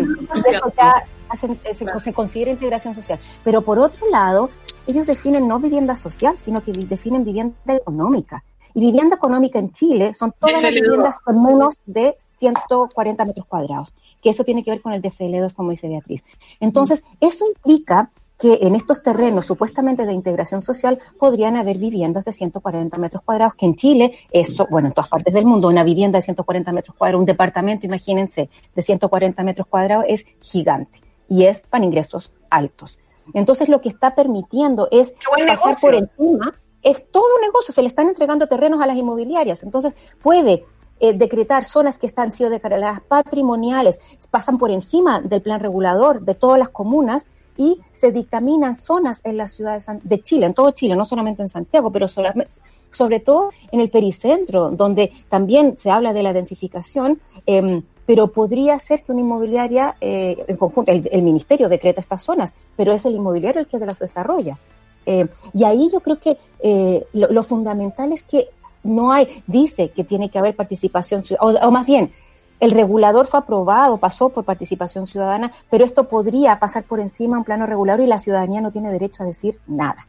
se, 1.74 2.00
se 2.00 2.14
considera 2.14 2.52
integración 2.52 2.96
social. 2.96 3.20
Pero 3.44 3.62
por 3.62 3.80
otro 3.80 4.10
lado, 4.10 4.50
ellos 4.88 5.08
definen 5.08 5.48
no 5.48 5.60
vivienda 5.60 5.96
social, 5.96 6.36
sino 6.38 6.62
que 6.62 6.72
definen 6.72 7.26
vivienda 7.26 7.56
económica. 7.76 8.44
Y 8.76 8.82
vivienda 8.82 9.16
económica 9.16 9.58
en 9.58 9.72
Chile 9.72 10.14
son 10.14 10.34
todas 10.38 10.62
las 10.62 10.72
viviendas 10.72 11.20
con 11.22 11.42
menos 11.42 11.80
de 11.86 12.18
140 12.20 13.24
metros 13.24 13.46
cuadrados, 13.46 13.96
que 14.22 14.30
eso 14.30 14.44
tiene 14.44 14.66
que 14.66 14.72
ver 14.72 14.82
con 14.82 14.92
el 14.92 15.02
DFL2, 15.02 15.54
como 15.54 15.72
dice 15.72 15.88
Beatriz. 15.88 16.24
Entonces, 16.60 17.02
eso 17.22 17.48
implica 17.48 18.12
que 18.38 18.60
en 18.64 18.76
estos 18.76 19.02
terrenos 19.02 19.46
supuestamente 19.46 20.06
de 20.06 20.12
integración 20.12 20.62
social 20.62 21.00
podrían 21.18 21.56
haber 21.56 21.78
viviendas 21.78 22.26
de 22.26 22.34
140 22.34 22.98
metros 22.98 23.24
cuadrados, 23.24 23.56
que 23.56 23.66
en 23.66 23.76
Chile, 23.76 24.14
eso, 24.30 24.68
bueno, 24.70 24.90
en 24.90 24.94
todas 24.94 25.10
partes 25.10 25.34
del 25.34 25.46
mundo, 25.46 25.70
una 25.70 25.86
vivienda 25.86 26.18
de 26.18 26.24
140 26.24 26.74
metros 26.74 26.98
cuadrados, 26.98 27.22
un 27.22 27.26
departamento, 27.26 27.86
imagínense, 27.86 28.50
de 28.76 28.82
140 28.82 29.42
metros 29.44 29.68
cuadrados 29.68 30.04
es 30.10 30.26
gigante 30.42 31.02
y 31.30 31.46
es 31.46 31.62
para 31.62 31.86
ingresos 31.86 32.30
altos. 32.50 33.00
Entonces, 33.34 33.70
lo 33.70 33.80
que 33.80 33.88
está 33.88 34.16
permitiendo 34.16 34.90
es 34.92 35.14
pasar 35.48 35.78
por 35.80 35.96
encima 35.96 36.54
es 36.86 37.12
todo 37.12 37.36
un 37.36 37.42
negocio, 37.42 37.74
se 37.74 37.82
le 37.82 37.88
están 37.88 38.08
entregando 38.08 38.48
terrenos 38.48 38.80
a 38.80 38.86
las 38.86 38.96
inmobiliarias, 38.96 39.64
entonces 39.64 39.94
puede 40.22 40.62
eh, 41.00 41.14
decretar 41.14 41.66
zonas 41.66 41.98
que 41.98 42.06
están 42.06 42.32
sido 42.32 42.52
declaradas 42.52 43.02
patrimoniales, 43.02 44.00
pasan 44.30 44.60
por 44.60 44.70
encima 44.70 45.20
del 45.20 45.42
plan 45.42 45.60
regulador 45.60 46.22
de 46.22 46.36
todas 46.36 46.60
las 46.60 46.70
comunas 46.70 47.26
y 47.58 47.82
se 47.92 48.12
dictaminan 48.12 48.76
zonas 48.76 49.20
en 49.24 49.36
las 49.36 49.54
ciudades 49.54 49.88
de 50.04 50.22
Chile, 50.22 50.46
en 50.46 50.54
todo 50.54 50.72
Chile, 50.72 50.96
no 50.96 51.06
solamente 51.06 51.42
en 51.42 51.50
Santiago, 51.50 51.92
pero 51.92 52.08
sobre 52.08 53.20
todo 53.20 53.50
en 53.72 53.80
el 53.80 53.90
pericentro, 53.90 54.70
donde 54.70 55.12
también 55.28 55.78
se 55.80 55.90
habla 55.90 56.14
de 56.14 56.22
la 56.22 56.34
densificación, 56.34 57.20
eh, 57.48 57.82
pero 58.06 58.28
podría 58.28 58.78
ser 58.78 59.02
que 59.02 59.12
una 59.12 59.22
inmobiliaria, 59.22 59.96
eh, 60.00 60.38
en 60.48 60.58
conjunto, 60.58 60.92
el, 60.92 61.10
el, 61.12 61.24
ministerio 61.24 61.68
decreta 61.68 62.00
estas 62.00 62.22
zonas, 62.22 62.54
pero 62.76 62.94
es 62.94 63.04
el 63.06 63.16
inmobiliario 63.16 63.62
el 63.62 63.68
que 63.68 63.80
las 63.80 63.98
desarrolla. 63.98 64.60
Eh, 65.06 65.28
y 65.54 65.64
ahí 65.64 65.90
yo 65.92 66.00
creo 66.00 66.20
que 66.20 66.38
eh, 66.60 67.06
lo, 67.14 67.32
lo, 67.32 67.44
fundamental 67.44 68.12
es 68.12 68.24
que 68.24 68.50
no 68.84 69.12
hay, 69.12 69.44
dice 69.48 69.90
que 69.90 70.04
tiene 70.04 70.30
que 70.30 70.40
haber 70.40 70.56
participación 70.56 71.24
ciudadana, 71.24 71.62
o, 71.62 71.68
o, 71.68 71.72
más 71.72 71.86
bien, 71.86 72.12
el 72.60 72.72
regulador 72.72 73.28
fue 73.28 73.40
aprobado, 73.40 73.98
pasó 73.98 74.30
por 74.30 74.46
participación 74.46 75.08
ciudadana, 75.08 75.52
pero 75.70 75.86
esto 75.86 76.06
podría 76.06 76.58
pasar 76.60 76.84
por 76.84 77.00
encima 77.00 77.38
un 77.38 77.44
plano 77.44 77.66
regulador 77.66 78.06
y 78.06 78.08
la 78.08 78.20
ciudadanía 78.20 78.62
no 78.62 78.72
tiene 78.72 78.92
derecho 78.92 79.24
a 79.24 79.26
decir 79.26 79.60
nada. 79.68 80.08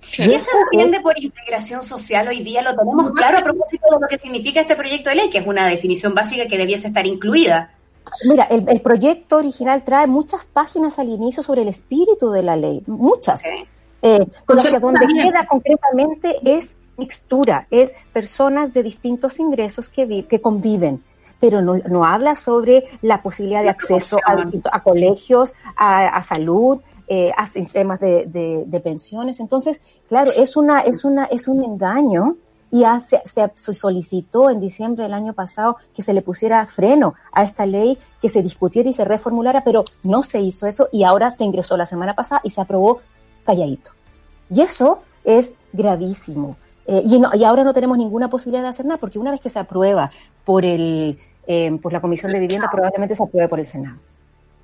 ¿Qué 0.00 0.38
se 0.38 0.50
entiende 0.72 1.00
por 1.00 1.18
integración 1.22 1.82
social 1.82 2.26
hoy 2.28 2.42
día? 2.42 2.62
Lo 2.62 2.74
tenemos 2.74 3.10
claro 3.10 3.38
a 3.38 3.42
propósito 3.42 3.86
de 3.92 4.00
lo 4.00 4.08
que 4.08 4.18
significa 4.18 4.60
este 4.60 4.74
proyecto 4.74 5.10
de 5.10 5.16
ley, 5.16 5.30
que 5.30 5.38
es 5.38 5.46
una 5.46 5.66
definición 5.66 6.14
básica 6.14 6.46
que 6.48 6.56
debiese 6.56 6.88
estar 6.88 7.06
incluida. 7.06 7.74
Mira, 8.26 8.44
el, 8.44 8.66
el 8.68 8.80
proyecto 8.80 9.36
original 9.36 9.84
trae 9.84 10.06
muchas 10.06 10.46
páginas 10.46 10.98
al 10.98 11.10
inicio 11.10 11.42
sobre 11.42 11.62
el 11.62 11.68
espíritu 11.68 12.30
de 12.30 12.42
la 12.42 12.56
ley, 12.56 12.82
muchas. 12.86 13.40
Okay. 13.40 13.66
Eh, 14.02 14.26
pero 14.46 14.62
que 14.62 14.78
donde 14.78 15.06
queda 15.06 15.46
concretamente 15.46 16.38
es 16.44 16.70
mixtura, 16.96 17.66
es 17.70 17.92
personas 18.12 18.72
de 18.72 18.82
distintos 18.82 19.38
ingresos 19.38 19.88
que, 19.88 20.24
que 20.24 20.40
conviven 20.40 21.02
pero 21.40 21.62
no, 21.62 21.78
no 21.88 22.04
habla 22.04 22.34
sobre 22.34 22.84
la 23.00 23.22
posibilidad 23.22 23.62
de 23.62 23.70
acceso 23.70 24.18
a, 24.26 24.46
a 24.72 24.82
colegios, 24.82 25.54
a, 25.74 26.06
a 26.08 26.22
salud, 26.22 26.80
eh, 27.08 27.32
a 27.36 27.46
sistemas 27.46 27.98
de, 27.98 28.26
de, 28.26 28.64
de, 28.66 28.80
pensiones. 28.80 29.40
Entonces, 29.40 29.80
claro, 30.06 30.30
es 30.36 30.56
una, 30.56 30.80
es 30.80 31.04
una, 31.04 31.24
es 31.24 31.48
un 31.48 31.64
engaño 31.64 32.36
y 32.70 32.84
hace, 32.84 33.20
se, 33.24 33.50
se, 33.54 33.72
solicitó 33.72 34.48
en 34.48 34.60
diciembre 34.60 35.04
del 35.04 35.14
año 35.14 35.32
pasado 35.32 35.78
que 35.92 36.02
se 36.02 36.12
le 36.12 36.22
pusiera 36.22 36.64
freno 36.66 37.14
a 37.32 37.42
esta 37.42 37.66
ley, 37.66 37.98
que 38.22 38.28
se 38.28 38.42
discutiera 38.42 38.88
y 38.88 38.92
se 38.92 39.04
reformulara, 39.04 39.64
pero 39.64 39.82
no 40.04 40.22
se 40.22 40.40
hizo 40.40 40.66
eso 40.66 40.88
y 40.92 41.02
ahora 41.02 41.30
se 41.32 41.42
ingresó 41.42 41.76
la 41.76 41.86
semana 41.86 42.14
pasada 42.14 42.42
y 42.44 42.50
se 42.50 42.60
aprobó 42.60 43.00
calladito. 43.50 43.90
Y 44.48 44.62
eso 44.62 45.02
es 45.24 45.50
gravísimo. 45.72 46.56
Eh, 46.86 47.02
y, 47.04 47.18
no, 47.18 47.30
y 47.34 47.44
ahora 47.44 47.64
no 47.64 47.72
tenemos 47.72 47.98
ninguna 47.98 48.28
posibilidad 48.28 48.62
de 48.62 48.68
hacer 48.68 48.86
nada, 48.86 48.98
porque 48.98 49.18
una 49.18 49.30
vez 49.30 49.40
que 49.40 49.50
se 49.50 49.58
aprueba 49.58 50.10
por 50.44 50.64
el 50.64 51.18
eh, 51.46 51.78
por 51.82 51.92
la 51.92 52.00
Comisión 52.00 52.32
de 52.32 52.40
Vivienda, 52.40 52.68
probablemente 52.70 53.14
se 53.14 53.22
apruebe 53.22 53.48
por 53.48 53.60
el 53.60 53.66
Senado. 53.66 53.98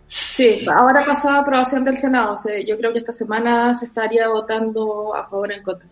Sí, 0.08 0.64
ahora 0.72 1.04
pasó 1.04 1.30
a 1.30 1.38
aprobación 1.38 1.84
del 1.84 1.96
Senado. 1.96 2.34
O 2.34 2.36
sea, 2.36 2.54
yo 2.64 2.76
creo 2.76 2.92
que 2.92 3.00
esta 3.00 3.12
semana 3.12 3.74
se 3.74 3.86
estaría 3.86 4.28
votando 4.28 5.14
a 5.14 5.24
favor 5.24 5.50
o 5.50 5.52
en 5.52 5.62
contra. 5.62 5.88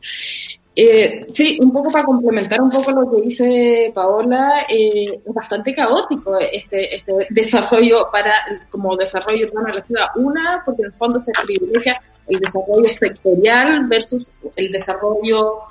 Eh, 0.76 1.26
sí, 1.32 1.58
un 1.62 1.72
poco 1.72 1.90
para 1.90 2.04
complementar 2.04 2.60
un 2.60 2.70
poco 2.70 2.90
lo 2.90 3.10
que 3.10 3.22
dice 3.22 3.92
Paola, 3.94 4.62
eh, 4.68 5.20
es 5.24 5.34
bastante 5.34 5.72
caótico 5.72 6.36
este, 6.38 6.96
este 6.96 7.12
desarrollo 7.30 8.08
para 8.10 8.34
como 8.70 8.96
desarrollo 8.96 9.46
urbano 9.48 9.68
de 9.68 9.74
la 9.74 9.82
ciudad. 9.82 10.06
Una, 10.16 10.62
porque 10.64 10.82
en 10.82 10.86
el 10.86 10.92
fondo 10.94 11.18
se 11.18 11.32
privilegia 11.44 12.00
el 12.26 12.40
desarrollo 12.40 12.90
sectorial 12.90 13.86
versus 13.86 14.28
el 14.56 14.70
desarrollo 14.70 15.62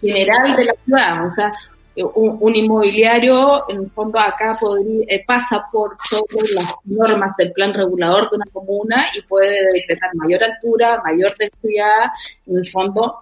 general 0.00 0.56
de 0.56 0.64
la 0.64 0.74
ciudad. 0.84 1.26
O 1.26 1.30
sea, 1.30 1.52
un, 1.96 2.36
un, 2.40 2.54
inmobiliario, 2.54 3.68
en 3.68 3.84
el 3.84 3.90
fondo 3.90 4.18
acá 4.18 4.52
podría, 4.60 5.04
eh, 5.08 5.24
pasa 5.26 5.64
por 5.72 5.96
todas 6.10 6.52
las 6.52 6.74
normas 6.84 7.32
del 7.38 7.52
plan 7.52 7.72
regulador 7.72 8.30
de 8.30 8.36
una 8.36 8.46
comuna 8.52 9.06
y 9.14 9.22
puede 9.22 9.56
decretar 9.72 10.10
mayor 10.14 10.44
altura, 10.44 11.00
mayor 11.02 11.34
densidad, 11.38 12.10
en 12.46 12.58
el 12.58 12.66
fondo 12.66 13.18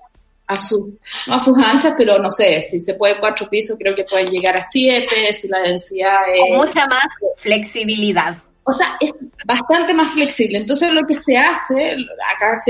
a, 0.47 0.57
su, 0.57 0.99
no 1.29 1.35
a 1.35 1.41
sus 1.41 1.57
anchas, 1.59 1.95
pero 1.97 2.19
no 2.19 2.31
sé, 2.31 2.61
si 2.63 2.81
se 2.81 2.95
puede 2.95 3.19
cuatro 3.19 3.49
pisos, 3.49 3.77
creo 3.79 3.95
que 3.95 4.05
pueden 4.05 4.31
llegar 4.31 4.57
a 4.57 4.67
siete, 4.71 5.33
si 5.33 5.49
la 5.49 5.61
densidad 5.61 6.23
es... 6.33 6.41
Con 6.41 6.67
mucha 6.67 6.87
más 6.87 7.07
flexibilidad. 7.37 8.37
O 8.65 8.73
sea, 8.73 8.97
es 9.01 9.15
bastante 9.45 9.93
más 9.93 10.11
flexible. 10.13 10.59
Entonces 10.59 10.93
lo 10.93 11.07
que 11.07 11.15
se 11.15 11.37
hace, 11.37 11.97
acá 12.35 12.61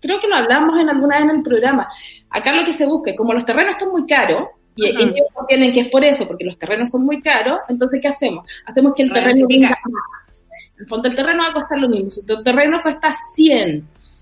creo 0.00 0.20
que 0.20 0.28
lo 0.28 0.36
hablamos 0.36 0.78
en 0.78 0.88
alguna 0.88 1.16
vez 1.16 1.24
en 1.24 1.30
el 1.30 1.42
programa, 1.42 1.88
acá 2.30 2.52
lo 2.52 2.64
que 2.64 2.72
se 2.72 2.86
busca, 2.86 3.14
como 3.16 3.32
los 3.32 3.44
terrenos 3.44 3.74
están 3.74 3.90
muy 3.90 4.06
caros, 4.06 4.48
y 4.76 4.86
ellos 4.86 5.14
tienen 5.48 5.72
que 5.72 5.80
es 5.80 5.88
por 5.88 6.04
eso, 6.04 6.26
porque 6.26 6.44
los 6.44 6.56
terrenos 6.56 6.88
son 6.88 7.04
muy 7.04 7.20
caros, 7.20 7.58
entonces 7.68 8.00
¿qué 8.00 8.08
hacemos? 8.08 8.48
Hacemos 8.64 8.94
que 8.94 9.02
el 9.02 9.12
terreno 9.12 9.46
venga 9.48 9.68
más. 9.68 10.42
En 10.76 10.82
el 10.84 10.86
fondo 10.86 11.08
el 11.08 11.16
terreno 11.16 11.40
va 11.44 11.50
a 11.50 11.54
costar 11.54 11.78
lo 11.78 11.88
mismo. 11.88 12.10
Si 12.10 12.20
el 12.26 12.44
terreno 12.44 12.80
cuesta 12.82 13.14
100, 13.34 13.60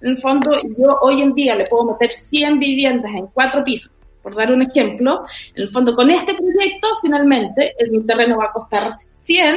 en 0.00 0.08
el 0.08 0.18
fondo 0.18 0.50
yo 0.76 0.98
hoy 1.02 1.22
en 1.22 1.34
día 1.34 1.54
le 1.54 1.64
puedo 1.64 1.92
meter 1.92 2.10
100 2.10 2.58
viviendas 2.58 3.12
en 3.14 3.26
cuatro 3.28 3.62
pisos, 3.62 3.92
por 4.22 4.34
dar 4.34 4.50
un 4.50 4.62
ejemplo. 4.62 5.24
En 5.54 5.62
el 5.62 5.68
fondo 5.68 5.94
con 5.94 6.10
este 6.10 6.34
proyecto 6.34 6.88
finalmente 7.02 7.74
el 7.78 8.04
terreno 8.06 8.38
va 8.38 8.46
a 8.46 8.52
costar 8.52 8.98
100 9.14 9.56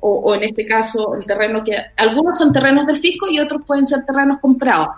o, 0.00 0.34
en 0.34 0.44
este 0.44 0.64
caso 0.64 1.14
el 1.14 1.26
terreno 1.26 1.62
que 1.64 1.76
algunos 1.96 2.38
son 2.38 2.52
terrenos 2.52 2.86
del 2.86 2.98
fisco 2.98 3.28
y 3.28 3.40
otros 3.40 3.62
pueden 3.66 3.86
ser 3.86 4.04
terrenos 4.04 4.38
comprados 4.40 4.88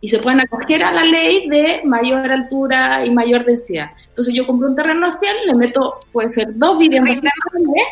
y 0.00 0.08
se 0.08 0.18
pueden 0.18 0.40
acoger 0.40 0.82
a 0.82 0.92
la 0.92 1.02
ley 1.02 1.48
de 1.48 1.82
mayor 1.84 2.30
altura 2.30 3.04
y 3.04 3.10
mayor 3.10 3.44
densidad. 3.44 3.90
Entonces 4.08 4.34
yo 4.34 4.46
compro 4.46 4.68
un 4.68 4.76
terreno 4.76 5.10
social, 5.10 5.36
le 5.46 5.54
meto, 5.54 5.98
puede 6.12 6.28
ser 6.28 6.48
dos 6.54 6.78
viviendas 6.78 7.14
sociales, 7.14 7.86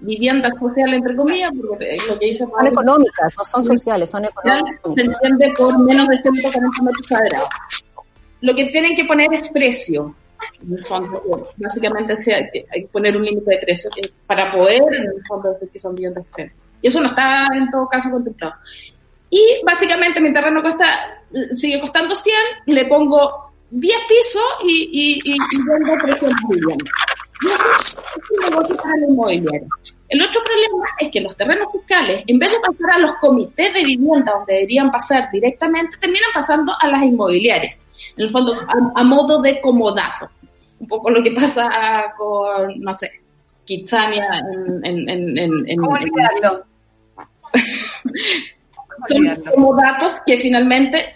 viviendas 0.00 0.52
sociales 0.58 0.94
entre 0.96 1.16
comillas, 1.16 1.50
porque 1.60 1.96
lo 2.08 2.18
que 2.18 2.26
dice 2.26 2.46
son 2.46 2.66
económicas, 2.66 3.34
no 3.36 3.44
son 3.44 3.64
sociales, 3.64 4.10
son 4.10 4.24
económicas. 4.24 4.80
Se 4.94 5.02
entiende 5.02 5.52
por 5.56 5.78
menos 5.78 6.08
de 6.08 6.18
140 6.18 6.82
metros 6.82 7.06
cuadrados. 7.08 7.48
Lo 8.40 8.54
que 8.54 8.66
tienen 8.66 8.94
que 8.94 9.04
poner 9.04 9.32
es 9.32 9.48
precio 9.48 10.14
en 10.62 10.78
el 10.78 10.84
fondo, 10.84 11.22
básicamente 11.56 12.16
hay 12.70 12.82
que 12.82 12.88
poner 12.88 13.16
un 13.16 13.24
límite 13.24 13.50
de 13.50 13.58
precio 13.58 13.90
para 14.26 14.52
poder, 14.52 14.82
en 14.92 15.04
el 15.04 15.26
fondo, 15.26 15.56
que 15.72 15.78
son 15.78 15.94
viviendas 15.94 16.24
Y 16.82 16.88
eso 16.88 17.00
no 17.00 17.08
está 17.08 17.46
en 17.54 17.68
todo 17.70 17.88
caso 17.88 18.10
contemplado. 18.10 18.54
Y 19.30 19.60
básicamente 19.64 20.20
mi 20.20 20.32
terreno 20.32 20.62
cuesta, 20.62 21.22
sigue 21.56 21.80
costando 21.80 22.14
100, 22.14 22.36
le 22.66 22.84
pongo 22.86 23.52
10 23.70 23.96
pisos 24.08 24.42
y, 24.64 24.88
y, 24.92 25.32
y, 25.32 25.34
y 25.34 25.68
vendo 25.68 25.92
300 26.02 26.30
viviendas. 26.48 26.88
es 27.42 27.96
un 28.30 28.50
negocio 28.50 28.76
para 28.76 28.94
el 28.96 29.10
inmobiliario. 29.10 29.68
El 30.08 30.22
otro 30.22 30.40
problema 30.44 30.86
es 31.00 31.08
que 31.10 31.20
los 31.20 31.36
terrenos 31.36 31.72
fiscales, 31.72 32.22
en 32.26 32.38
vez 32.38 32.52
de 32.52 32.60
pasar 32.60 32.96
a 32.96 32.98
los 32.98 33.14
comités 33.14 33.74
de 33.74 33.82
vivienda, 33.82 34.32
donde 34.32 34.54
deberían 34.54 34.90
pasar 34.90 35.28
directamente, 35.32 35.96
terminan 35.96 36.30
pasando 36.32 36.72
a 36.78 36.88
las 36.88 37.02
inmobiliarias 37.02 37.74
en 38.16 38.24
el 38.24 38.30
fondo, 38.30 38.54
a, 38.94 39.04
modo 39.04 39.40
de 39.42 39.60
comodato. 39.60 40.30
Un 40.78 40.88
poco 40.88 41.10
lo 41.10 41.22
que 41.22 41.32
pasa 41.32 42.12
con, 42.16 42.80
no 42.80 42.94
sé, 42.94 43.20
Kitsania 43.64 44.26
en... 44.38 44.84
en, 44.84 45.08
en, 45.38 45.68
en 45.68 45.78
¿Cómo 45.78 45.92
olvidarlo? 45.92 46.64
Son 49.08 49.42
comodatos 49.52 50.20
que 50.26 50.38
finalmente 50.38 51.14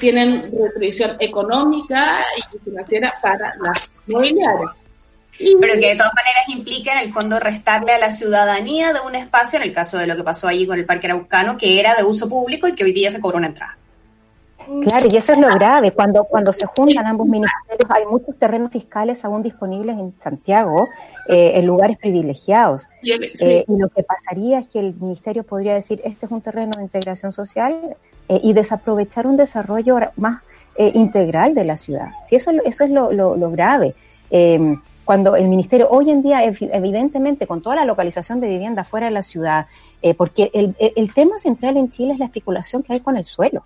tienen 0.00 0.50
retribución 0.52 1.16
económica 1.18 2.18
y 2.36 2.58
financiera 2.58 3.12
para 3.20 3.54
las 3.60 3.90
inmobiliarias. 4.06 4.72
Pero 5.38 5.74
que 5.74 5.88
de 5.88 5.96
todas 5.96 6.14
maneras 6.14 6.48
implica 6.48 6.92
en 6.92 7.06
el 7.06 7.12
fondo 7.12 7.38
restarle 7.38 7.92
a 7.92 7.98
la 7.98 8.10
ciudadanía 8.10 8.92
de 8.94 9.00
un 9.00 9.14
espacio, 9.14 9.58
en 9.58 9.64
el 9.64 9.72
caso 9.72 9.98
de 9.98 10.06
lo 10.06 10.16
que 10.16 10.22
pasó 10.22 10.48
allí 10.48 10.66
con 10.66 10.78
el 10.78 10.86
Parque 10.86 11.08
Araucano, 11.08 11.58
que 11.58 11.78
era 11.78 11.94
de 11.94 12.04
uso 12.04 12.28
público 12.28 12.66
y 12.66 12.74
que 12.74 12.84
hoy 12.84 12.92
día 12.92 13.10
se 13.10 13.20
cobró 13.20 13.36
una 13.36 13.48
entrada. 13.48 13.76
Claro, 14.82 15.06
y 15.10 15.16
eso 15.16 15.32
es 15.32 15.38
lo 15.38 15.48
grave. 15.48 15.92
Cuando, 15.92 16.24
cuando 16.24 16.52
se 16.52 16.66
juntan 16.66 17.06
ambos 17.06 17.26
ministerios, 17.26 17.88
hay 17.88 18.04
muchos 18.06 18.36
terrenos 18.36 18.72
fiscales 18.72 19.24
aún 19.24 19.42
disponibles 19.42 19.96
en 19.96 20.14
Santiago, 20.22 20.88
eh, 21.28 21.52
en 21.54 21.66
lugares 21.66 21.98
privilegiados. 21.98 22.88
Eh, 23.02 23.64
y 23.66 23.76
lo 23.76 23.88
que 23.88 24.02
pasaría 24.02 24.58
es 24.58 24.66
que 24.66 24.80
el 24.80 24.94
ministerio 24.94 25.44
podría 25.44 25.74
decir, 25.74 26.00
este 26.04 26.26
es 26.26 26.32
un 26.32 26.40
terreno 26.40 26.72
de 26.76 26.82
integración 26.82 27.32
social 27.32 27.96
eh, 28.28 28.40
y 28.42 28.52
desaprovechar 28.52 29.26
un 29.26 29.36
desarrollo 29.36 29.98
más 30.16 30.42
integral 30.78 31.54
de 31.54 31.64
la 31.64 31.76
ciudad. 31.78 32.08
Sí, 32.26 32.36
eso, 32.36 32.50
eso 32.62 32.84
es 32.84 32.90
lo, 32.90 33.10
lo, 33.10 33.34
lo 33.34 33.50
grave. 33.50 33.94
cuando 35.06 35.34
el 35.34 35.48
ministerio, 35.48 35.88
hoy 35.88 36.10
en 36.10 36.22
día, 36.22 36.44
evidentemente, 36.44 37.46
con 37.46 37.62
toda 37.62 37.76
la 37.76 37.86
localización 37.86 38.40
de 38.40 38.48
vivienda 38.48 38.84
fuera 38.84 39.06
de 39.06 39.12
la 39.12 39.22
ciudad, 39.22 39.68
porque 40.18 40.50
el, 40.52 40.76
el 40.78 41.14
tema 41.14 41.38
central 41.38 41.78
en 41.78 41.88
Chile 41.88 42.12
es 42.12 42.18
la 42.18 42.26
especulación 42.26 42.82
que 42.82 42.92
hay 42.92 43.00
con 43.00 43.16
el 43.16 43.24
suelo. 43.24 43.62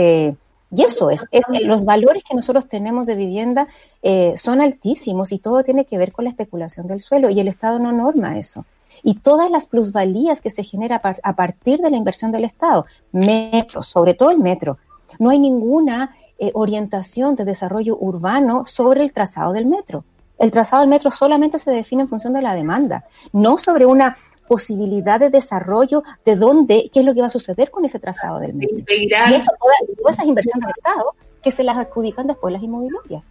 Eh, 0.00 0.32
y 0.70 0.84
eso 0.84 1.10
es, 1.10 1.24
es, 1.32 1.44
los 1.64 1.84
valores 1.84 2.22
que 2.22 2.36
nosotros 2.36 2.68
tenemos 2.68 3.08
de 3.08 3.16
vivienda 3.16 3.66
eh, 4.02 4.34
son 4.36 4.60
altísimos 4.60 5.32
y 5.32 5.40
todo 5.40 5.64
tiene 5.64 5.86
que 5.86 5.98
ver 5.98 6.12
con 6.12 6.24
la 6.24 6.30
especulación 6.30 6.86
del 6.86 7.00
suelo 7.00 7.30
y 7.30 7.40
el 7.40 7.48
Estado 7.48 7.80
no 7.80 7.90
norma 7.90 8.38
eso. 8.38 8.64
Y 9.02 9.16
todas 9.16 9.50
las 9.50 9.66
plusvalías 9.66 10.40
que 10.40 10.50
se 10.50 10.62
genera 10.62 11.02
a 11.02 11.32
partir 11.32 11.80
de 11.80 11.90
la 11.90 11.96
inversión 11.96 12.30
del 12.30 12.44
Estado, 12.44 12.86
metros, 13.10 13.88
sobre 13.88 14.14
todo 14.14 14.30
el 14.30 14.38
metro, 14.38 14.78
no 15.18 15.30
hay 15.30 15.40
ninguna 15.40 16.14
eh, 16.38 16.52
orientación 16.54 17.34
de 17.34 17.44
desarrollo 17.44 17.96
urbano 17.98 18.64
sobre 18.64 19.02
el 19.02 19.12
trazado 19.12 19.52
del 19.52 19.66
metro. 19.66 20.04
El 20.38 20.52
trazado 20.52 20.82
del 20.82 20.90
metro 20.90 21.10
solamente 21.10 21.58
se 21.58 21.72
define 21.72 22.02
en 22.02 22.08
función 22.08 22.32
de 22.34 22.42
la 22.42 22.54
demanda, 22.54 23.04
no 23.32 23.58
sobre 23.58 23.84
una 23.84 24.16
posibilidad 24.48 25.20
de 25.20 25.30
desarrollo 25.30 26.02
de 26.24 26.36
dónde, 26.36 26.90
qué 26.92 27.00
es 27.00 27.06
lo 27.06 27.14
que 27.14 27.20
va 27.20 27.28
a 27.28 27.30
suceder 27.30 27.70
con 27.70 27.84
ese 27.84 27.98
trazado 27.98 28.38
del 28.38 28.54
metro. 28.54 28.78
Y 28.88 29.12
eso, 29.12 29.52
todas, 29.60 30.14
esas 30.14 30.26
inversiones 30.26 30.66
del 30.66 30.74
Estado 30.76 31.14
que 31.42 31.50
se 31.50 31.62
las 31.62 31.76
adjudican 31.76 32.26
después 32.26 32.52
las 32.52 32.62
inmobiliarias. 32.62 33.24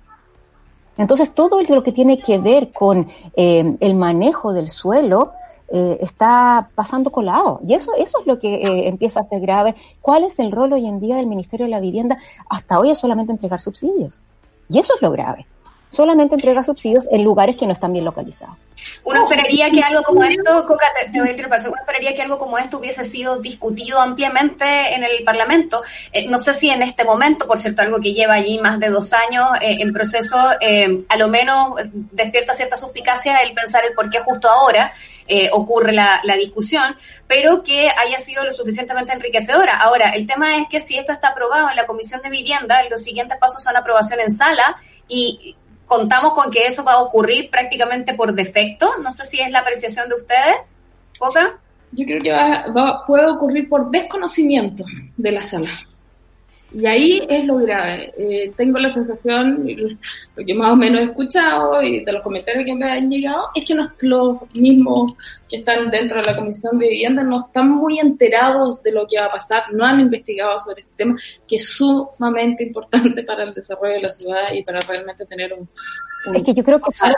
Entonces, 0.97 1.34
todo 1.34 1.61
lo 1.61 1.84
que 1.84 1.91
tiene 1.91 2.20
que 2.20 2.39
ver 2.39 2.72
con 2.72 3.07
eh, 3.36 3.76
el 3.80 3.95
manejo 3.95 4.53
del 4.53 4.70
suelo 4.70 5.32
eh, 5.70 5.97
está 6.01 6.70
pasando 6.74 7.11
colado. 7.11 7.59
Y 7.68 7.74
eso, 7.74 7.91
eso 7.97 8.22
es 8.22 8.28
lo 8.28 8.39
que 8.39 8.55
eh, 8.55 8.88
empieza 8.88 9.20
a 9.20 9.28
ser 9.28 9.41
grave. 9.41 9.76
¿Cuál 10.01 10.24
es 10.24 10.39
el 10.39 10.51
rol 10.51 10.74
hoy 10.74 10.88
en 10.88 10.99
día 10.99 11.18
del 11.18 11.28
Ministerio 11.28 11.65
de 11.65 11.72
la 11.72 11.80
Vivienda? 11.80 12.18
Hasta 12.49 12.80
hoy 12.80 12.91
es 12.91 12.97
solamente 12.97 13.34
entregar 13.34 13.59
subsidios. 13.59 14.22
Y 14.70 14.80
eso 14.80 14.93
es 14.95 15.01
lo 15.01 15.11
grave 15.11 15.45
solamente 15.89 16.35
entrega 16.35 16.63
subsidios 16.63 17.05
en 17.11 17.23
lugares 17.23 17.55
que 17.55 17.65
no 17.65 17.73
están 17.73 17.93
bien 17.93 18.05
localizados. 18.05 18.55
Uno 19.03 19.23
esperaría 19.23 19.69
que 19.71 19.81
algo 19.81 20.03
como 20.03 20.23
esto, 20.23 20.65
Coca, 20.65 20.85
te, 21.11 21.17
doy 21.17 21.29
el 21.29 21.45
uno 21.45 21.75
esperaría 21.79 22.13
que 22.13 22.21
algo 22.21 22.38
como 22.38 22.57
esto 22.57 22.77
hubiese 22.77 23.03
sido 23.03 23.39
discutido 23.39 23.99
ampliamente 23.99 24.65
en 24.93 25.03
el 25.03 25.23
Parlamento. 25.23 25.81
Eh, 26.11 26.27
no 26.27 26.39
sé 26.39 26.53
si 26.53 26.69
en 26.69 26.83
este 26.83 27.03
momento, 27.03 27.47
por 27.47 27.57
cierto, 27.57 27.81
algo 27.81 27.99
que 27.99 28.13
lleva 28.13 28.33
allí 28.33 28.59
más 28.59 28.79
de 28.79 28.89
dos 28.89 29.13
años 29.13 29.49
eh, 29.61 29.77
en 29.79 29.93
proceso, 29.93 30.38
eh, 30.61 31.05
a 31.09 31.17
lo 31.17 31.27
menos 31.27 31.75
despierta 31.93 32.53
cierta 32.53 32.77
suspicacia 32.77 33.38
el 33.38 33.53
pensar 33.53 33.83
el 33.85 33.93
por 33.93 34.09
qué 34.09 34.19
justo 34.19 34.49
ahora 34.49 34.93
ocurre 35.51 35.91
la, 35.91 36.21
la 36.23 36.38
discusión, 36.38 36.95
pero 37.27 37.61
que 37.61 37.89
haya 37.89 38.17
sido 38.17 38.45
lo 38.45 38.53
suficientemente 38.53 39.11
enriquecedora. 39.11 39.75
Ahora, 39.75 40.11
el 40.11 40.25
tema 40.25 40.55
es 40.57 40.69
que 40.69 40.79
si 40.79 40.97
esto 40.97 41.11
está 41.11 41.29
aprobado 41.29 41.69
en 41.69 41.75
la 41.75 41.85
Comisión 41.85 42.21
de 42.21 42.29
Vivienda, 42.29 42.81
los 42.89 43.03
siguientes 43.03 43.38
pasos 43.38 43.61
son 43.61 43.75
aprobación 43.75 44.21
en 44.21 44.31
sala 44.31 44.77
y 45.09 45.57
contamos 45.88 46.33
con 46.33 46.51
que 46.51 46.67
eso 46.67 46.83
va 46.83 46.93
a 46.93 47.01
ocurrir 47.01 47.49
prácticamente 47.49 48.13
por 48.13 48.33
defecto. 48.33 48.91
No 49.01 49.11
sé 49.11 49.25
si 49.25 49.39
es 49.39 49.49
la 49.49 49.59
apreciación 49.59 50.07
de 50.09 50.15
ustedes, 50.15 50.77
Coca. 51.17 51.57
Yo 51.93 52.05
creo 52.05 52.21
que 52.21 52.31
va, 52.31 53.05
puede 53.07 53.25
ocurrir 53.25 53.67
por 53.69 53.89
desconocimiento 53.89 54.83
de 55.15 55.31
la 55.31 55.41
sala. 55.41 55.69
Y 56.74 56.86
ahí 56.86 57.22
es 57.30 57.45
lo 57.45 57.57
grave. 57.57 58.13
Eh, 58.18 58.51
tengo 58.57 58.78
la 58.78 58.89
sensación, 58.89 59.65
lo 60.36 60.45
que 60.45 60.53
más 60.53 60.74
o 60.74 60.76
menos 60.76 61.01
he 61.01 61.03
escuchado 61.05 61.82
y 61.82 62.03
de 62.03 62.11
los 62.11 62.22
comentarios 62.22 62.65
que 62.65 62.76
me 62.76 62.91
han 62.91 63.09
llegado, 63.09 63.49
es 63.55 63.63
que 63.63 63.76
los 64.01 64.38
mismos 64.53 65.13
que 65.49 65.57
están 65.57 65.89
dentro 65.89 66.22
de 66.22 66.32
la 66.32 66.36
Comisión 66.36 66.78
de 66.78 66.89
Vivienda 66.89 67.24
no 67.24 67.45
están 67.47 67.70
muy 67.70 67.99
enterados 67.99 68.84
de 68.84 68.91
lo 68.91 69.07
que 69.07 69.18
va 69.18 69.28
a 69.28 69.32
pasar, 69.32 69.63
no 69.72 69.86
han 69.86 70.01
investigado 70.01 70.59
sobre 70.59 70.82
este 70.82 70.93
tema, 70.97 71.15
que 71.47 71.55
es 71.55 71.70
sumamente 71.70 72.63
importante 72.68 73.24
para 73.24 73.43
el 73.43 73.53
desarrollo 73.53 73.95
de 73.95 74.01
la 74.01 74.11
ciudad 74.11 74.53
y 74.53 74.61
para 74.63 74.80
realmente 74.80 75.26
tener 75.26 75.53
un, 75.53 75.70
es 76.34 76.43
que 76.43 76.53
yo 76.53 76.63
creo 76.63 76.80
que 76.80 76.91
para, 76.99 77.15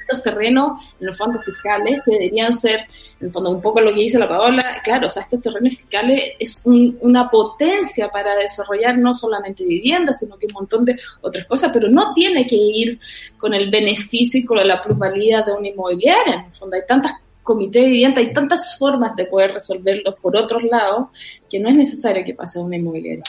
estos 0.00 0.22
terrenos 0.22 0.94
en 1.00 1.06
los 1.06 1.16
fondos 1.16 1.44
fiscales 1.44 2.00
que 2.04 2.12
deberían 2.12 2.52
ser, 2.52 2.80
en 3.20 3.26
el 3.26 3.32
fondo, 3.32 3.50
un 3.50 3.60
poco 3.60 3.80
lo 3.80 3.92
que 3.94 4.00
dice 4.00 4.18
la 4.18 4.28
Paola, 4.28 4.80
claro, 4.84 5.06
o 5.06 5.10
sea, 5.10 5.22
estos 5.22 5.40
terrenos 5.40 5.76
fiscales 5.76 6.34
es 6.38 6.62
una 6.64 7.30
potencia 7.30 8.08
para 8.08 8.36
desarrollar 8.36 8.98
no 8.98 9.14
solamente 9.14 9.64
viviendas, 9.64 10.18
sino 10.18 10.36
que 10.36 10.46
un 10.46 10.52
montón 10.52 10.84
de 10.84 10.96
otras 11.20 11.46
cosas, 11.46 11.70
pero 11.72 11.88
no 11.88 12.12
tiene 12.12 12.46
que 12.46 12.56
ir 12.56 12.98
con 13.36 13.54
el 13.54 13.70
beneficio 13.70 14.40
y 14.40 14.44
con 14.44 14.58
la 14.66 14.80
plusvalía 14.80 15.42
de 15.42 15.52
una 15.52 15.68
inmobiliaria. 15.68 16.34
En 16.34 16.46
el 16.46 16.54
fondo 16.54 16.76
hay 16.76 16.82
tantas 16.86 17.12
comités 17.42 17.82
de 17.82 17.88
vivienda, 17.88 18.20
hay 18.20 18.32
tantas 18.32 18.76
formas 18.78 19.16
de 19.16 19.24
poder 19.24 19.54
resolverlos 19.54 20.14
por 20.20 20.36
otros 20.36 20.62
lados 20.64 21.08
que 21.48 21.58
no 21.58 21.70
es 21.70 21.74
necesario 21.76 22.24
que 22.24 22.34
pase 22.34 22.58
a 22.58 22.62
una 22.62 22.76
inmobiliaria. 22.76 23.24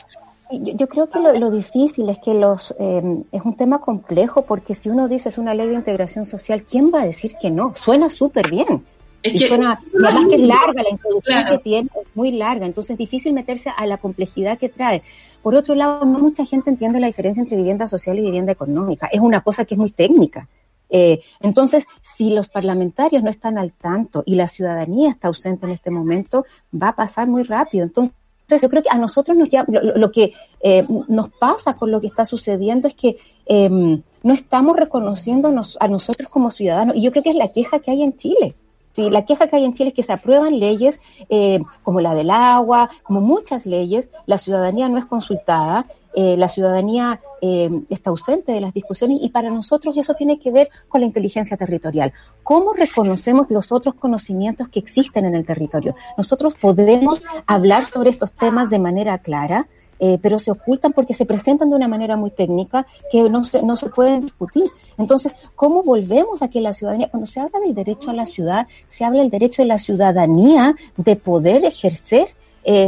Yo, 0.51 0.87
creo 0.87 1.09
que 1.09 1.19
lo, 1.19 1.51
difícil 1.51 2.09
es 2.09 2.17
que 2.17 2.33
los 2.33 2.73
eh, 2.79 3.23
es 3.31 3.41
un 3.43 3.55
tema 3.55 3.79
complejo 3.79 4.43
porque 4.45 4.73
si 4.73 4.89
uno 4.89 5.07
dice 5.07 5.29
es 5.29 5.37
una 5.37 5.53
ley 5.53 5.67
de 5.67 5.75
integración 5.75 6.25
social, 6.25 6.63
¿quién 6.63 6.91
va 6.93 7.01
a 7.01 7.05
decir 7.05 7.35
que 7.39 7.51
no? 7.51 7.75
Suena 7.75 8.09
súper 8.09 8.49
bien. 8.49 8.83
Es 9.21 9.33
que, 9.33 9.47
suena, 9.47 9.79
además 9.93 10.25
que 10.29 10.35
es 10.35 10.41
larga 10.41 10.81
la 10.81 10.89
introducción 10.89 11.45
que 11.49 11.57
tiene, 11.59 11.89
es 12.01 12.07
muy 12.15 12.31
larga, 12.31 12.65
entonces 12.65 12.91
es 12.91 12.97
difícil 12.97 13.33
meterse 13.33 13.69
a 13.75 13.85
la 13.85 13.97
complejidad 13.97 14.57
que 14.57 14.69
trae. 14.69 15.03
Por 15.43 15.55
otro 15.55 15.75
lado, 15.75 16.05
no 16.05 16.19
mucha 16.19 16.45
gente 16.45 16.69
entiende 16.69 16.99
la 16.99 17.07
diferencia 17.07 17.41
entre 17.41 17.57
vivienda 17.57 17.87
social 17.87 18.17
y 18.17 18.21
vivienda 18.21 18.51
económica. 18.51 19.07
Es 19.11 19.19
una 19.19 19.41
cosa 19.41 19.65
que 19.65 19.75
es 19.75 19.77
muy 19.77 19.91
técnica. 19.91 20.47
Eh, 20.89 21.21
entonces, 21.39 21.85
si 22.01 22.31
los 22.31 22.49
parlamentarios 22.49 23.21
no 23.21 23.29
están 23.29 23.57
al 23.57 23.73
tanto 23.73 24.23
y 24.25 24.35
la 24.35 24.47
ciudadanía 24.47 25.09
está 25.09 25.27
ausente 25.27 25.65
en 25.65 25.73
este 25.73 25.91
momento, 25.91 26.45
va 26.73 26.89
a 26.89 26.95
pasar 26.95 27.27
muy 27.27 27.43
rápido. 27.43 27.83
Entonces, 27.83 28.15
yo 28.57 28.69
creo 28.69 28.83
que 28.83 28.89
a 28.89 28.97
nosotros 28.97 29.37
nos 29.37 29.49
lo, 29.69 30.11
que 30.11 30.33
eh, 30.61 30.85
nos 31.07 31.29
pasa 31.29 31.75
con 31.75 31.91
lo 31.91 32.01
que 32.01 32.07
está 32.07 32.25
sucediendo 32.25 32.87
es 32.87 32.95
que 32.95 33.17
em, 33.45 34.01
no 34.23 34.33
estamos 34.33 34.75
reconociéndonos 34.75 35.77
a 35.79 35.87
nosotros 35.87 36.29
como 36.29 36.51
ciudadanos. 36.51 36.95
Y 36.95 37.01
yo 37.01 37.11
creo 37.11 37.23
que 37.23 37.29
es 37.31 37.35
la 37.35 37.51
queja 37.51 37.79
que 37.79 37.91
hay 37.91 38.03
en 38.03 38.15
Chile. 38.17 38.55
La 38.99 39.25
queja 39.25 39.47
que 39.47 39.55
hay 39.55 39.65
en 39.65 39.73
Chile 39.73 39.89
es 39.89 39.95
que 39.95 40.03
se 40.03 40.13
aprueban 40.13 40.59
leyes 40.59 40.99
eh, 41.29 41.59
como 41.83 42.01
la 42.01 42.13
del 42.13 42.29
agua, 42.29 42.89
como 43.03 43.21
muchas 43.21 43.65
leyes, 43.65 44.09
la 44.25 44.37
ciudadanía 44.37 44.89
no 44.89 44.97
es 44.97 45.05
consultada, 45.05 45.85
eh, 46.15 46.35
la 46.37 46.47
ciudadanía 46.47 47.21
eh, 47.41 47.69
está 47.89 48.09
ausente 48.09 48.51
de 48.51 48.59
las 48.59 48.73
discusiones 48.73 49.19
y 49.21 49.29
para 49.29 49.49
nosotros 49.49 49.95
eso 49.95 50.15
tiene 50.15 50.39
que 50.39 50.51
ver 50.51 50.69
con 50.87 51.01
la 51.01 51.07
inteligencia 51.07 51.55
territorial. 51.55 52.11
¿Cómo 52.43 52.73
reconocemos 52.73 53.49
los 53.49 53.71
otros 53.71 53.95
conocimientos 53.95 54.67
que 54.69 54.79
existen 54.79 55.25
en 55.25 55.35
el 55.35 55.45
territorio? 55.45 55.95
Nosotros 56.17 56.55
podemos 56.55 57.21
hablar 57.45 57.85
sobre 57.85 58.09
estos 58.09 58.31
temas 58.31 58.69
de 58.69 58.79
manera 58.79 59.19
clara, 59.19 59.67
eh, 59.99 60.17
pero 60.21 60.39
se 60.39 60.51
ocultan 60.51 60.93
porque 60.93 61.13
se 61.13 61.25
presentan 61.25 61.69
de 61.69 61.75
una 61.75 61.87
manera 61.87 62.15
muy 62.17 62.31
técnica 62.31 62.85
que 63.11 63.29
no 63.29 63.43
se, 63.45 63.61
no 63.63 63.77
se 63.77 63.89
pueden 63.89 64.21
discutir. 64.21 64.65
Entonces, 64.97 65.35
¿cómo 65.55 65.83
volvemos 65.83 66.41
a 66.41 66.49
que 66.49 66.61
la 66.61 66.73
ciudadanía, 66.73 67.09
cuando 67.09 67.27
se 67.27 67.39
habla 67.39 67.59
del 67.59 67.75
derecho 67.75 68.11
a 68.11 68.13
la 68.13 68.25
ciudad, 68.25 68.67
se 68.87 69.05
habla 69.05 69.19
del 69.21 69.29
derecho 69.29 69.61
de 69.61 69.67
la 69.67 69.77
ciudadanía 69.77 70.75
de 70.97 71.15
poder 71.15 71.65
ejercer 71.65 72.27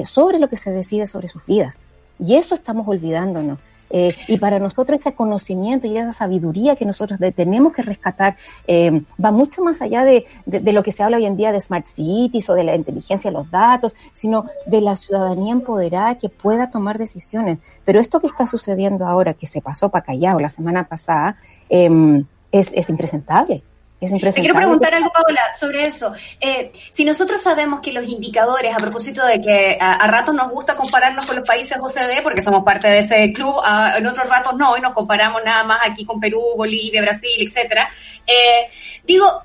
sobre 0.05 0.37
lo 0.37 0.47
que 0.47 0.57
se 0.57 0.69
decide 0.69 1.07
sobre 1.07 1.27
sus 1.27 1.45
vidas? 1.45 1.77
Y 2.19 2.35
eso 2.35 2.53
estamos 2.53 2.87
olvidándonos. 2.87 3.59
Eh, 3.91 4.15
y 4.27 4.37
para 4.37 4.59
nosotros 4.59 4.99
ese 4.99 5.13
conocimiento 5.13 5.87
y 5.87 5.97
esa 5.97 6.13
sabiduría 6.13 6.75
que 6.75 6.85
nosotros 6.85 7.19
tenemos 7.35 7.73
que 7.73 7.81
rescatar 7.81 8.37
eh, 8.67 9.01
va 9.23 9.31
mucho 9.31 9.63
más 9.63 9.81
allá 9.81 10.03
de, 10.03 10.25
de, 10.45 10.73
lo 10.73 10.81
que 10.81 10.91
se 10.91 11.03
habla 11.03 11.17
hoy 11.17 11.25
en 11.25 11.35
día 11.35 11.51
de 11.51 11.59
smart 11.59 11.87
cities 11.87 12.49
o 12.49 12.53
de 12.53 12.63
la 12.63 12.75
inteligencia 12.75 13.29
de 13.29 13.37
los 13.37 13.51
datos, 13.51 13.95
sino 14.13 14.45
de 14.65 14.81
la 14.81 14.95
ciudadanía 14.95 15.51
empoderada 15.51 16.15
que 16.15 16.29
pueda 16.29 16.71
tomar 16.71 16.97
decisiones. 16.97 17.59
Pero 17.83 17.99
esto 17.99 18.19
que 18.19 18.27
está 18.27 18.47
sucediendo 18.47 19.05
ahora, 19.05 19.33
que 19.33 19.47
se 19.47 19.61
pasó 19.61 19.89
para 19.89 20.05
Callao 20.05 20.39
la 20.39 20.49
semana 20.49 20.87
pasada, 20.87 21.37
eh, 21.69 22.23
es, 22.51 22.69
es 22.73 22.89
impresentable. 22.89 23.63
Te 24.01 24.31
quiero 24.33 24.55
preguntar 24.55 24.95
algo, 24.95 25.11
Paola, 25.11 25.53
sobre 25.53 25.83
eso. 25.83 26.11
Eh, 26.39 26.71
si 26.91 27.05
nosotros 27.05 27.39
sabemos 27.39 27.81
que 27.81 27.93
los 27.93 28.03
indicadores, 28.07 28.73
a 28.73 28.77
propósito 28.77 29.23
de 29.23 29.39
que 29.39 29.77
a, 29.79 30.07
ratos 30.07 30.33
nos 30.33 30.49
gusta 30.49 30.75
compararnos 30.75 31.23
con 31.27 31.35
los 31.35 31.47
países 31.47 31.77
OCDE, 31.79 32.23
porque 32.23 32.41
somos 32.41 32.63
parte 32.63 32.87
de 32.87 32.99
ese 32.99 33.31
club, 33.31 33.61
en 33.95 34.07
otros 34.07 34.27
ratos 34.27 34.55
no, 34.57 34.75
y 34.75 34.81
nos 34.81 34.93
comparamos 34.93 35.43
nada 35.45 35.63
más 35.63 35.81
aquí 35.83 36.03
con 36.03 36.19
Perú, 36.19 36.41
Bolivia, 36.57 36.99
Brasil, 37.03 37.35
etcétera. 37.37 37.91
Eh, 38.25 38.71
digo, 39.03 39.43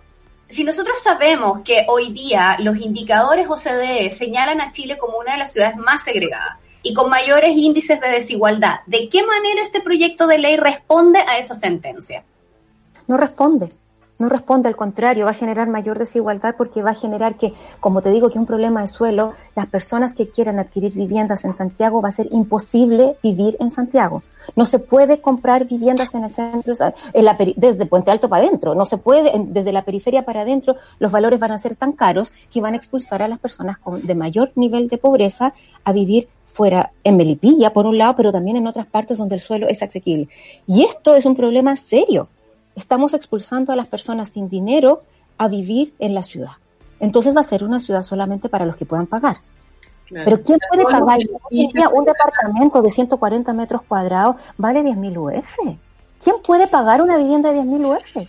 si 0.48 0.64
nosotros 0.64 1.02
sabemos 1.02 1.61
que 1.62 1.84
hoy 1.86 2.11
día 2.12 2.57
los 2.59 2.78
indicadores 2.78 3.46
OCDE 3.50 4.09
señalan 4.09 4.62
a 4.62 4.72
Chile 4.72 4.96
como 4.96 5.18
una 5.18 5.32
de 5.32 5.38
las 5.38 5.52
ciudades 5.52 5.76
más 5.76 6.02
segregadas 6.02 6.57
y 6.82 6.94
con 6.94 7.11
mayores 7.11 7.54
índices 7.54 8.00
de 8.00 8.09
desigualdad, 8.09 8.76
¿de 8.86 9.11
qué 9.11 9.22
manera 9.22 9.61
este 9.61 9.82
proyecto 9.82 10.26
de 10.26 10.38
ley 10.38 10.57
responde 10.57 11.18
a 11.18 11.36
esa 11.36 11.54
sentencia? 11.54 12.24
No 13.07 13.18
responde 13.18 13.68
no 14.18 14.28
responde, 14.28 14.68
al 14.68 14.76
contrario, 14.76 15.26
va 15.26 15.32
a 15.32 15.34
generar 15.34 15.68
mayor 15.68 15.98
desigualdad 15.98 16.54
porque 16.56 16.82
va 16.82 16.90
a 16.90 16.94
generar 16.94 17.36
que, 17.36 17.52
como 17.80 18.00
te 18.00 18.10
digo, 18.10 18.30
que 18.30 18.38
un 18.38 18.46
problema 18.46 18.80
de 18.80 18.88
suelo, 18.88 19.32
las 19.54 19.66
personas 19.66 20.14
que 20.14 20.30
quieran 20.30 20.58
adquirir 20.58 20.94
viviendas 20.94 21.44
en 21.44 21.54
Santiago 21.54 22.00
va 22.00 22.08
a 22.08 22.12
ser 22.12 22.28
imposible 22.30 23.16
vivir 23.22 23.56
en 23.60 23.70
Santiago. 23.70 24.22
No 24.54 24.64
se 24.64 24.78
puede 24.78 25.20
comprar 25.20 25.66
viviendas 25.66 26.14
en 26.14 26.24
el 26.24 26.30
centro, 26.30 26.74
desde 27.56 27.86
Puente 27.86 28.10
Alto 28.10 28.28
para 28.28 28.44
adentro. 28.44 28.74
No 28.74 28.86
se 28.86 28.96
puede, 28.96 29.32
desde 29.48 29.72
la 29.72 29.82
periferia 29.82 30.24
para 30.24 30.42
adentro, 30.42 30.76
los 30.98 31.12
valores 31.12 31.40
van 31.40 31.52
a 31.52 31.58
ser 31.58 31.76
tan 31.76 31.92
caros 31.92 32.32
que 32.50 32.60
van 32.60 32.74
a 32.74 32.76
expulsar 32.76 33.22
a 33.22 33.28
las 33.28 33.38
personas 33.38 33.78
con, 33.78 34.06
de 34.06 34.14
mayor 34.14 34.52
nivel 34.54 34.88
de 34.88 34.98
pobreza 34.98 35.52
a 35.84 35.92
vivir 35.92 36.28
fuera 36.46 36.92
en 37.04 37.16
Melipilla, 37.18 37.74
por 37.74 37.86
un 37.86 37.98
lado, 37.98 38.14
pero 38.16 38.32
también 38.32 38.56
en 38.56 38.66
otras 38.66 38.86
partes 38.86 39.18
donde 39.18 39.34
el 39.34 39.40
suelo 39.40 39.68
es 39.68 39.82
asequible. 39.82 40.28
Y 40.66 40.84
esto 40.84 41.16
es 41.16 41.26
un 41.26 41.36
problema 41.36 41.76
serio 41.76 42.28
estamos 42.77 43.14
expulsando 43.14 43.72
a 43.72 43.77
las 43.77 43.89
personas 43.89 44.29
sin 44.29 44.49
dinero 44.49 45.03
a 45.39 45.49
vivir 45.49 45.95
en 45.99 46.14
la 46.14 46.22
ciudad. 46.22 46.53
Entonces 47.01 47.37
va 47.37 47.41
a 47.41 47.45
ser 47.45 47.64
una 47.64 47.81
ciudad 47.81 48.03
solamente 48.03 48.49
para 48.49 48.64
los 48.64 48.77
que 48.77 48.87
puedan 48.87 49.07
pagar. 49.07 49.39
Pero 50.09 50.41
¿quién 50.43 50.59
puede 50.70 50.85
pagar? 50.85 51.18
Un 51.51 52.05
departamento 52.05 52.81
de 52.81 52.91
140 52.91 53.53
metros 53.53 53.83
cuadrados 53.83 54.37
vale 54.57 54.83
10.000 54.83 55.16
UF. 55.18 55.77
¿Quién 56.22 56.37
puede 56.45 56.68
pagar 56.68 57.03
una 57.03 57.16
vivienda 57.16 57.53
de 57.53 57.61
10.000 57.61 57.99
UF? 57.99 58.29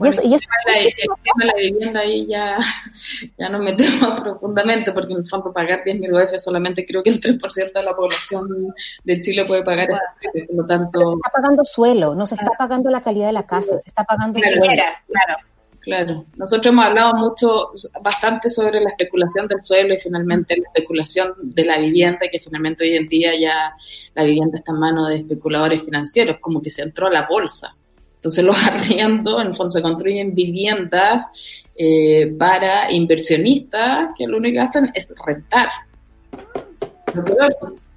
Y 0.00 0.08
eso, 0.08 0.22
y 0.22 0.34
eso 0.34 0.46
el, 0.66 0.94
tema 0.94 1.34
de 1.38 1.46
la 1.46 1.54
vivienda 1.54 2.00
ahí 2.00 2.26
ya, 2.26 2.56
ya 3.38 3.48
nos 3.48 3.60
metemos 3.60 4.20
profundamente, 4.22 4.92
porque 4.92 5.12
en 5.12 5.18
el 5.18 5.28
fondo 5.28 5.52
pagar 5.52 5.82
10.000 5.84 6.24
UF 6.24 6.40
solamente 6.40 6.86
creo 6.86 7.02
que 7.02 7.10
el 7.10 7.20
3% 7.20 7.72
de 7.72 7.82
la 7.82 7.94
población 7.94 8.74
de 9.04 9.20
Chile 9.20 9.44
puede 9.46 9.62
pagar 9.62 9.90
eso. 9.90 10.00
Por 10.46 10.56
lo 10.56 10.66
tanto... 10.66 10.98
se 10.98 11.14
está 11.14 11.30
pagando 11.30 11.64
suelo, 11.64 12.14
no 12.14 12.26
se 12.26 12.34
está 12.34 12.50
pagando 12.58 12.90
la 12.90 13.02
calidad 13.02 13.26
de 13.26 13.32
la 13.32 13.46
casa, 13.46 13.78
se 13.80 13.88
está 13.88 14.04
pagando 14.04 14.40
claro, 14.40 14.64
suelo. 14.64 14.82
Claro. 15.06 15.50
Claro, 15.80 16.26
nosotros 16.36 16.66
hemos 16.66 16.84
hablado 16.84 17.14
mucho, 17.14 17.70
bastante 18.02 18.50
sobre 18.50 18.82
la 18.82 18.90
especulación 18.90 19.48
del 19.48 19.62
suelo 19.62 19.94
y 19.94 19.98
finalmente 19.98 20.56
la 20.58 20.68
especulación 20.74 21.32
de 21.40 21.64
la 21.64 21.78
vivienda, 21.78 22.20
que 22.30 22.38
finalmente 22.38 22.84
hoy 22.84 22.96
en 22.96 23.08
día 23.08 23.32
ya 23.40 23.74
la 24.14 24.24
vivienda 24.24 24.58
está 24.58 24.72
en 24.72 24.78
manos 24.78 25.08
de 25.08 25.16
especuladores 25.16 25.82
financieros, 25.82 26.36
como 26.38 26.60
que 26.60 26.68
se 26.68 26.82
entró 26.82 27.06
a 27.06 27.10
la 27.10 27.26
bolsa. 27.26 27.74
Entonces 28.20 28.44
los 28.44 28.56
arriendos, 28.56 29.40
en 29.40 29.48
el 29.48 29.54
fondo, 29.56 29.70
se 29.70 29.82
construyen 29.82 30.34
viviendas 30.34 31.26
eh, 31.74 32.34
para 32.38 32.92
inversionistas 32.92 34.10
que 34.16 34.26
lo 34.26 34.36
único 34.36 34.54
que 34.54 34.60
hacen 34.60 34.90
es 34.94 35.08
rentar. 35.24 35.68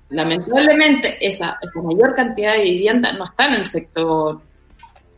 lamentablemente, 0.09 1.17
esa, 1.19 1.59
mayor 1.76 2.15
cantidad 2.15 2.53
de 2.53 2.63
viviendas 2.63 3.17
no 3.17 3.26
está 3.26 3.47
en 3.47 3.53
el 3.55 3.65
sector 3.65 4.39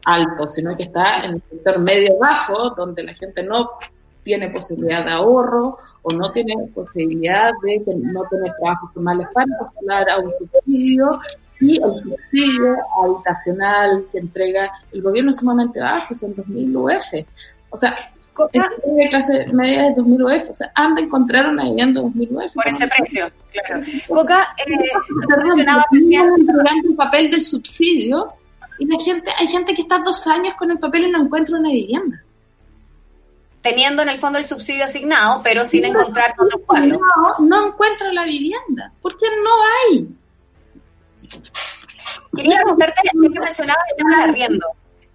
alto, 0.07 0.47
sino 0.47 0.75
que 0.75 0.83
está 0.83 1.23
en 1.23 1.35
el 1.35 1.43
sector 1.49 1.79
medio-bajo, 1.79 2.71
donde 2.71 3.03
la 3.03 3.13
gente 3.13 3.43
no 3.43 3.71
tiene 4.23 4.49
posibilidad 4.49 5.05
de 5.05 5.11
ahorro 5.11 5.77
o 6.01 6.13
no 6.13 6.31
tiene 6.31 6.55
posibilidad 6.73 7.51
de 7.63 7.83
no 7.97 8.23
tener 8.23 8.51
trabajos 8.59 8.91
formales 8.91 9.27
para 9.33 9.45
postular 9.59 10.09
a 10.09 10.17
un 10.17 10.31
subsidio 10.39 11.19
y 11.59 11.77
el 11.77 11.93
subsidio 12.03 12.77
habitacional 13.01 14.05
que 14.11 14.19
entrega 14.19 14.71
el 14.91 15.01
gobierno 15.01 15.31
es 15.31 15.37
sumamente 15.37 15.79
bajo, 15.79 16.13
son 16.15 16.35
2.000 16.35 16.75
UF. 16.75 17.27
O 17.69 17.77
sea, 17.77 17.95
de 18.51 19.09
clase 19.09 19.45
media 19.53 19.83
de 19.83 19.95
2.000 19.95 20.41
UF, 20.41 20.49
o 20.49 20.53
sea, 20.53 20.71
anda 20.75 21.01
a 21.01 21.05
encontrar 21.05 21.47
una 21.47 21.63
vivienda 21.63 22.01
de 22.01 22.07
2.000 22.07 22.29
UF. 22.31 22.53
Por 22.53 22.67
ese 22.67 22.87
precio, 22.87 23.31
claro. 23.51 23.85
Coca, 24.09 24.55
eh, 24.65 24.75
mencionaba 25.43 25.85
recién... 25.91 26.29
el 26.85 26.95
papel 26.95 27.31
del 27.31 27.41
subsidio 27.41 28.33
y 28.77 28.85
la 28.85 29.01
gente, 29.01 29.31
hay 29.37 29.47
gente 29.47 29.73
que 29.73 29.83
está 29.83 29.99
dos 29.99 30.27
años 30.27 30.55
con 30.55 30.69
el 30.71 30.79
papel 30.79 31.05
y 31.05 31.11
no 31.11 31.21
encuentra 31.21 31.57
una 31.57 31.69
vivienda. 31.69 32.21
Teniendo 33.61 34.03
en 34.03 34.09
el 34.09 34.17
fondo 34.17 34.37
el 34.37 34.45
subsidio 34.45 34.83
asignado, 34.83 35.41
pero 35.41 35.65
sin 35.65 35.85
encontrar 35.85 36.35
dónde 36.37 36.55
ocuparlo. 36.55 36.99
No, 36.99 37.45
no 37.47 37.67
encuentra 37.67 38.13
la 38.13 38.25
vivienda, 38.25 38.91
porque 39.01 39.25
no 39.43 39.95
hay. 39.95 40.07
Quería 42.35 42.57
preguntarte, 42.57 43.01
que 43.11 43.39
mencionabas 43.39 43.85
el 43.91 43.97
tema 43.97 44.17
de 44.17 44.23
arriendo. 44.23 44.67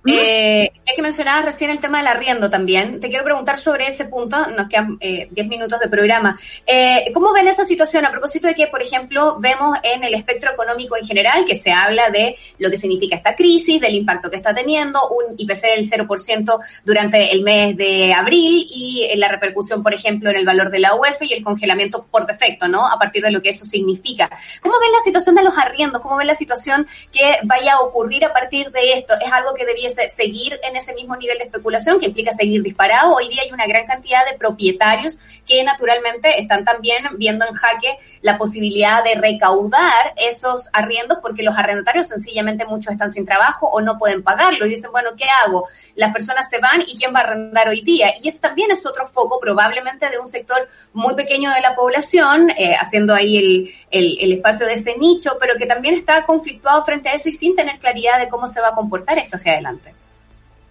Eh, 0.06 0.70
es 0.86 0.94
que 0.94 1.02
mencionabas 1.02 1.44
recién 1.44 1.70
el 1.70 1.78
tema 1.78 1.98
del 1.98 2.06
arriendo 2.06 2.48
también. 2.48 3.00
Te 3.00 3.08
quiero 3.08 3.24
preguntar 3.24 3.58
sobre 3.58 3.86
ese 3.86 4.06
punto. 4.06 4.46
Nos 4.56 4.68
quedan 4.68 4.98
10 4.98 5.28
eh, 5.36 5.44
minutos 5.44 5.78
de 5.78 5.88
programa. 5.88 6.38
Eh, 6.66 7.10
¿Cómo 7.12 7.32
ven 7.32 7.48
esa 7.48 7.64
situación 7.64 8.06
a 8.06 8.10
propósito 8.10 8.48
de 8.48 8.54
que, 8.54 8.66
por 8.66 8.82
ejemplo, 8.82 9.38
vemos 9.38 9.78
en 9.82 10.02
el 10.02 10.14
espectro 10.14 10.52
económico 10.52 10.96
en 10.96 11.06
general 11.06 11.44
que 11.44 11.56
se 11.56 11.70
habla 11.70 12.10
de 12.10 12.36
lo 12.58 12.70
que 12.70 12.78
significa 12.78 13.14
esta 13.14 13.36
crisis, 13.36 13.80
del 13.80 13.94
impacto 13.94 14.30
que 14.30 14.36
está 14.36 14.54
teniendo, 14.54 15.00
un 15.08 15.34
IPC 15.36 15.62
del 15.62 15.88
0% 15.88 16.58
durante 16.84 17.32
el 17.32 17.42
mes 17.42 17.76
de 17.76 18.14
abril 18.14 18.66
y 18.70 19.10
la 19.16 19.28
repercusión, 19.28 19.82
por 19.82 19.92
ejemplo, 19.92 20.30
en 20.30 20.36
el 20.36 20.46
valor 20.46 20.70
de 20.70 20.78
la 20.78 20.94
UEF 20.94 21.22
y 21.22 21.34
el 21.34 21.44
congelamiento 21.44 22.06
por 22.10 22.26
defecto, 22.26 22.68
¿no? 22.68 22.86
A 22.86 22.98
partir 22.98 23.22
de 23.22 23.30
lo 23.30 23.42
que 23.42 23.50
eso 23.50 23.64
significa. 23.64 24.30
¿Cómo 24.62 24.74
ven 24.80 24.92
la 24.92 25.04
situación 25.04 25.34
de 25.34 25.44
los 25.44 25.56
arriendos? 25.58 26.00
¿Cómo 26.00 26.16
ven 26.16 26.26
la 26.26 26.34
situación 26.34 26.86
que 27.12 27.36
vaya 27.44 27.74
a 27.74 27.80
ocurrir 27.80 28.24
a 28.24 28.32
partir 28.32 28.70
de 28.70 28.94
esto? 28.94 29.14
¿Es 29.24 29.30
algo 29.30 29.54
que 29.54 29.66
debía 29.66 29.89
seguir 29.90 30.58
en 30.62 30.76
ese 30.76 30.92
mismo 30.94 31.16
nivel 31.16 31.38
de 31.38 31.44
especulación, 31.44 31.98
que 31.98 32.06
implica 32.06 32.32
seguir 32.32 32.62
disparado. 32.62 33.14
Hoy 33.14 33.28
día 33.28 33.42
hay 33.42 33.52
una 33.52 33.66
gran 33.66 33.86
cantidad 33.86 34.24
de 34.30 34.36
propietarios 34.36 35.18
que 35.46 35.62
naturalmente 35.64 36.40
están 36.40 36.64
también 36.64 37.04
viendo 37.16 37.46
en 37.46 37.54
jaque 37.54 37.98
la 38.22 38.38
posibilidad 38.38 39.02
de 39.04 39.14
recaudar 39.14 40.14
esos 40.16 40.68
arriendos 40.72 41.18
porque 41.22 41.42
los 41.42 41.56
arrendatarios 41.56 42.08
sencillamente 42.08 42.64
muchos 42.64 42.92
están 42.92 43.12
sin 43.12 43.24
trabajo 43.24 43.68
o 43.68 43.80
no 43.80 43.98
pueden 43.98 44.22
pagarlo 44.22 44.66
y 44.66 44.70
dicen, 44.70 44.90
bueno, 44.92 45.10
¿qué 45.16 45.24
hago? 45.44 45.68
Las 45.94 46.12
personas 46.12 46.48
se 46.48 46.58
van 46.58 46.82
y 46.82 46.96
¿quién 46.96 47.14
va 47.14 47.20
a 47.20 47.22
arrendar 47.22 47.68
hoy 47.68 47.80
día? 47.82 48.12
Y 48.22 48.28
ese 48.28 48.40
también 48.40 48.70
es 48.70 48.86
otro 48.86 49.06
foco 49.06 49.38
probablemente 49.40 50.08
de 50.08 50.18
un 50.18 50.26
sector 50.26 50.68
muy 50.92 51.14
pequeño 51.14 51.50
de 51.50 51.60
la 51.60 51.74
población, 51.74 52.50
eh, 52.50 52.74
haciendo 52.78 53.14
ahí 53.14 53.36
el, 53.38 53.70
el, 53.90 54.18
el 54.20 54.32
espacio 54.34 54.66
de 54.66 54.74
ese 54.74 54.96
nicho, 54.98 55.36
pero 55.40 55.56
que 55.56 55.66
también 55.66 55.94
está 55.94 56.24
conflictuado 56.26 56.84
frente 56.84 57.08
a 57.08 57.14
eso 57.14 57.28
y 57.28 57.32
sin 57.32 57.54
tener 57.54 57.78
claridad 57.78 58.18
de 58.18 58.28
cómo 58.28 58.48
se 58.48 58.60
va 58.60 58.68
a 58.68 58.74
comportar 58.74 59.18
esto 59.18 59.36
hacia 59.36 59.52
adelante. 59.52 59.79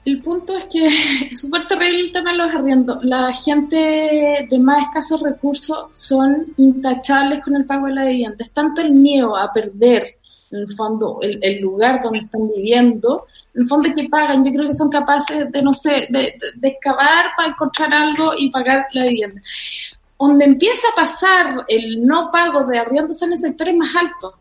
El 0.06 0.22
punto 0.22 0.56
es 0.58 0.66
que 0.66 0.88
es 1.32 1.42
súper 1.42 1.68
terrible 1.68 2.00
el 2.00 2.12
tema 2.12 2.32
de 2.32 2.38
los 2.38 2.54
arriendos. 2.54 3.04
La 3.04 3.34
gente 3.34 4.48
de 4.50 4.60
más 4.60 4.84
escasos 4.84 5.22
recursos 5.22 5.88
son 5.92 6.48
intachables 6.58 7.44
con 7.44 7.56
el 7.56 7.66
pago 7.66 7.88
de 7.88 7.94
la 7.94 8.06
vivienda. 8.06 8.44
Es 8.44 8.52
tanto 8.52 8.82
el 8.82 8.92
miedo 8.92 9.36
a 9.36 9.52
perder, 9.52 10.16
en 10.52 10.60
el 10.60 10.76
fondo, 10.76 11.20
el, 11.22 11.62
lugar 11.62 12.02
donde 12.02 12.20
están 12.20 12.48
viviendo, 12.48 13.28
en 13.54 13.62
el 13.64 13.68
fondo 13.68 13.94
que 13.94 14.10
pagan. 14.10 14.44
Yo 14.44 14.52
creo 14.52 14.66
que 14.68 14.74
son 14.74 14.90
capaces 14.90 15.52
de, 15.52 15.62
no 15.62 15.74
sé, 15.74 16.08
de, 16.10 16.36
excavar 16.62 17.32
para 17.36 17.50
encontrar 17.50 17.94
algo 17.94 18.32
y 18.38 18.50
pagar 18.50 18.88
la 18.94 19.04
vivienda. 19.06 19.42
Donde 20.18 20.46
empieza 20.46 20.88
a 20.92 20.96
pasar 20.96 21.66
el 21.68 22.06
no 22.06 22.30
pago 22.32 22.66
de 22.66 22.78
arriendos 22.78 23.20
son 23.20 23.32
en 23.32 23.38
sectores 23.38 23.76
más 23.76 23.96
altos 23.96 24.34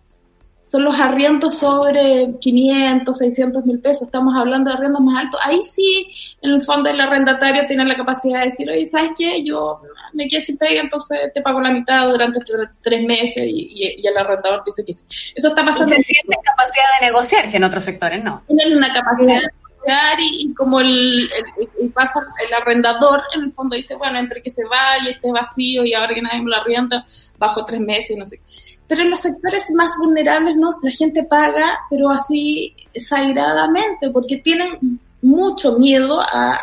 son 0.70 0.84
los 0.84 0.98
arriendos 1.00 1.58
sobre 1.58 2.34
500, 2.40 3.16
600 3.16 3.64
mil 3.64 3.80
pesos, 3.80 4.02
estamos 4.02 4.34
hablando 4.36 4.70
de 4.70 4.76
arriendos 4.76 5.00
más 5.00 5.24
altos, 5.24 5.40
ahí 5.42 5.60
sí, 5.62 6.08
en 6.42 6.52
el 6.52 6.62
fondo 6.62 6.90
el 6.90 7.00
arrendatario 7.00 7.66
tiene 7.66 7.84
la 7.84 7.96
capacidad 7.96 8.40
de 8.40 8.46
decir, 8.46 8.68
oye, 8.68 8.86
¿sabes 8.86 9.12
qué? 9.16 9.42
Yo 9.44 9.80
me 10.12 10.28
quedé 10.28 10.42
sin 10.42 10.58
pega, 10.58 10.80
entonces 10.80 11.32
te 11.32 11.40
pago 11.40 11.60
la 11.60 11.70
mitad 11.70 12.08
durante 12.08 12.40
tres 12.82 13.04
meses 13.04 13.44
y, 13.46 14.06
el 14.06 14.16
arrendador 14.16 14.62
dice 14.64 14.84
que 14.84 14.92
sí. 14.92 15.04
Eso 15.34 15.48
está 15.48 15.64
pasando. 15.64 15.92
Y 15.92 15.96
se 15.98 16.14
siente 16.14 16.36
capacidad 16.42 16.84
de 17.00 17.06
negociar, 17.06 17.50
que 17.50 17.56
en 17.56 17.64
otros 17.64 17.84
sectores 17.84 18.24
no. 18.24 18.42
Tienen 18.46 18.76
una 18.76 18.92
capacidad 18.92 19.40
de 19.40 19.48
negociar 19.68 20.18
y, 20.20 20.54
como 20.54 20.80
el, 20.80 21.28
el, 21.80 21.90
pasa 21.90 22.20
el 22.46 22.54
arrendador, 22.54 23.22
en 23.34 23.44
el 23.44 23.52
fondo 23.52 23.76
dice, 23.76 23.96
bueno, 23.96 24.18
entre 24.18 24.42
que 24.42 24.50
se 24.50 24.64
va 24.64 24.98
y 25.04 25.10
esté 25.10 25.30
vacío 25.30 25.84
y 25.84 25.94
ahora 25.94 26.14
que 26.14 26.22
nadie 26.22 26.42
me 26.42 26.50
lo 26.50 26.56
arrienda, 26.56 27.04
bajo 27.38 27.64
tres 27.64 27.80
meses 27.80 28.16
no 28.16 28.26
sé 28.26 28.40
pero 28.88 29.02
en 29.02 29.10
los 29.10 29.20
sectores 29.20 29.70
más 29.74 29.92
vulnerables, 29.98 30.56
¿no? 30.56 30.78
La 30.82 30.90
gente 30.90 31.22
paga, 31.22 31.78
pero 31.90 32.10
así 32.10 32.74
exageradamente, 32.94 34.10
porque 34.10 34.38
tienen 34.38 34.98
mucho 35.20 35.78
miedo 35.78 36.20
a, 36.20 36.58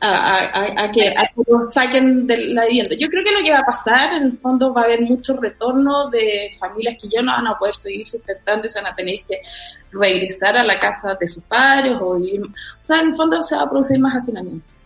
a, 0.00 0.90
que, 0.92 1.14
lo 1.46 1.70
saquen 1.70 2.26
de 2.26 2.36
la 2.48 2.66
vivienda. 2.66 2.96
Yo 2.98 3.08
creo 3.08 3.22
que 3.24 3.32
lo 3.32 3.38
que 3.38 3.52
va 3.52 3.58
a 3.58 3.64
pasar, 3.64 4.14
en 4.14 4.24
el 4.24 4.38
fondo, 4.38 4.74
va 4.74 4.82
a 4.82 4.84
haber 4.84 5.02
mucho 5.02 5.36
retorno 5.36 6.08
de 6.10 6.50
familias 6.58 6.96
que 7.00 7.08
ya 7.08 7.22
no 7.22 7.32
van 7.32 7.46
a 7.46 7.58
poder 7.58 7.76
seguir 7.76 8.06
sustentando 8.06 8.66
y 8.66 8.70
se 8.70 8.80
van 8.80 8.92
a 8.92 8.96
tener 8.96 9.20
que 9.26 9.40
regresar 9.92 10.56
a 10.56 10.64
la 10.64 10.78
casa 10.78 11.16
de 11.18 11.26
sus 11.28 11.44
padres 11.44 11.96
o 12.00 12.18
ir, 12.18 12.42
o 12.42 12.84
sea, 12.84 13.00
en 13.00 13.08
el 13.08 13.14
fondo 13.14 13.42
se 13.42 13.54
va 13.54 13.62
a 13.62 13.70
producir 13.70 13.98
más 14.00 14.16
hacinamiento. 14.16 14.77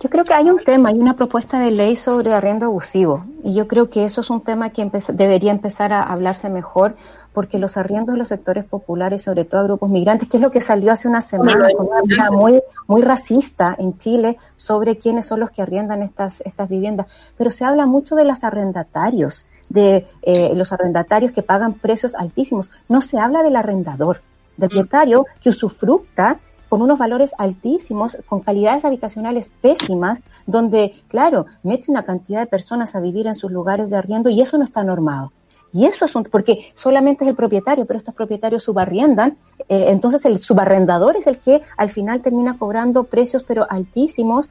Yo 0.00 0.10
creo 0.10 0.24
que 0.24 0.34
hay 0.34 0.50
un 0.50 0.58
tema, 0.62 0.90
hay 0.90 0.98
una 0.98 1.16
propuesta 1.16 1.58
de 1.58 1.70
ley 1.70 1.96
sobre 1.96 2.34
arriendo 2.34 2.66
abusivo 2.66 3.24
y 3.42 3.54
yo 3.54 3.66
creo 3.66 3.88
que 3.88 4.04
eso 4.04 4.20
es 4.20 4.30
un 4.30 4.42
tema 4.42 4.70
que 4.70 4.90
debería 5.12 5.50
empezar 5.50 5.92
a 5.92 6.02
hablarse 6.02 6.50
mejor 6.50 6.94
porque 7.32 7.58
los 7.58 7.76
arriendos 7.76 8.14
de 8.14 8.18
los 8.18 8.28
sectores 8.28 8.64
populares, 8.64 9.22
sobre 9.22 9.44
todo 9.44 9.60
a 9.60 9.64
grupos 9.64 9.90
migrantes, 9.90 10.28
que 10.28 10.36
es 10.36 10.40
lo 10.40 10.52
que 10.52 10.60
salió 10.60 10.92
hace 10.92 11.08
una 11.08 11.20
semana 11.20 11.68
con 11.76 11.88
una 11.88 12.02
vida 12.02 12.30
muy, 12.30 12.62
muy 12.86 13.02
racista 13.02 13.74
en 13.76 13.98
Chile 13.98 14.36
sobre 14.56 14.96
quiénes 14.98 15.26
son 15.26 15.40
los 15.40 15.50
que 15.50 15.60
arriendan 15.60 16.02
estas, 16.02 16.40
estas 16.42 16.68
viviendas, 16.68 17.06
pero 17.36 17.50
se 17.50 17.64
habla 17.64 17.86
mucho 17.86 18.14
de 18.14 18.24
los 18.24 18.44
arrendatarios, 18.44 19.46
de 19.68 20.06
eh, 20.22 20.52
los 20.54 20.72
arrendatarios 20.72 21.32
que 21.32 21.42
pagan 21.42 21.74
precios 21.74 22.14
altísimos, 22.14 22.70
no 22.88 23.00
se 23.00 23.18
habla 23.18 23.42
del 23.42 23.56
arrendador, 23.56 24.20
del 24.56 24.68
propietario 24.68 25.26
que 25.42 25.48
usufructa 25.48 26.38
con 26.74 26.82
unos 26.82 26.98
valores 26.98 27.32
altísimos, 27.38 28.18
con 28.26 28.40
calidades 28.40 28.84
habitacionales 28.84 29.52
pésimas, 29.60 30.18
donde, 30.44 30.92
claro, 31.06 31.46
mete 31.62 31.88
una 31.88 32.02
cantidad 32.02 32.40
de 32.40 32.46
personas 32.48 32.96
a 32.96 33.00
vivir 33.00 33.28
en 33.28 33.36
sus 33.36 33.52
lugares 33.52 33.90
de 33.90 33.96
arriendo 33.96 34.28
y 34.28 34.40
eso 34.40 34.58
no 34.58 34.64
está 34.64 34.82
normado. 34.82 35.30
Y 35.72 35.84
eso 35.84 36.04
es 36.04 36.16
un, 36.16 36.24
porque 36.24 36.72
solamente 36.74 37.22
es 37.22 37.30
el 37.30 37.36
propietario, 37.36 37.84
pero 37.86 37.98
estos 38.00 38.12
propietarios 38.12 38.64
subarriendan, 38.64 39.36
eh, 39.68 39.84
entonces 39.90 40.24
el 40.24 40.40
subarrendador 40.40 41.14
es 41.16 41.28
el 41.28 41.38
que 41.38 41.62
al 41.76 41.90
final 41.90 42.22
termina 42.22 42.58
cobrando 42.58 43.04
precios 43.04 43.44
pero 43.44 43.70
altísimos 43.70 44.48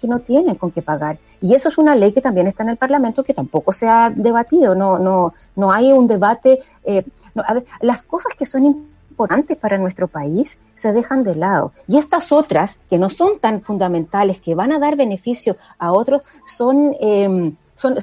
que 0.00 0.08
no 0.08 0.20
tienen 0.20 0.54
con 0.54 0.70
qué 0.70 0.80
pagar. 0.80 1.18
Y 1.42 1.54
eso 1.54 1.68
es 1.68 1.76
una 1.76 1.94
ley 1.96 2.12
que 2.12 2.22
también 2.22 2.46
está 2.46 2.62
en 2.62 2.70
el 2.70 2.76
Parlamento 2.78 3.24
que 3.24 3.34
tampoco 3.34 3.74
se 3.74 3.86
ha 3.86 4.08
debatido, 4.08 4.74
no, 4.74 4.98
no, 4.98 5.34
no 5.54 5.70
hay 5.70 5.92
un 5.92 6.06
debate. 6.06 6.60
Eh, 6.82 7.04
a 7.34 7.52
ver, 7.52 7.66
las 7.82 8.02
cosas 8.04 8.32
que 8.38 8.46
son 8.46 8.95
importantes 9.16 9.56
para 9.56 9.78
nuestro 9.78 10.08
país 10.08 10.58
se 10.74 10.92
dejan 10.92 11.24
de 11.24 11.34
lado. 11.34 11.72
Y 11.88 11.96
estas 11.96 12.32
otras, 12.32 12.80
que 12.90 12.98
no 12.98 13.08
son 13.08 13.38
tan 13.38 13.62
fundamentales, 13.62 14.42
que 14.42 14.54
van 14.54 14.72
a 14.72 14.78
dar 14.78 14.94
beneficio 14.94 15.56
a 15.78 15.92
otros, 15.92 16.20
son, 16.46 16.94
eh, 17.00 17.52
son, 17.76 17.96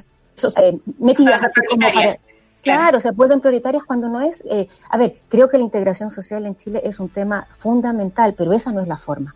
eh, 0.56 0.78
metidas 0.98 1.40
como 1.68 1.80
para, 1.80 2.18
Claro, 2.62 2.98
se 2.98 3.10
vuelven 3.12 3.40
prioritarias 3.40 3.84
cuando 3.84 4.08
no 4.08 4.22
es... 4.22 4.42
Eh, 4.50 4.68
a 4.88 4.96
ver, 4.96 5.18
creo 5.28 5.48
que 5.48 5.58
la 5.58 5.64
integración 5.64 6.10
social 6.10 6.46
en 6.46 6.56
Chile 6.56 6.80
es 6.82 6.98
un 6.98 7.10
tema 7.10 7.46
fundamental, 7.58 8.34
pero 8.36 8.52
esa 8.52 8.72
no 8.72 8.80
es 8.80 8.88
la 8.88 8.96
forma. 8.96 9.34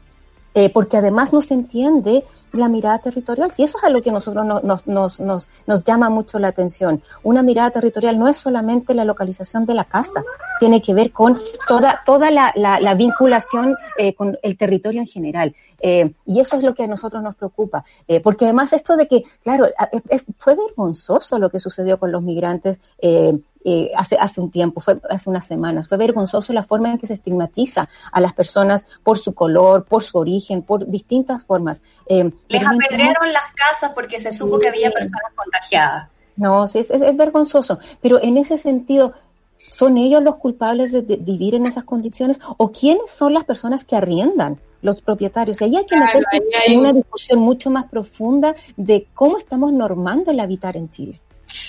Eh, 0.55 0.71
porque 0.73 0.97
además 0.97 1.33
no 1.33 1.43
se 1.43 1.55
entiende 1.55 2.25
la 2.53 2.69
mirada 2.69 2.99
territorial. 2.99 3.51
Si 3.51 3.63
eso 3.63 3.79
es 3.79 3.85
a 3.85 3.91
lo 3.91 4.03
que 4.03 4.11
nosotros 4.11 4.45
nos, 4.45 4.87
nos, 4.87 5.21
nos, 5.21 5.49
nos, 5.67 5.85
llama 5.85 6.11
mucho 6.11 6.39
la 6.39 6.49
atención. 6.49 7.03
Una 7.23 7.43
mirada 7.43 7.71
territorial 7.71 8.19
no 8.19 8.29
es 8.29 8.37
solamente 8.37 8.95
la 8.95 9.05
localización 9.05 9.67
de 9.67 9.75
la 9.75 9.85
casa, 9.85 10.23
tiene 10.59 10.83
que 10.83 10.95
ver 10.95 11.13
con 11.13 11.41
toda, 11.67 12.01
toda 12.05 12.31
la, 12.31 12.53
la, 12.57 12.95
vinculación 12.95 13.77
eh, 13.97 14.15
con 14.15 14.39
el 14.43 14.57
territorio 14.57 15.01
en 15.01 15.07
general. 15.07 15.55
Eh, 15.81 16.13
y 16.27 16.41
eso 16.41 16.57
es 16.57 16.65
lo 16.65 16.75
que 16.75 16.85
a 16.85 16.87
nosotros 16.87 17.23
nos 17.23 17.37
preocupa. 17.37 17.85
Eh, 18.07 18.21
porque 18.21 18.45
además 18.45 18.73
esto 18.73 18.97
de 18.97 19.07
que, 19.07 19.23
claro, 19.43 19.69
fue 20.37 20.57
vergonzoso 20.57 21.39
lo 21.39 21.51
que 21.51 21.61
sucedió 21.61 21.99
con 21.99 22.11
los 22.13 22.23
migrantes 22.23 22.81
hace, 23.97 24.17
hace 24.17 24.41
un 24.41 24.51
tiempo, 24.51 24.81
fue 24.81 24.99
hace 25.11 25.29
unas 25.31 25.47
semanas. 25.47 25.89
Fue 25.89 25.99
vergonzoso 25.99 26.53
la 26.53 26.63
forma 26.63 26.91
en 26.91 26.99
que 26.99 27.07
se 27.07 27.15
estigmatiza 27.15 27.89
a 28.11 28.21
las 28.21 28.33
personas 28.33 28.87
por 29.03 29.19
su 29.19 29.35
color, 29.35 29.85
por 29.85 30.03
su 30.03 30.19
origen, 30.19 30.63
por 30.63 30.89
distintas 30.89 31.45
formas. 31.45 31.83
Les 32.49 32.67
apedrearon 32.67 33.33
las 33.33 33.53
casas 33.55 33.93
porque 33.95 34.19
se 34.19 34.33
supo 34.33 34.59
que 34.59 34.69
había 34.69 34.91
personas 34.91 35.33
contagiadas. 35.35 36.09
No, 36.37 36.69
sí, 36.69 36.79
es, 36.79 36.91
es, 36.91 37.17
vergonzoso. 37.17 37.79
Pero 38.01 38.23
en 38.23 38.37
ese 38.37 38.57
sentido, 38.57 39.15
¿son 39.71 39.99
ellos 39.99 40.23
los 40.23 40.37
culpables 40.37 40.93
de, 40.93 41.03
vivir 41.17 41.55
en 41.55 41.67
esas 41.67 41.85
condiciones? 41.85 42.39
¿O 42.57 42.71
quiénes 42.71 43.11
son 43.11 43.35
las 43.35 43.45
personas 43.45 43.85
que 43.85 43.97
arriendan? 43.97 44.59
los 44.81 45.03
propietarios. 45.03 45.61
Y 45.61 45.65
ahí 45.65 45.77
hay 45.77 45.87
que 45.87 45.97
meterse 45.97 46.41
en 46.69 46.79
una 46.79 46.93
discusión 46.93 47.41
mucho 47.41 47.69
más 47.69 47.87
profunda 47.87 48.55
de 48.77 49.09
cómo 49.13 49.37
estamos 49.37 49.73
normando 49.73 50.31
el 50.31 50.39
habitar 50.39 50.77
en 50.77 50.89
Chile. 50.89 51.21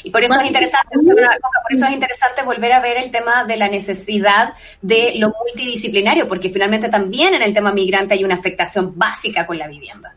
Y 0.04 0.12
por 0.12 0.24
eso 0.24 0.40
es 0.40 0.46
interesante, 0.46 0.98
por 0.98 1.74
eso 1.74 1.86
es 1.86 1.92
interesante 1.92 2.44
volver 2.44 2.74
a 2.74 2.82
ver 2.82 2.98
el 2.98 3.12
tema 3.12 3.46
de 3.46 3.58
la 3.58 3.70
necesidad 3.70 4.54
de 4.82 5.14
lo 5.16 5.34
multidisciplinario, 5.44 6.28
porque 6.28 6.50
finalmente 6.50 6.90
también 6.90 7.34
en 7.34 7.42
el 7.42 7.54
tema 7.54 7.72
migrante 7.72 8.14
hay 8.14 8.24
una 8.24 8.36
afectación 8.36 8.98
básica 8.98 9.48
con 9.48 9.58
la 9.58 9.68
vivienda. 9.68 10.14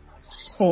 Sí, 0.56 0.70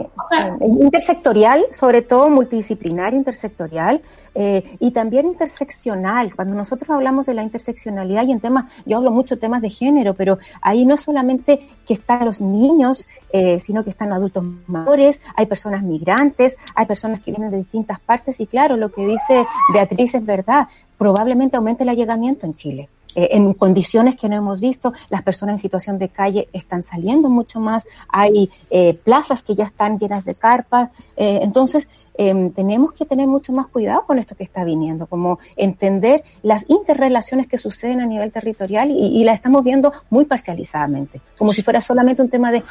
intersectorial, 0.60 1.64
sobre 1.72 2.02
todo 2.02 2.28
multidisciplinario, 2.28 3.18
intersectorial 3.18 4.02
eh, 4.34 4.76
y 4.78 4.90
también 4.90 5.26
interseccional. 5.26 6.34
Cuando 6.36 6.54
nosotros 6.54 6.90
hablamos 6.90 7.24
de 7.24 7.32
la 7.32 7.42
interseccionalidad 7.42 8.26
y 8.26 8.32
en 8.32 8.40
temas, 8.40 8.66
yo 8.84 8.98
hablo 8.98 9.10
mucho 9.10 9.36
de 9.36 9.40
temas 9.40 9.62
de 9.62 9.70
género, 9.70 10.12
pero 10.14 10.38
ahí 10.60 10.84
no 10.84 10.98
solamente 10.98 11.66
que 11.86 11.94
están 11.94 12.26
los 12.26 12.42
niños, 12.42 13.08
eh, 13.32 13.58
sino 13.58 13.82
que 13.82 13.90
están 13.90 14.12
adultos 14.12 14.44
mayores, 14.66 15.22
hay 15.34 15.46
personas 15.46 15.82
migrantes, 15.82 16.58
hay 16.74 16.84
personas 16.84 17.20
que 17.20 17.30
vienen 17.30 17.50
de 17.50 17.56
distintas 17.56 18.00
partes 18.00 18.38
y 18.40 18.46
claro, 18.46 18.76
lo 18.76 18.90
que 18.90 19.06
dice 19.06 19.46
Beatriz 19.72 20.14
es 20.14 20.24
verdad, 20.24 20.68
probablemente 20.98 21.56
aumente 21.56 21.84
el 21.84 21.88
allegamiento 21.88 22.44
en 22.44 22.54
Chile. 22.54 22.88
Eh, 23.14 23.28
en 23.32 23.52
condiciones 23.54 24.16
que 24.16 24.28
no 24.28 24.36
hemos 24.36 24.60
visto. 24.60 24.92
Las 25.08 25.22
personas 25.22 25.54
en 25.54 25.58
situación 25.58 25.98
de 25.98 26.08
calle 26.08 26.48
están 26.52 26.82
saliendo 26.82 27.28
mucho 27.28 27.60
más. 27.60 27.84
Hay 28.08 28.50
eh, 28.70 28.94
plazas 28.94 29.42
que 29.42 29.54
ya 29.54 29.64
están 29.64 29.98
llenas 29.98 30.24
de 30.24 30.34
carpas. 30.34 30.90
Eh, 31.16 31.40
entonces, 31.42 31.88
em, 32.14 32.52
tenemos 32.52 32.92
que 32.92 33.06
tener 33.06 33.26
mucho 33.26 33.52
más 33.52 33.66
cuidado 33.66 34.04
con 34.06 34.18
esto 34.18 34.36
que 34.36 34.44
está 34.44 34.62
viniendo, 34.64 35.06
como 35.06 35.38
entender 35.56 36.22
las 36.42 36.68
interrelaciones 36.68 37.46
que 37.46 37.58
suceden 37.58 38.00
a 38.00 38.06
nivel 38.06 38.30
territorial 38.30 38.90
y, 38.90 39.24
la 39.24 39.32
estamos 39.32 39.64
viendo 39.64 39.92
muy 40.10 40.24
parcializadamente, 40.24 41.20
como 41.38 41.52
si 41.52 41.62
fuera 41.62 41.80
solamente 41.80 42.22
un 42.22 42.28
tema 42.28 42.50
de 42.52 42.62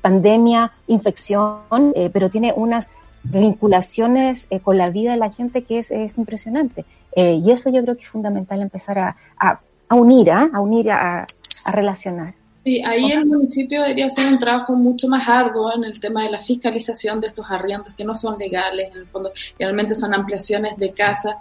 pandemia, 0.00 0.72
infección, 0.86 1.92
pero 2.12 2.30
tiene 2.30 2.52
unas 2.54 2.88
vinculaciones 3.22 4.46
con 4.62 4.76
la 4.76 4.90
vida 4.90 5.12
de 5.12 5.18
la 5.18 5.30
gente 5.30 5.62
que 5.62 5.78
es, 5.78 5.90
es 5.90 6.18
impresionante. 6.18 6.84
y 7.16 7.50
eso 7.50 7.70
yo 7.70 7.82
creo 7.82 7.96
que 7.96 8.02
es 8.02 8.08
fundamental 8.08 8.60
empezar 8.60 8.98
a 8.98 9.60
unir, 9.94 10.30
¿ah? 10.30 10.50
a 10.52 10.60
unir, 10.60 10.90
a, 10.90 11.26
a 11.64 11.72
relacionar. 11.72 12.34
Sí, 12.64 12.80
ahí 12.82 13.12
el 13.12 13.26
municipio 13.26 13.82
debería 13.82 14.06
hacer 14.06 14.26
un 14.26 14.38
trabajo 14.38 14.72
mucho 14.74 15.06
más 15.06 15.28
arduo 15.28 15.74
en 15.74 15.84
el 15.84 16.00
tema 16.00 16.22
de 16.22 16.30
la 16.30 16.40
fiscalización 16.40 17.20
de 17.20 17.26
estos 17.26 17.44
arriendos 17.50 17.94
que 17.94 18.04
no 18.04 18.14
son 18.14 18.38
legales, 18.38 18.90
en 18.90 19.00
el 19.00 19.06
fondo 19.06 19.30
realmente 19.58 19.92
son 19.92 20.14
ampliaciones 20.14 20.74
de 20.78 20.90
casa. 20.92 21.36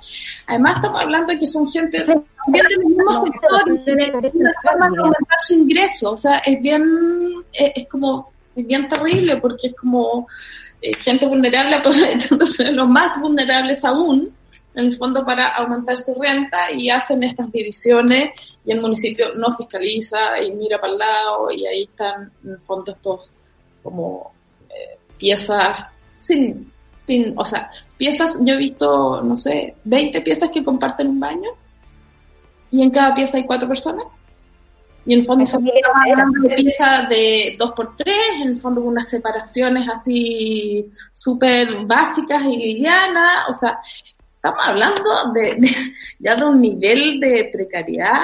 Además 0.47 0.75
estamos 0.75 0.99
hablando 0.99 1.31
de 1.31 1.39
que 1.39 1.47
son 1.47 1.71
gente 1.71 2.03
también 2.03 2.65
del 2.67 2.79
mismo 2.79 3.13
sector, 3.13 3.85
de, 3.85 4.31
una 4.33 4.51
forma 4.61 4.89
de 4.89 4.97
aumentar 4.97 5.39
su 5.47 5.53
ingreso, 5.53 6.11
o 6.11 6.17
sea, 6.17 6.39
es 6.39 6.61
bien, 6.61 6.83
es, 7.53 7.87
como, 7.87 8.33
es 8.53 8.67
bien 8.67 8.89
terrible 8.89 9.37
porque 9.37 9.67
es 9.67 9.75
como 9.77 10.27
eh, 10.81 10.93
gente 10.95 11.25
vulnerable 11.25 11.75
aprovechándose 11.77 12.65
de 12.65 12.73
los 12.73 12.89
más 12.89 13.17
vulnerables 13.21 13.85
aún 13.85 14.29
en 14.75 14.85
el 14.85 14.95
fondo 14.95 15.25
para 15.25 15.49
aumentar 15.55 15.97
su 15.97 16.13
renta 16.15 16.71
y 16.71 16.89
hacen 16.89 17.23
estas 17.23 17.51
divisiones 17.51 18.57
y 18.65 18.71
el 18.71 18.81
municipio 18.81 19.33
no 19.35 19.55
fiscaliza 19.55 20.41
y 20.41 20.51
mira 20.51 20.79
para 20.79 20.93
el 20.93 20.99
lado 20.99 21.51
y 21.51 21.65
ahí 21.65 21.83
están 21.83 22.31
en 22.43 22.51
el 22.51 22.59
fondo 22.59 22.91
estos 22.91 23.31
como 23.83 24.33
eh, 24.69 24.97
piezas 25.17 25.85
sin, 26.17 26.71
sin, 27.05 27.37
o 27.37 27.45
sea, 27.45 27.69
piezas, 27.97 28.39
yo 28.41 28.53
he 28.53 28.57
visto, 28.57 29.21
no 29.21 29.35
sé, 29.35 29.75
20 29.83 30.21
piezas 30.21 30.49
que 30.51 30.63
comparten 30.63 31.07
un 31.07 31.19
baño 31.19 31.49
y 32.71 32.81
en 32.81 32.89
cada 32.89 33.13
pieza 33.13 33.37
hay 33.37 33.45
cuatro 33.45 33.67
personas. 33.67 34.05
Y 35.05 35.13
en 35.13 35.19
el 35.19 35.25
fondo 35.25 35.45
son 35.45 35.65
de 35.65 35.73
piezas 36.55 37.09
de 37.09 37.55
dos 37.59 37.73
por 37.73 37.97
tres, 37.97 38.15
en 38.41 38.49
el 38.49 38.61
fondo 38.61 38.81
unas 38.81 39.09
separaciones 39.09 39.87
así 39.89 40.89
súper 41.11 41.85
básicas 41.85 42.43
y 42.45 42.55
livianas, 42.55 43.49
o 43.49 43.53
sea, 43.53 43.79
estamos 44.43 44.67
hablando 44.67 45.31
de, 45.33 45.71
ya 46.19 46.35
de 46.35 46.43
un 46.43 46.59
nivel 46.59 47.21
de 47.21 47.49
precariedad 47.51 48.23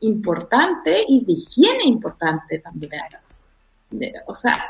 importante 0.00 1.02
y 1.08 1.24
de 1.24 1.32
higiene 1.32 1.82
importante 1.84 2.60
también. 2.60 2.92
o 4.26 4.36
sea, 4.36 4.64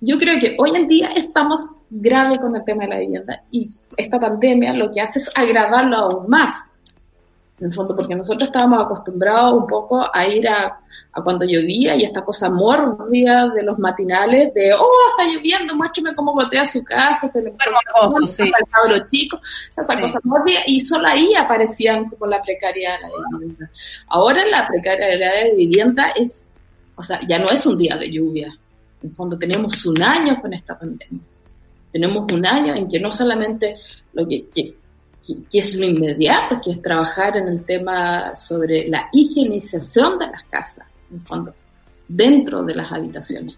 yo 0.00 0.16
creo 0.16 0.38
que 0.38 0.56
hoy 0.60 0.76
en 0.76 0.86
día 0.86 1.08
estamos 1.08 1.72
grave 1.90 2.38
con 2.38 2.54
el 2.54 2.64
tema 2.64 2.84
de 2.84 2.88
la 2.88 2.98
vivienda 3.00 3.42
y 3.50 3.68
esta 3.96 4.20
pandemia 4.20 4.72
lo 4.74 4.92
que 4.92 5.00
hace 5.00 5.18
es 5.18 5.28
agravarlo 5.34 5.96
aún 5.96 6.30
más 6.30 6.54
en 7.58 7.66
el 7.68 7.72
fondo, 7.72 7.96
porque 7.96 8.14
nosotros 8.14 8.48
estábamos 8.48 8.84
acostumbrados 8.84 9.54
un 9.54 9.66
poco 9.66 10.04
a 10.12 10.26
ir 10.26 10.46
a, 10.46 10.78
cuando 11.24 11.46
llovía 11.46 11.96
y 11.96 12.04
esta 12.04 12.22
cosa 12.22 12.50
morbida 12.50 13.48
de 13.48 13.62
los 13.62 13.78
matinales 13.78 14.52
de, 14.52 14.74
oh, 14.74 14.90
está 15.10 15.32
lloviendo, 15.32 15.74
muéstrame 15.74 16.14
cómo 16.14 16.34
botea 16.34 16.66
su 16.66 16.84
casa, 16.84 17.26
se 17.26 17.40
le 17.40 17.50
el 17.50 18.28
sí. 18.28 18.52
cabro 18.70 19.08
chico, 19.08 19.40
esa 19.70 19.98
cosa 19.98 20.20
morbida, 20.24 20.60
y 20.66 20.80
solo 20.80 21.08
ahí 21.08 21.34
aparecían 21.34 22.10
como 22.10 22.26
la 22.26 22.42
precariedad 22.42 22.96
de 22.96 23.08
la 23.08 23.38
vivienda. 23.38 23.70
Ahora 24.08 24.44
la 24.44 24.68
precariedad 24.68 25.32
de 25.44 25.56
vivienda 25.56 26.10
es, 26.14 26.46
o 26.94 27.02
sea, 27.02 27.20
ya 27.26 27.38
no 27.38 27.48
es 27.48 27.64
un 27.64 27.78
día 27.78 27.96
de 27.96 28.12
lluvia, 28.12 28.48
en 29.02 29.08
el 29.08 29.16
fondo 29.16 29.38
tenemos 29.38 29.84
un 29.86 30.02
año 30.02 30.40
con 30.42 30.52
esta 30.52 30.78
pandemia. 30.78 31.22
Tenemos 31.90 32.30
un 32.30 32.44
año 32.44 32.74
en 32.74 32.88
que 32.88 33.00
no 33.00 33.10
solamente 33.10 33.74
lo 34.12 34.28
que 34.28 34.46
que, 34.54 34.74
es 35.52 35.74
lo 35.74 35.86
inmediato, 35.86 36.60
que 36.60 36.72
es 36.72 36.82
trabajar 36.82 37.36
en 37.36 37.48
el 37.48 37.64
tema 37.64 38.34
sobre 38.36 38.88
la 38.88 39.08
higienización 39.12 40.18
de 40.18 40.26
las 40.26 40.44
casas, 40.44 40.86
en 41.10 41.20
fondo, 41.22 41.54
dentro 42.08 42.62
de 42.64 42.74
las 42.74 42.92
habitaciones. 42.92 43.56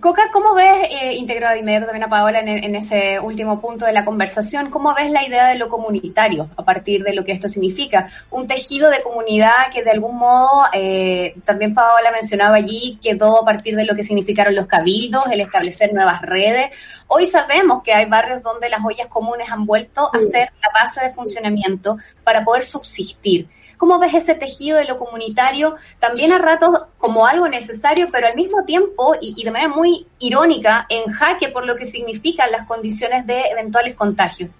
Coca, 0.00 0.28
¿cómo 0.32 0.54
ves, 0.54 0.88
eh, 0.90 1.14
integrado 1.14 1.56
inmediato 1.56 1.86
también 1.86 2.04
a 2.04 2.10
Paola 2.10 2.40
en, 2.40 2.74
ese 2.74 3.20
último 3.20 3.60
punto 3.60 3.86
de 3.86 3.92
la 3.92 4.04
conversación, 4.04 4.68
cómo 4.68 4.92
ves 4.92 5.08
la 5.10 5.24
idea 5.24 5.46
de 5.46 5.56
lo 5.56 5.68
comunitario 5.68 6.50
a 6.56 6.64
partir 6.64 7.04
de 7.04 7.14
lo 7.14 7.24
que 7.24 7.30
esto 7.30 7.48
significa? 7.48 8.06
Un 8.30 8.48
tejido 8.48 8.90
de 8.90 9.02
comunidad 9.02 9.70
que 9.72 9.84
de 9.84 9.92
algún 9.92 10.16
modo, 10.16 10.64
eh, 10.72 11.36
también 11.44 11.74
Paola 11.74 12.10
mencionaba 12.12 12.56
allí, 12.56 12.98
quedó 13.00 13.40
a 13.40 13.44
partir 13.44 13.76
de 13.76 13.84
lo 13.84 13.94
que 13.94 14.02
significaron 14.02 14.56
los 14.56 14.66
cabildos, 14.66 15.28
el 15.28 15.40
establecer 15.40 15.94
nuevas 15.94 16.22
redes. 16.22 16.70
Hoy 17.06 17.26
sabemos 17.26 17.82
que 17.84 17.94
hay 17.94 18.06
barrios 18.06 18.42
donde 18.42 18.68
las 18.68 18.84
ollas 18.84 19.06
comunes 19.06 19.48
han 19.48 19.64
vuelto 19.64 20.10
a 20.12 20.20
ser 20.20 20.52
la 20.60 20.70
base 20.74 21.02
de 21.02 21.10
funcionamiento 21.10 21.98
para 22.24 22.44
poder 22.44 22.64
subsistir. 22.64 23.48
¿Cómo 23.84 23.98
ves 23.98 24.14
ese 24.14 24.34
tejido 24.34 24.78
de 24.78 24.86
lo 24.86 24.98
comunitario 24.98 25.74
también 25.98 26.32
a 26.32 26.38
ratos 26.38 26.70
como 26.96 27.26
algo 27.26 27.46
necesario, 27.48 28.06
pero 28.10 28.28
al 28.28 28.34
mismo 28.34 28.64
tiempo 28.64 29.14
y, 29.20 29.44
de 29.44 29.50
manera 29.50 29.68
muy 29.68 30.06
irónica 30.20 30.86
en 30.88 31.12
jaque 31.12 31.50
por 31.50 31.66
lo 31.66 31.76
que 31.76 31.84
significan 31.84 32.50
las 32.50 32.66
condiciones 32.66 33.26
de 33.26 33.42
eventuales 33.52 33.94
contagios? 33.94 34.50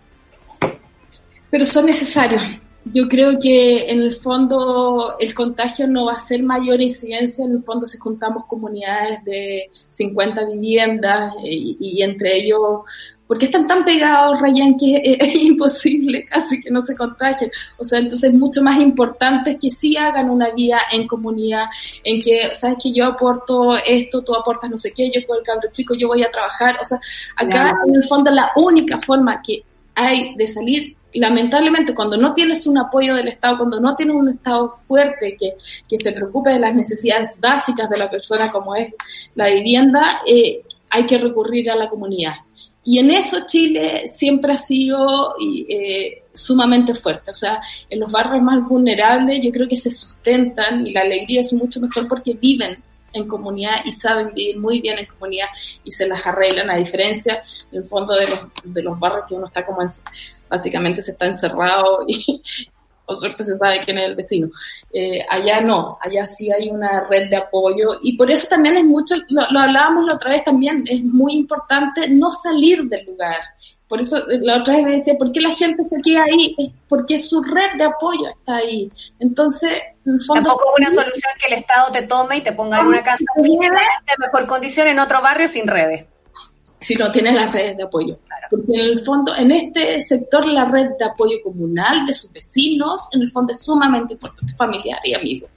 Pero 1.48 1.64
son 1.64 1.86
necesarios. 1.86 2.42
Yo 2.84 3.08
creo 3.08 3.38
que 3.40 3.90
en 3.90 4.02
el 4.02 4.14
fondo 4.14 5.16
el 5.18 5.32
contagio 5.32 5.86
no 5.88 6.04
va 6.04 6.12
a 6.12 6.18
ser 6.18 6.42
mayor 6.42 6.82
incidencia, 6.82 7.46
en 7.46 7.52
el 7.52 7.62
fondo 7.62 7.86
si 7.86 7.96
juntamos 7.96 8.44
comunidades 8.44 9.24
de 9.24 9.70
50 9.88 10.44
viviendas 10.44 11.32
eh, 11.42 11.76
y 11.80 12.02
entre 12.02 12.42
ellos 12.42 12.82
porque 13.26 13.46
están 13.46 13.66
tan 13.66 13.84
pegados, 13.84 14.40
Rayan, 14.40 14.76
que 14.76 15.00
es, 15.20 15.34
imposible 15.34 16.24
casi 16.24 16.60
que 16.60 16.70
no 16.70 16.82
se 16.82 16.94
contagien. 16.94 17.50
O 17.78 17.84
sea, 17.84 17.98
entonces 17.98 18.30
es 18.30 18.38
mucho 18.38 18.62
más 18.62 18.78
importante 18.78 19.58
que 19.58 19.70
sí 19.70 19.96
hagan 19.96 20.30
una 20.30 20.50
vida 20.50 20.78
en 20.92 21.06
comunidad, 21.06 21.66
en 22.02 22.20
que, 22.20 22.54
sabes 22.54 22.76
que 22.82 22.92
yo 22.92 23.06
aporto 23.06 23.76
esto, 23.76 24.22
tú 24.22 24.34
aportas 24.34 24.70
no 24.70 24.76
sé 24.76 24.92
qué, 24.92 25.10
yo 25.10 25.26
con 25.26 25.38
el 25.38 25.42
cabro 25.42 25.68
chico, 25.72 25.94
yo 25.94 26.08
voy 26.08 26.22
a 26.22 26.30
trabajar. 26.30 26.76
O 26.80 26.84
sea, 26.84 26.98
acá 27.36 27.74
en 27.86 27.94
el 27.94 28.04
fondo 28.04 28.30
la 28.30 28.50
única 28.56 29.00
forma 29.00 29.40
que 29.42 29.62
hay 29.94 30.34
de 30.34 30.46
salir 30.46 30.96
lamentablemente 31.14 31.94
cuando 31.94 32.16
no 32.16 32.34
tienes 32.34 32.66
un 32.66 32.76
apoyo 32.78 33.14
del 33.14 33.28
Estado, 33.28 33.58
cuando 33.58 33.80
no 33.80 33.94
tienes 33.94 34.16
un 34.16 34.30
Estado 34.30 34.72
fuerte 34.86 35.36
que, 35.38 35.54
que 35.88 35.96
se 35.96 36.12
preocupe 36.12 36.50
de 36.50 36.58
las 36.58 36.74
necesidades 36.74 37.38
básicas 37.40 37.88
de 37.88 37.98
la 37.98 38.10
persona 38.10 38.50
como 38.50 38.74
es 38.74 38.92
la 39.36 39.48
vivienda, 39.48 40.22
eh, 40.26 40.62
hay 40.90 41.06
que 41.06 41.18
recurrir 41.18 41.70
a 41.70 41.76
la 41.76 41.88
comunidad. 41.88 42.34
Y 42.84 42.98
en 42.98 43.10
eso 43.10 43.46
Chile 43.46 44.08
siempre 44.08 44.52
ha 44.52 44.56
sido 44.56 45.34
eh, 45.40 46.22
sumamente 46.34 46.94
fuerte. 46.94 47.30
O 47.30 47.34
sea, 47.34 47.60
en 47.88 48.00
los 48.00 48.12
barrios 48.12 48.42
más 48.42 48.66
vulnerables 48.68 49.40
yo 49.42 49.50
creo 49.50 49.66
que 49.66 49.76
se 49.76 49.90
sustentan 49.90 50.86
y 50.86 50.92
la 50.92 51.00
alegría 51.00 51.40
es 51.40 51.52
mucho 51.52 51.80
mejor 51.80 52.06
porque 52.08 52.34
viven 52.34 52.82
en 53.14 53.28
comunidad 53.28 53.76
y 53.84 53.92
saben 53.92 54.34
vivir 54.34 54.58
muy 54.58 54.80
bien 54.80 54.98
en 54.98 55.06
comunidad 55.06 55.46
y 55.84 55.90
se 55.90 56.06
las 56.06 56.26
arreglan, 56.26 56.68
a 56.68 56.76
diferencia 56.76 57.42
en 57.70 57.82
el 57.82 57.88
fondo 57.88 58.14
de 58.14 58.26
los, 58.26 58.48
de 58.64 58.82
los 58.82 58.98
barrios 58.98 59.26
que 59.28 59.34
uno 59.34 59.46
está 59.46 59.64
como 59.64 59.80
básicamente 60.48 61.00
se 61.00 61.12
está 61.12 61.26
encerrado 61.26 62.04
y, 62.06 62.42
por 63.06 63.18
suerte 63.18 63.44
se 63.44 63.56
sabe 63.56 63.80
quién 63.84 63.98
es 63.98 64.08
el 64.08 64.16
vecino. 64.16 64.50
Eh, 64.92 65.20
allá 65.28 65.60
no, 65.60 65.98
allá 66.00 66.24
sí 66.24 66.50
hay 66.50 66.68
una 66.68 67.06
red 67.08 67.28
de 67.28 67.36
apoyo 67.36 67.98
y 68.02 68.16
por 68.16 68.30
eso 68.30 68.46
también 68.48 68.76
es 68.76 68.84
mucho, 68.84 69.14
lo, 69.28 69.60
hablábamos 69.60 70.06
la 70.06 70.14
otra 70.14 70.30
vez 70.30 70.44
también, 70.44 70.84
es 70.88 71.02
muy 71.02 71.34
importante 71.34 72.08
no 72.08 72.32
salir 72.32 72.82
del 72.84 73.06
lugar. 73.06 73.40
Por 73.88 74.00
eso 74.00 74.18
eh, 74.30 74.38
la 74.40 74.58
otra 74.58 74.74
vez 74.76 74.84
me 74.84 74.96
decía, 74.96 75.14
¿por 75.18 75.30
qué 75.32 75.40
la 75.40 75.54
gente 75.54 75.82
se 75.88 75.96
queda 76.02 76.24
ahí? 76.24 76.54
Es 76.58 76.70
porque 76.88 77.18
su 77.18 77.42
red 77.42 77.76
de 77.76 77.84
apoyo 77.84 78.28
está 78.28 78.56
ahí. 78.56 78.90
Entonces, 79.20 79.72
en 80.06 80.20
fondo... 80.20 80.50
Tampoco 80.50 80.64
es 80.78 80.86
una 80.86 81.02
solución 81.02 81.32
que 81.38 81.54
el 81.54 81.60
Estado 81.60 81.92
te 81.92 82.02
tome 82.02 82.38
y 82.38 82.40
te 82.40 82.52
ponga 82.52 82.80
en 82.80 82.86
una 82.86 83.02
casa 83.02 83.24
de 83.36 84.14
mejor 84.18 84.46
condición 84.46 84.88
en 84.88 84.98
otro 84.98 85.20
barrio 85.20 85.48
sin 85.48 85.66
redes 85.66 86.06
si 86.84 86.94
no 86.94 87.10
tienes 87.10 87.34
las 87.34 87.52
redes 87.52 87.76
de 87.76 87.82
apoyo. 87.82 88.18
Porque 88.50 88.74
en 88.74 88.80
el 88.80 89.00
fondo, 89.00 89.34
en 89.34 89.50
este 89.50 90.00
sector, 90.00 90.46
la 90.46 90.66
red 90.66 90.90
de 90.98 91.04
apoyo 91.04 91.38
comunal 91.42 92.06
de 92.06 92.12
sus 92.12 92.30
vecinos, 92.32 93.08
en 93.12 93.22
el 93.22 93.30
fondo 93.30 93.52
es 93.52 93.60
sumamente 93.60 94.12
importante, 94.12 94.54
familiar 94.54 95.00
y 95.04 95.14
amigo. 95.14 95.48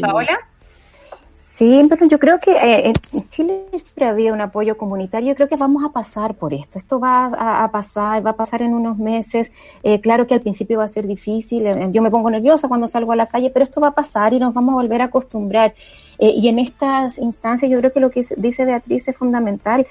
¿Paola? 0.00 0.38
Sí, 1.56 1.86
pero 1.88 2.06
yo 2.06 2.18
creo 2.18 2.38
que 2.38 2.52
eh, 2.52 2.92
en 3.14 3.28
Chile 3.30 3.64
siempre 3.70 4.04
había 4.04 4.34
un 4.34 4.42
apoyo 4.42 4.76
comunitario. 4.76 5.28
Yo 5.28 5.34
creo 5.36 5.48
que 5.48 5.56
vamos 5.56 5.82
a 5.84 5.88
pasar 5.88 6.34
por 6.34 6.52
esto. 6.52 6.78
Esto 6.78 7.00
va 7.00 7.64
a, 7.64 7.70
pasar, 7.70 8.24
va 8.24 8.32
a 8.32 8.36
pasar 8.36 8.60
en 8.60 8.74
unos 8.74 8.98
meses. 8.98 9.50
Eh, 9.82 10.02
claro 10.02 10.26
que 10.26 10.34
al 10.34 10.42
principio 10.42 10.78
va 10.80 10.84
a 10.84 10.88
ser 10.88 11.06
difícil. 11.06 11.66
Eh, 11.66 11.88
yo 11.92 12.02
me 12.02 12.10
pongo 12.10 12.28
nerviosa 12.28 12.68
cuando 12.68 12.86
salgo 12.88 13.12
a 13.12 13.16
la 13.16 13.26
calle, 13.26 13.48
pero 13.48 13.64
esto 13.64 13.80
va 13.80 13.88
a 13.88 13.94
pasar 13.94 14.34
y 14.34 14.38
nos 14.38 14.52
vamos 14.52 14.74
a 14.74 14.76
volver 14.76 15.00
a 15.00 15.06
acostumbrar. 15.06 15.74
Y 16.18 16.48
en 16.48 16.58
estas 16.58 17.18
instancias 17.18 17.70
yo 17.70 17.78
creo 17.78 17.92
que 17.92 18.00
lo 18.00 18.10
que 18.10 18.24
dice 18.36 18.64
Beatriz 18.64 19.08
es 19.08 19.16
fundamental. 19.16 19.86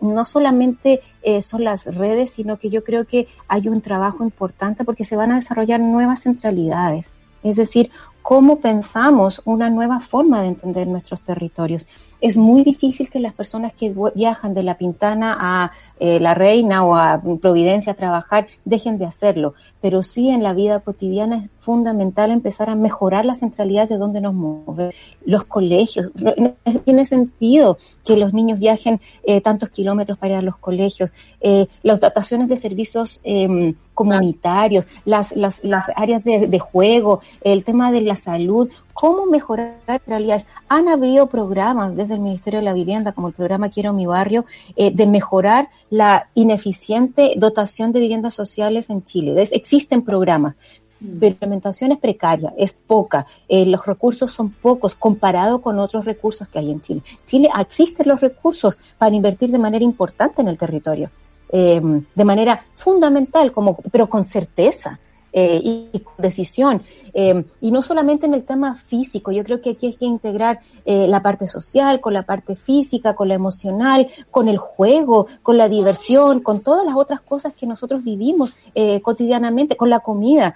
no 0.00 0.24
solamente 0.24 1.00
son 1.42 1.64
las 1.64 1.86
redes, 1.86 2.30
sino 2.30 2.58
que 2.58 2.70
yo 2.70 2.84
creo 2.84 3.04
que 3.04 3.28
hay 3.48 3.68
un 3.68 3.80
trabajo 3.80 4.24
importante 4.24 4.84
porque 4.84 5.04
se 5.04 5.16
van 5.16 5.32
a 5.32 5.36
desarrollar 5.36 5.80
nuevas 5.80 6.22
centralidades. 6.22 7.10
Es 7.42 7.56
decir, 7.56 7.90
cómo 8.22 8.58
pensamos 8.58 9.40
una 9.44 9.70
nueva 9.70 10.00
forma 10.00 10.42
de 10.42 10.48
entender 10.48 10.88
nuestros 10.88 11.20
territorios. 11.20 11.86
Es 12.26 12.36
muy 12.36 12.64
difícil 12.64 13.08
que 13.08 13.20
las 13.20 13.34
personas 13.34 13.72
que 13.72 13.94
viajan 14.16 14.52
de 14.52 14.64
La 14.64 14.76
Pintana 14.76 15.36
a 15.38 15.70
eh, 16.00 16.18
La 16.18 16.34
Reina 16.34 16.84
o 16.84 16.96
a 16.96 17.22
Providencia 17.40 17.92
a 17.92 17.94
trabajar 17.94 18.48
dejen 18.64 18.98
de 18.98 19.04
hacerlo, 19.04 19.54
pero 19.80 20.02
sí 20.02 20.28
en 20.30 20.42
la 20.42 20.52
vida 20.52 20.80
cotidiana 20.80 21.44
es 21.44 21.50
fundamental 21.60 22.32
empezar 22.32 22.68
a 22.68 22.74
mejorar 22.74 23.24
las 23.24 23.38
centralidades 23.38 23.90
de 23.90 23.98
donde 23.98 24.20
nos 24.20 24.34
movemos. 24.34 24.92
Los 25.24 25.44
colegios, 25.44 26.10
no 26.16 26.54
tiene 26.84 27.04
sentido 27.04 27.78
que 28.04 28.16
los 28.16 28.34
niños 28.34 28.58
viajen 28.58 29.00
eh, 29.22 29.40
tantos 29.40 29.68
kilómetros 29.70 30.18
para 30.18 30.34
ir 30.34 30.38
a 30.38 30.42
los 30.42 30.56
colegios, 30.56 31.12
eh, 31.40 31.68
las 31.84 32.00
dotaciones 32.00 32.48
de 32.48 32.56
servicios 32.56 33.20
em, 33.22 33.74
comunitarios, 33.94 34.86
las, 35.04 35.34
las, 35.34 35.64
las 35.64 35.90
áreas 35.96 36.22
de, 36.22 36.58
juego, 36.58 37.20
el 37.40 37.64
tema 37.64 37.90
de 37.90 38.02
la 38.02 38.14
salud, 38.14 38.68
cómo 38.92 39.26
mejorar 39.26 39.78
realidades. 40.06 40.46
Han 40.68 40.88
habido 40.88 41.28
programas 41.28 41.96
desde 41.96 42.15
el 42.16 42.22
Ministerio 42.22 42.60
de 42.60 42.64
la 42.64 42.72
Vivienda, 42.72 43.12
como 43.12 43.28
el 43.28 43.34
programa 43.34 43.68
Quiero 43.68 43.92
mi 43.92 44.06
barrio, 44.06 44.44
eh, 44.74 44.90
de 44.92 45.06
mejorar 45.06 45.68
la 45.90 46.28
ineficiente 46.34 47.34
dotación 47.36 47.92
de 47.92 48.00
viviendas 48.00 48.34
sociales 48.34 48.90
en 48.90 49.04
Chile. 49.04 49.40
existen 49.52 50.02
programas, 50.02 50.54
mm. 51.00 51.18
pero 51.18 51.20
la 51.20 51.28
implementación 51.28 51.92
es 51.92 51.98
precaria, 51.98 52.52
es 52.56 52.72
poca, 52.72 53.26
eh, 53.48 53.66
los 53.66 53.86
recursos 53.86 54.32
son 54.32 54.50
pocos 54.50 54.94
comparado 54.94 55.60
con 55.60 55.78
otros 55.78 56.04
recursos 56.04 56.48
que 56.48 56.58
hay 56.58 56.70
en 56.70 56.80
Chile. 56.80 57.02
Chile 57.26 57.48
existen 57.58 58.08
los 58.08 58.20
recursos 58.20 58.76
para 58.98 59.14
invertir 59.14 59.50
de 59.50 59.58
manera 59.58 59.84
importante 59.84 60.42
en 60.42 60.48
el 60.48 60.58
territorio 60.58 61.10
eh, 61.48 61.80
de 62.14 62.24
manera 62.24 62.64
fundamental, 62.74 63.52
como, 63.52 63.76
pero 63.92 64.08
con 64.08 64.24
certeza. 64.24 64.98
Eh, 65.38 65.60
y, 65.62 66.02
decisión. 66.16 66.80
Eh, 67.12 67.44
y 67.60 67.70
no 67.70 67.82
solamente 67.82 68.24
en 68.24 68.32
el 68.32 68.44
tema 68.44 68.74
físico, 68.74 69.32
yo 69.32 69.44
creo 69.44 69.60
que 69.60 69.72
aquí 69.72 69.88
hay 69.88 69.92
que 69.92 70.06
integrar 70.06 70.60
eh, 70.86 71.06
la 71.06 71.20
parte 71.20 71.46
social, 71.46 72.00
con 72.00 72.14
la 72.14 72.22
parte 72.22 72.56
física, 72.56 73.14
con 73.14 73.28
la 73.28 73.34
emocional, 73.34 74.08
con 74.30 74.48
el 74.48 74.56
juego, 74.56 75.26
con 75.42 75.58
la 75.58 75.68
diversión, 75.68 76.40
con 76.40 76.60
todas 76.60 76.86
las 76.86 76.96
otras 76.96 77.20
cosas 77.20 77.52
que 77.52 77.66
nosotros 77.66 78.02
vivimos 78.02 78.54
cotidianamente, 79.02 79.76
con 79.76 79.90
la 79.90 80.00
comida. 80.00 80.54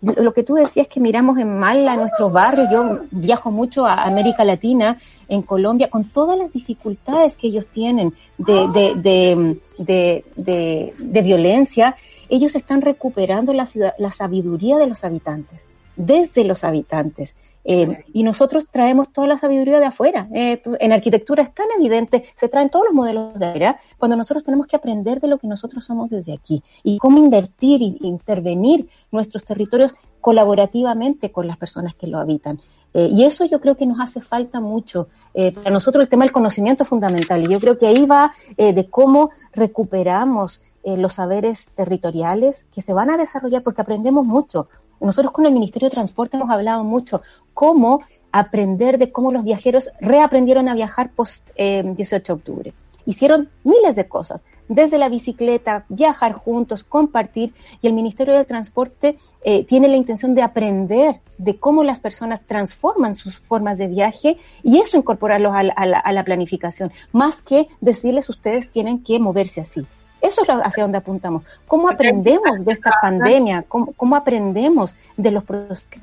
lo 0.00 0.32
que 0.34 0.42
tú 0.42 0.54
decías 0.54 0.88
que 0.88 1.00
miramos 1.00 1.38
en 1.38 1.58
mal 1.58 1.86
a 1.88 1.96
nuestros 1.96 2.32
barrios, 2.32 2.68
yo 2.70 3.00
viajo 3.10 3.50
mucho 3.50 3.86
a 3.86 4.04
América 4.04 4.44
Latina, 4.44 4.98
en 5.28 5.40
Colombia, 5.40 5.88
con 5.88 6.04
todas 6.10 6.36
las 6.36 6.52
dificultades 6.52 7.34
que 7.36 7.46
ellos 7.46 7.66
tienen 7.66 8.12
de, 8.36 9.56
de, 9.78 10.94
de 10.98 11.22
violencia, 11.22 11.96
ellos 12.32 12.54
están 12.54 12.80
recuperando 12.80 13.52
la, 13.52 13.68
la 13.98 14.10
sabiduría 14.10 14.78
de 14.78 14.86
los 14.86 15.04
habitantes, 15.04 15.66
desde 15.96 16.44
los 16.44 16.64
habitantes. 16.64 17.34
Eh, 17.64 18.04
y 18.12 18.22
nosotros 18.22 18.66
traemos 18.70 19.12
toda 19.12 19.26
la 19.26 19.36
sabiduría 19.38 19.78
de 19.78 19.86
afuera. 19.86 20.28
Eh, 20.34 20.60
en 20.80 20.92
arquitectura 20.92 21.42
es 21.42 21.54
tan 21.54 21.66
evidente, 21.76 22.24
se 22.36 22.48
traen 22.48 22.70
todos 22.70 22.86
los 22.86 22.94
modelos 22.94 23.38
de 23.38 23.46
afuera, 23.46 23.80
cuando 23.98 24.16
nosotros 24.16 24.44
tenemos 24.44 24.66
que 24.66 24.76
aprender 24.76 25.20
de 25.20 25.28
lo 25.28 25.38
que 25.38 25.46
nosotros 25.46 25.84
somos 25.84 26.10
desde 26.10 26.32
aquí 26.32 26.62
y 26.82 26.98
cómo 26.98 27.18
invertir 27.18 27.82
e 27.82 28.06
intervenir 28.06 28.88
nuestros 29.10 29.44
territorios 29.44 29.94
colaborativamente 30.20 31.30
con 31.30 31.46
las 31.46 31.58
personas 31.58 31.94
que 31.94 32.06
lo 32.06 32.18
habitan. 32.18 32.60
Eh, 32.94 33.08
y 33.10 33.24
eso 33.24 33.44
yo 33.44 33.60
creo 33.60 33.76
que 33.76 33.86
nos 33.86 34.00
hace 34.00 34.22
falta 34.22 34.60
mucho. 34.60 35.08
para 35.54 35.70
nosotros 35.70 36.02
el 36.02 36.08
tema 36.08 36.24
del 36.24 36.32
conocimiento 36.32 36.82
es 36.82 36.88
fundamental 36.88 37.42
y 37.42 37.48
yo 37.48 37.58
creo 37.58 37.78
que 37.78 37.86
ahí 37.86 38.04
va 38.04 38.32
de 38.56 38.86
cómo 38.90 39.30
recuperamos 39.54 40.60
eh, 40.84 40.96
los 40.96 41.14
saberes 41.14 41.70
territoriales 41.76 42.64
que 42.74 42.82
se 42.82 42.92
van 42.92 43.10
a 43.10 43.16
desarrollar 43.16 43.62
porque 43.62 43.82
aprendemos 43.82 44.26
mucho. 44.26 44.68
Nosotros 45.00 45.32
con 45.32 45.46
el 45.46 45.52
Ministerio 45.52 45.88
de 45.88 45.94
Transporte 45.94 46.36
hemos 46.36 46.50
hablado 46.50 46.82
mucho 46.84 47.22
cómo 47.54 48.00
aprender 48.32 48.98
de 48.98 49.12
cómo 49.12 49.30
los 49.30 49.44
viajeros 49.44 49.90
reaprendieron 50.00 50.68
a 50.68 50.74
viajar 50.74 51.10
post 51.10 51.50
18 51.56 51.56
eh, 51.56 52.24
de 52.26 52.32
octubre. 52.32 52.74
Hicieron 53.04 53.48
miles 53.62 53.94
de 53.94 54.06
cosas, 54.06 54.42
desde 54.68 54.98
la 54.98 55.08
bicicleta, 55.08 55.84
viajar 55.88 56.32
juntos, 56.32 56.82
compartir, 56.82 57.52
y 57.80 57.88
el 57.88 57.92
Ministerio 57.92 58.34
del 58.34 58.46
Transporte 58.46 59.18
eh, 59.44 59.64
tiene 59.64 59.88
la 59.88 59.96
intención 59.96 60.34
de 60.34 60.42
aprender 60.42 61.20
de 61.36 61.58
cómo 61.58 61.84
las 61.84 62.00
personas 62.00 62.42
transforman 62.46 63.14
sus 63.14 63.36
formas 63.38 63.76
de 63.76 63.88
viaje 63.88 64.38
y 64.62 64.78
eso 64.78 64.96
incorporarlos 64.96 65.52
a 65.54 66.12
la 66.12 66.24
planificación, 66.24 66.92
más 67.12 67.42
que 67.42 67.68
decirles 67.80 68.28
ustedes 68.28 68.70
tienen 68.70 69.02
que 69.02 69.18
moverse 69.18 69.60
así. 69.60 69.84
Eso 70.22 70.42
es 70.42 70.48
hacia 70.48 70.84
donde 70.84 70.98
apuntamos. 70.98 71.42
¿Cómo 71.66 71.90
aprendemos 71.90 72.64
de 72.64 72.72
esta 72.72 72.92
pandemia? 73.02 73.64
¿Cómo, 73.68 74.16
aprendemos 74.16 74.94
de 75.16 75.32
los 75.32 75.42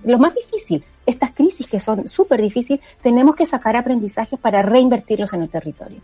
lo 0.03 0.19
más 0.19 0.35
difícil? 0.35 0.83
Estas 1.05 1.31
crisis 1.31 1.67
que 1.67 1.79
son 1.79 2.09
súper 2.09 2.41
difíciles, 2.41 2.83
tenemos 3.01 3.33
que 3.35 3.45
sacar 3.45 3.77
aprendizajes 3.77 4.37
para 4.37 4.61
reinvertirlos 4.61 5.31
en 5.31 5.43
el 5.43 5.49
territorio. 5.49 6.01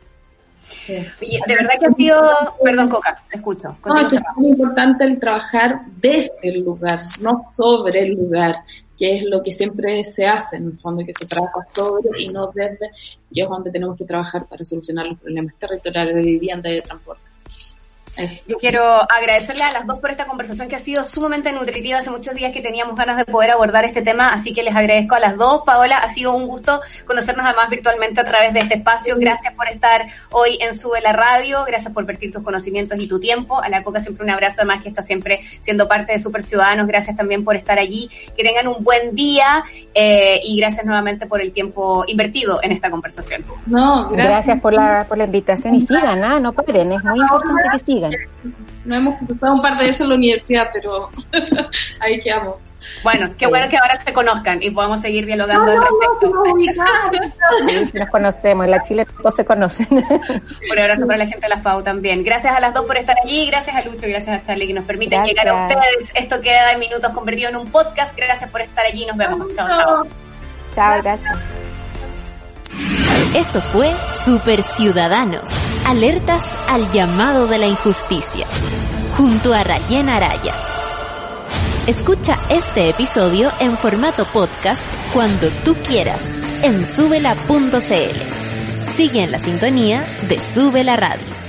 de 0.88 1.56
verdad 1.56 1.74
que 1.78 1.86
ha 1.88 1.90
sido, 1.90 2.24
perdón 2.64 2.88
Coca, 2.88 3.22
te 3.30 3.36
escucho. 3.36 3.78
No, 3.86 4.00
es 4.00 4.14
muy 4.38 4.48
importante 4.48 5.04
el 5.04 5.20
trabajar 5.20 5.82
desde 5.98 6.32
el 6.42 6.62
lugar, 6.64 7.00
no 7.20 7.52
sobre 7.54 8.00
el 8.00 8.14
lugar, 8.14 8.64
que 8.98 9.18
es 9.18 9.24
lo 9.26 9.42
que 9.42 9.52
siempre 9.52 10.06
se 10.06 10.26
hace 10.26 10.56
en 10.56 10.68
el 10.68 10.80
fondo, 10.80 11.06
que 11.06 11.14
se 11.14 11.26
trabaja 11.26 11.60
sobre 11.68 12.22
y 12.22 12.30
no 12.30 12.50
desde, 12.54 12.92
y 13.30 13.42
es 13.42 13.50
donde 13.50 13.72
tenemos 13.72 13.98
que 13.98 14.06
trabajar 14.06 14.46
para 14.48 14.64
solucionar 14.64 15.06
los 15.06 15.20
problemas 15.20 15.54
territoriales 15.60 16.16
de 16.16 16.22
vivienda 16.22 16.70
y 16.70 16.76
de 16.76 16.82
transporte. 16.82 17.35
Yo 18.48 18.58
quiero 18.58 18.82
agradecerle 18.84 19.64
a 19.64 19.74
las 19.74 19.88
dos 19.88 20.00
por 20.00 20.10
esta 20.10 20.26
conversación 20.26 20.70
que 20.70 20.76
ha 20.76 20.80
sido 20.80 21.06
sumamente 21.06 21.52
nutritiva. 21.52 22.00
Hace 22.00 22.12
muchos 22.12 22.36
días 22.36 22.54
que 22.54 22.62
teníamos 22.62 22.96
ganas 22.96 23.18
de 23.18 23.26
poder 23.26 23.52
abordar 23.52 23.86
este 23.86 24.02
tema, 24.02 24.30
así 24.30 24.54
que 24.54 24.64
les 24.64 24.76
agradezco 24.76 25.16
a 25.16 25.20
las 25.20 25.38
dos. 25.38 25.64
Paola, 25.66 25.98
ha 25.98 26.10
sido 26.10 26.34
un 26.34 26.48
gusto 26.48 26.82
conocernos 27.06 27.46
además 27.46 27.70
virtualmente 27.70 28.22
a 28.22 28.24
través 28.24 28.54
de 28.54 28.62
este 28.62 28.76
espacio. 28.76 29.16
Gracias 29.18 29.54
por 29.54 29.68
estar 29.68 30.06
hoy 30.32 30.58
en 30.62 30.76
Sube 30.76 31.02
la 31.02 31.14
Radio, 31.14 31.64
gracias 31.66 31.92
por 31.94 32.06
vertir 32.06 32.32
tus 32.32 32.44
conocimientos 32.44 33.00
y 33.00 33.08
tu 33.08 33.20
tiempo. 33.20 33.62
A 33.62 33.70
la 33.70 33.84
Coca 33.84 34.00
siempre 34.00 34.24
un 34.24 34.32
abrazo, 34.32 34.62
además 34.62 34.82
que 34.82 34.90
está 34.90 35.04
siempre 35.04 35.42
siendo 35.62 35.88
parte 35.88 36.14
de 36.14 36.20
Super 36.20 36.44
Ciudadanos. 36.44 36.88
Gracias 36.88 37.16
también 37.16 37.44
por 37.44 37.56
estar 37.56 37.80
allí. 37.80 38.10
Que 38.36 38.44
tengan 38.44 38.68
un 38.68 38.84
buen 38.84 39.16
día 39.16 39.64
eh, 39.94 40.40
y 40.44 40.58
gracias 40.60 40.86
nuevamente 40.86 41.28
por 41.28 41.42
el 41.42 41.52
tiempo 41.52 42.06
invertido 42.08 42.60
en 42.64 42.72
esta 42.72 42.90
conversación. 42.90 43.46
No, 43.66 44.10
gracias, 44.10 44.60
por, 44.62 44.74
la, 44.74 45.06
por 45.08 45.18
la 45.18 45.26
invitación 45.26 45.76
y 45.76 45.82
sigan, 45.82 46.24
¿ah? 46.24 46.40
no 46.40 46.54
paren, 46.54 46.92
es 46.92 47.04
muy 47.04 47.20
importante 47.20 47.64
que 47.72 47.80
sigan. 47.80 48.05
No 48.84 48.96
hemos 48.96 49.16
pasado 49.28 49.54
un 49.54 49.62
par 49.62 49.78
de 49.78 49.86
veces 49.86 50.02
en 50.02 50.10
la 50.10 50.16
universidad, 50.16 50.70
pero 50.74 51.10
ahí 52.00 52.20
quedamos. 52.20 52.56
Bueno, 53.04 53.32
qué 53.38 53.48
bueno 53.48 53.68
que 53.70 53.78
ahora 53.78 54.00
se 54.00 54.14
conozcan 54.14 54.62
y 54.62 54.70
podamos 54.70 55.02
seguir 55.02 55.26
dialogando 55.26 55.72
al 55.72 55.82
respecto. 55.82 56.34
nos 57.98 58.10
conocemos, 58.10 58.66
en 58.66 58.72
la 58.72 58.84
Chile 58.84 59.06
todos 59.06 59.36
se 59.36 59.46
conocen. 59.46 59.88
Un 59.92 60.80
abrazo 60.80 61.06
para 61.06 61.20
la 61.20 61.28
gente 61.28 61.48
de 61.48 61.50
la 61.50 61.58
FAU 61.58 61.84
también. 61.84 62.24
Gracias 62.24 62.56
a 62.56 62.60
las 62.60 62.74
dos 62.74 62.86
por 62.86 62.98
estar 62.98 63.16
allí, 63.24 63.48
gracias 63.48 63.76
a 63.76 63.82
Lucho, 63.82 64.08
gracias 64.08 64.42
a 64.42 64.46
Charlie 64.46 64.68
que 64.68 64.74
nos 64.74 64.86
permiten 64.86 65.24
llegar 65.24 65.48
a 65.48 65.68
ustedes. 65.68 66.12
Esto 66.16 66.42
queda 66.42 66.74
en 66.74 66.80
minutos 66.80 67.12
convertido 67.12 67.50
en 67.50 67.58
un 67.58 67.72
podcast. 67.72 68.16
Gracias 68.16 68.50
por 68.50 68.62
estar 68.62 68.86
allí, 68.86 69.06
nos 69.06 69.18
vemos. 69.18 69.48
Chao, 69.56 69.68
chao. 69.68 70.08
Chao, 70.76 71.02
gracias. 71.02 71.65
Eso 73.36 73.62
fue 73.62 73.94
Super 74.24 74.64
Ciudadanos, 74.64 75.50
alertas 75.86 76.50
al 76.70 76.90
llamado 76.90 77.48
de 77.48 77.58
la 77.58 77.68
injusticia, 77.68 78.48
junto 79.18 79.54
a 79.54 79.62
Rayen 79.62 80.08
Araya. 80.08 80.54
Escucha 81.86 82.40
este 82.50 82.88
episodio 82.88 83.52
en 83.60 83.78
formato 83.78 84.26
podcast 84.32 84.88
cuando 85.12 85.50
tú 85.66 85.76
quieras 85.86 86.40
en 86.64 86.86
subela.cl. 86.86 87.76
Sigue 88.96 89.24
en 89.24 89.32
la 89.32 89.40
sintonía 89.40 90.08
de 90.30 90.40
Sube 90.40 90.86
la 90.86 90.96
Radio. 90.96 91.45